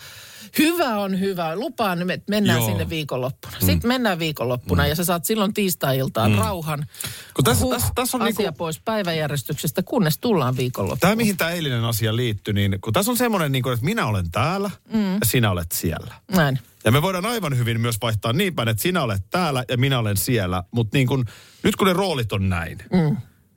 hyvä 0.59 0.99
on 0.99 1.21
hyvä, 1.21 1.57
lupaan, 1.57 2.11
että 2.11 2.31
mennään 2.31 2.59
Joo. 2.59 2.69
sinne 2.69 2.89
viikonloppuna. 2.89 3.57
Sitten 3.61 3.89
mennään 3.89 4.19
viikonloppuna 4.19 4.87
ja 4.87 4.95
sä 4.95 5.05
saat 5.05 5.25
silloin 5.25 5.55
tiistai-iltaan 5.55 6.35
rauhan. 6.35 6.87
Kun 7.35 7.45
tässä- 7.45 7.65
Huh, 7.65 7.73
tässä- 7.73 7.93
tässä 7.95 8.17
on 8.17 8.23
asia 8.23 8.35
niinku- 8.39 8.59
pois 8.59 8.81
päiväjärjestyksestä, 8.81 9.83
kunnes 9.83 10.19
tullaan 10.19 10.57
viikonloppuna. 10.57 11.01
Tämä, 11.01 11.17
mihin 11.17 11.37
tämä 11.37 11.51
eilinen 11.51 11.85
asia 11.85 12.17
liittyy, 12.17 12.55
niin 12.55 12.79
kun 12.81 12.93
tässä 12.93 13.11
on 13.11 13.17
semmoinen, 13.17 13.53
niin 13.53 13.63
kuin, 13.63 13.73
että 13.73 13.85
minä 13.85 14.07
olen 14.07 14.31
täällä 14.31 14.71
mm. 14.93 15.15
ja 15.15 15.21
sinä 15.27 15.51
olet 15.51 15.73
siellä. 15.73 16.15
Näin. 16.37 16.59
Ja 16.85 16.93
me 16.93 17.03
voidaan 17.03 17.27
aivan 17.27 17.59
hyvin 17.59 17.81
myös 17.81 17.97
vaihtaa 18.03 18.33
niin 18.33 18.55
päin, 18.55 18.69
että 18.69 18.83
sinä 18.83 19.03
olet 19.03 19.23
täällä 19.31 19.65
ja 19.69 19.77
minä 19.79 19.99
olen 19.99 20.17
siellä. 20.17 20.63
Mutta 20.71 20.97
niin 20.97 21.07
kun, 21.07 21.25
nyt 21.63 21.77
kun 21.77 21.87
ne 21.87 21.93
roolit 21.93 22.33
on 22.33 22.49
näin, 22.49 22.79
mm. 22.93 23.17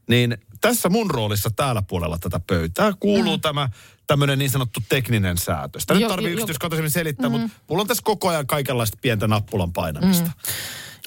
niin 0.09 0.38
tässä 0.61 0.89
mun 0.89 1.11
roolissa 1.11 1.49
täällä 1.55 1.82
puolella 1.82 2.17
tätä 2.19 2.39
pöytää 2.47 2.93
kuuluu 2.99 3.38
mm. 3.38 3.41
tämä 3.41 3.69
tämmöinen 4.12 4.39
niin 4.39 4.51
sanottu 4.51 4.80
tekninen 4.89 5.38
säätö. 5.38 5.80
Sitä 5.80 5.93
nyt 5.93 6.01
Jo- 6.01 6.09
tarvii 6.09 6.28
jo- 6.28 6.34
yksityiskohtaisemmin 6.34 6.91
selittää, 6.91 7.30
mm. 7.30 7.39
mutta 7.39 7.57
mulla 7.70 7.82
on 7.82 7.88
tässä 7.88 8.03
koko 8.05 8.30
ajan 8.30 8.47
kaikenlaista 8.47 8.97
pientä 9.01 9.28
nappulan 9.28 9.74
painamista. 9.74 10.26
Mm. 10.26 10.34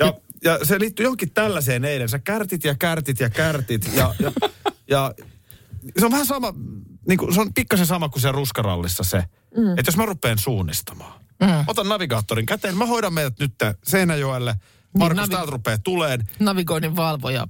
Ja, 0.06 0.14
ja 0.44 0.64
se 0.64 0.80
liittyy 0.80 1.04
johonkin 1.04 1.30
tällaiseen 1.30 1.84
eilen. 1.84 2.08
Sä 2.08 2.18
kärtit 2.18 2.64
ja 2.64 2.74
kärtit 2.74 3.20
ja 3.20 3.30
kärtit 3.30 3.90
ja, 3.96 4.14
ja, 4.18 4.32
ja 4.90 5.14
se 5.98 6.06
on 6.06 6.12
vähän 6.12 6.26
sama, 6.26 6.54
niin 7.08 7.18
kuin, 7.18 7.34
se 7.34 7.40
on 7.40 7.54
pikkasen 7.54 7.86
sama 7.86 8.08
kuin 8.08 8.22
se 8.22 8.32
ruskarallissa 8.32 9.04
se, 9.04 9.24
mm. 9.56 9.78
että 9.78 9.88
jos 9.88 9.96
mä 9.96 10.06
rupean 10.06 10.38
suunnistamaan. 10.38 11.20
Mm. 11.40 11.64
Otan 11.66 11.88
navigaattorin 11.88 12.46
käteen, 12.46 12.76
mä 12.76 12.86
hoidan 12.86 13.12
meidät 13.14 13.38
nyt 13.40 13.54
Seinäjoelle. 13.84 14.54
Markus 14.98 15.16
Niin, 15.16 15.24
navi- 15.26 15.30
täältä 15.36 15.50
rupeaa 15.50 15.78
tuleen. 15.78 16.28
Navigoinnin 16.38 16.96
valvoja 16.96 17.46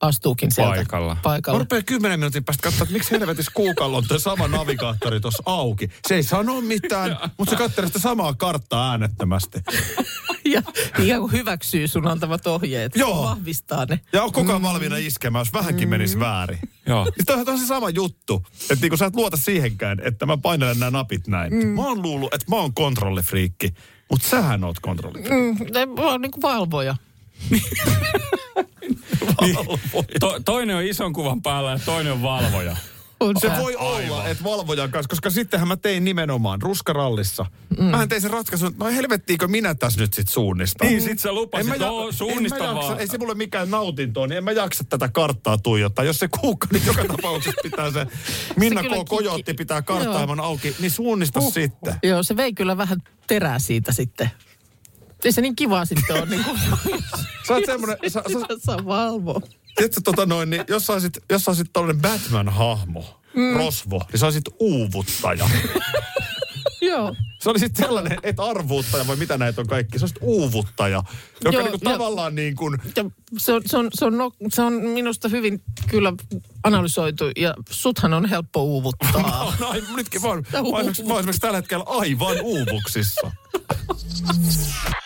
astuukin 0.00 0.52
sieltä 0.52 0.74
Paikalla. 0.74 1.14
Mä 1.14 1.20
paikalla. 1.22 1.58
rupean 1.58 1.84
kymmenen 1.84 2.20
minuutin 2.20 2.44
päästä 2.44 2.62
katsoa, 2.62 2.82
että 2.82 2.92
miksi 2.92 3.10
helvetissä 3.10 3.52
kuukalla 3.54 3.96
on 3.96 4.04
tuo 4.08 4.18
sama 4.18 4.48
navigaattori 4.48 5.20
tuossa 5.20 5.42
auki. 5.46 5.88
Se 6.08 6.14
ei 6.14 6.22
sano 6.22 6.60
mitään, 6.60 7.16
mutta 7.38 7.50
se 7.50 7.56
katselee 7.56 7.88
sitä 7.88 7.98
samaa 7.98 8.34
karttaa 8.34 8.90
äänettömästi. 8.90 9.58
Ja 10.46 10.62
ikään 10.98 11.20
kuin 11.20 11.32
hyväksyy 11.32 11.88
sun 11.88 12.06
antamat 12.06 12.46
ohjeet. 12.46 12.96
Joo. 12.96 13.22
Vahvistaa 13.22 13.86
ne. 13.86 14.00
Ja 14.12 14.22
on 14.22 14.32
koko 14.32 14.52
ajan 14.52 14.62
valmiina 14.62 14.96
iskemään, 14.96 15.40
jos 15.40 15.52
vähänkin 15.52 15.88
menisi 15.88 16.18
väärin. 16.18 16.58
Joo. 16.86 17.04
Niin 17.04 17.26
toi, 17.26 17.44
toi 17.44 17.54
on 17.54 17.60
se 17.60 17.66
sama 17.66 17.90
juttu, 17.90 18.46
että 18.62 18.74
niinku 18.80 18.96
sä 18.96 19.06
et 19.06 19.16
luota 19.16 19.36
siihenkään, 19.36 20.00
että 20.04 20.26
mä 20.26 20.36
painelen 20.36 20.78
nämä 20.78 20.90
napit 20.90 21.26
näin. 21.26 21.54
Mm. 21.54 21.66
Mä 21.66 21.82
oon 21.82 22.02
luullut, 22.02 22.34
että 22.34 22.46
mä 22.50 22.56
oon 22.56 22.74
kontrollifriikki, 22.74 23.74
mutta 24.10 24.28
sähän 24.28 24.64
oot 24.64 24.80
kontrollifriikki. 24.80 25.64
Mm, 25.64 25.72
ne 25.74 26.02
on 26.02 26.20
niin 26.20 26.32
kuin 26.32 26.42
valvoja. 29.26 29.78
To, 30.20 30.40
toinen 30.44 30.76
on 30.76 30.82
ison 30.82 31.12
kuvan 31.12 31.42
päällä 31.42 31.70
ja 31.70 31.78
toinen 31.84 32.12
on 32.12 32.22
valvoja. 32.22 32.76
On 33.20 33.34
Se 33.40 33.50
voi 33.58 33.76
olla, 33.76 34.28
että 34.28 34.44
valvojan 34.44 34.90
kanssa, 34.90 35.08
koska 35.08 35.30
sittenhän 35.30 35.68
mä 35.68 35.76
tein 35.76 36.04
nimenomaan 36.04 36.62
ruskarallissa. 36.62 37.46
Mm. 37.78 37.84
Mähän 37.84 38.08
tein 38.08 38.20
sen 38.20 38.30
ratkaisun, 38.30 38.68
että 38.68 38.84
no 38.84 38.90
helvettiinkö 38.90 39.48
minä 39.48 39.74
tässä 39.74 40.00
nyt 40.00 40.14
sit 40.14 40.28
suunnistaa. 40.28 40.88
Niin, 40.88 41.02
sit 41.02 41.18
sä 41.18 41.32
lupasit, 41.32 41.72
En 41.72 41.80
mä 41.80 41.90
"Oo, 41.90 42.12
suunnista 42.12 42.56
en 42.58 42.62
mä 42.62 42.68
jaksa, 42.68 42.88
vaan." 42.88 43.00
Ei 43.00 43.06
se 43.06 43.18
mulle 43.18 43.34
mikään 43.34 43.70
nautintoa, 43.70 44.26
niin 44.26 44.36
en 44.36 44.44
mä 44.44 44.52
jaksa 44.52 44.84
tätä 44.84 45.08
karttaa 45.08 45.58
tuijottaa. 45.58 46.04
Jos 46.04 46.18
se 46.18 46.28
kuukka, 46.40 46.68
niin 46.72 46.86
joka 46.86 47.04
tapauksessa 47.04 47.60
pitää 47.62 47.90
se 47.90 48.06
Minna 48.56 48.82
kyllä 48.82 49.04
K. 49.04 49.08
Kojotti 49.08 49.54
pitää 49.54 49.82
karttaamaan 49.82 50.40
auki, 50.40 50.76
niin 50.78 50.90
suunnista 50.90 51.40
uh. 51.40 51.52
sitten. 51.52 51.94
Joo, 52.02 52.22
se 52.22 52.36
vei 52.36 52.54
kyllä 52.54 52.76
vähän 52.76 53.02
terää 53.26 53.58
siitä 53.58 53.92
sitten. 53.92 54.30
Ei 55.24 55.32
se 55.32 55.40
niin 55.40 55.56
kiva 55.56 55.84
sitten 55.84 56.16
ole, 56.16 56.26
niin 56.26 56.44
kuin, 56.44 56.58
Sä 57.48 57.54
oot 57.54 57.64
semmonen, 57.66 57.96
sä, 58.08 58.22
sä, 58.32 58.38
sitä 58.40 58.54
saa 58.64 58.84
valvoa. 58.86 59.40
tiedätkö, 59.76 60.00
tota 60.04 60.26
noin, 60.26 60.50
niin 60.50 60.64
jos 60.68 60.86
sä 60.86 60.92
olisit, 60.92 61.18
jos 61.30 61.44
sä 61.44 61.50
olisit 61.50 61.70
tollanen 61.72 62.00
Batman-hahmo, 62.02 63.04
mm. 63.36 63.56
rosvo, 63.56 64.00
niin 64.12 64.20
sä 64.20 64.26
olisit 64.26 64.44
uuvuttaja. 64.60 65.48
Joo. 66.80 67.16
Se 67.40 67.50
oli 67.50 67.58
sitten 67.58 67.86
sellainen, 67.86 68.18
että 68.22 68.42
arvuuttaja 68.44 69.06
vai 69.06 69.16
mitä 69.16 69.38
näitä 69.38 69.60
on 69.60 69.66
kaikki. 69.66 69.98
Se 69.98 70.04
on 70.04 70.10
uuvuttaja, 70.20 71.02
joka 71.44 71.56
Joo, 71.56 71.62
niinku 71.62 71.78
joo. 71.82 71.92
tavallaan 71.92 72.34
niin 72.34 72.56
kuin... 72.56 72.78
Ja 72.96 73.04
se, 73.38 73.52
on, 73.52 73.62
se, 73.66 73.76
on, 73.76 73.88
se, 73.94 74.04
on, 74.04 74.18
no, 74.18 74.32
se 74.48 74.62
on 74.62 74.72
minusta 74.72 75.28
hyvin 75.28 75.62
kyllä 75.88 76.12
analysoitu 76.64 77.24
ja 77.36 77.54
suthan 77.70 78.14
on 78.14 78.26
helppo 78.26 78.62
uuvuttaa. 78.62 79.52
No, 79.60 79.74
nytkin 79.96 80.22
vaan. 80.22 80.44
Mä 80.52 80.60
Uhu. 80.60 80.68
oon 80.74 80.80
esimerkiksi- 80.80 81.02
mä 81.02 81.08
oon 81.12 81.18
esimerkiksi 81.20 81.40
tällä 81.40 81.56
hetkellä 81.56 81.84
aivan 81.86 82.36
uuvuksissa. 82.42 83.30
Radio 83.54 84.46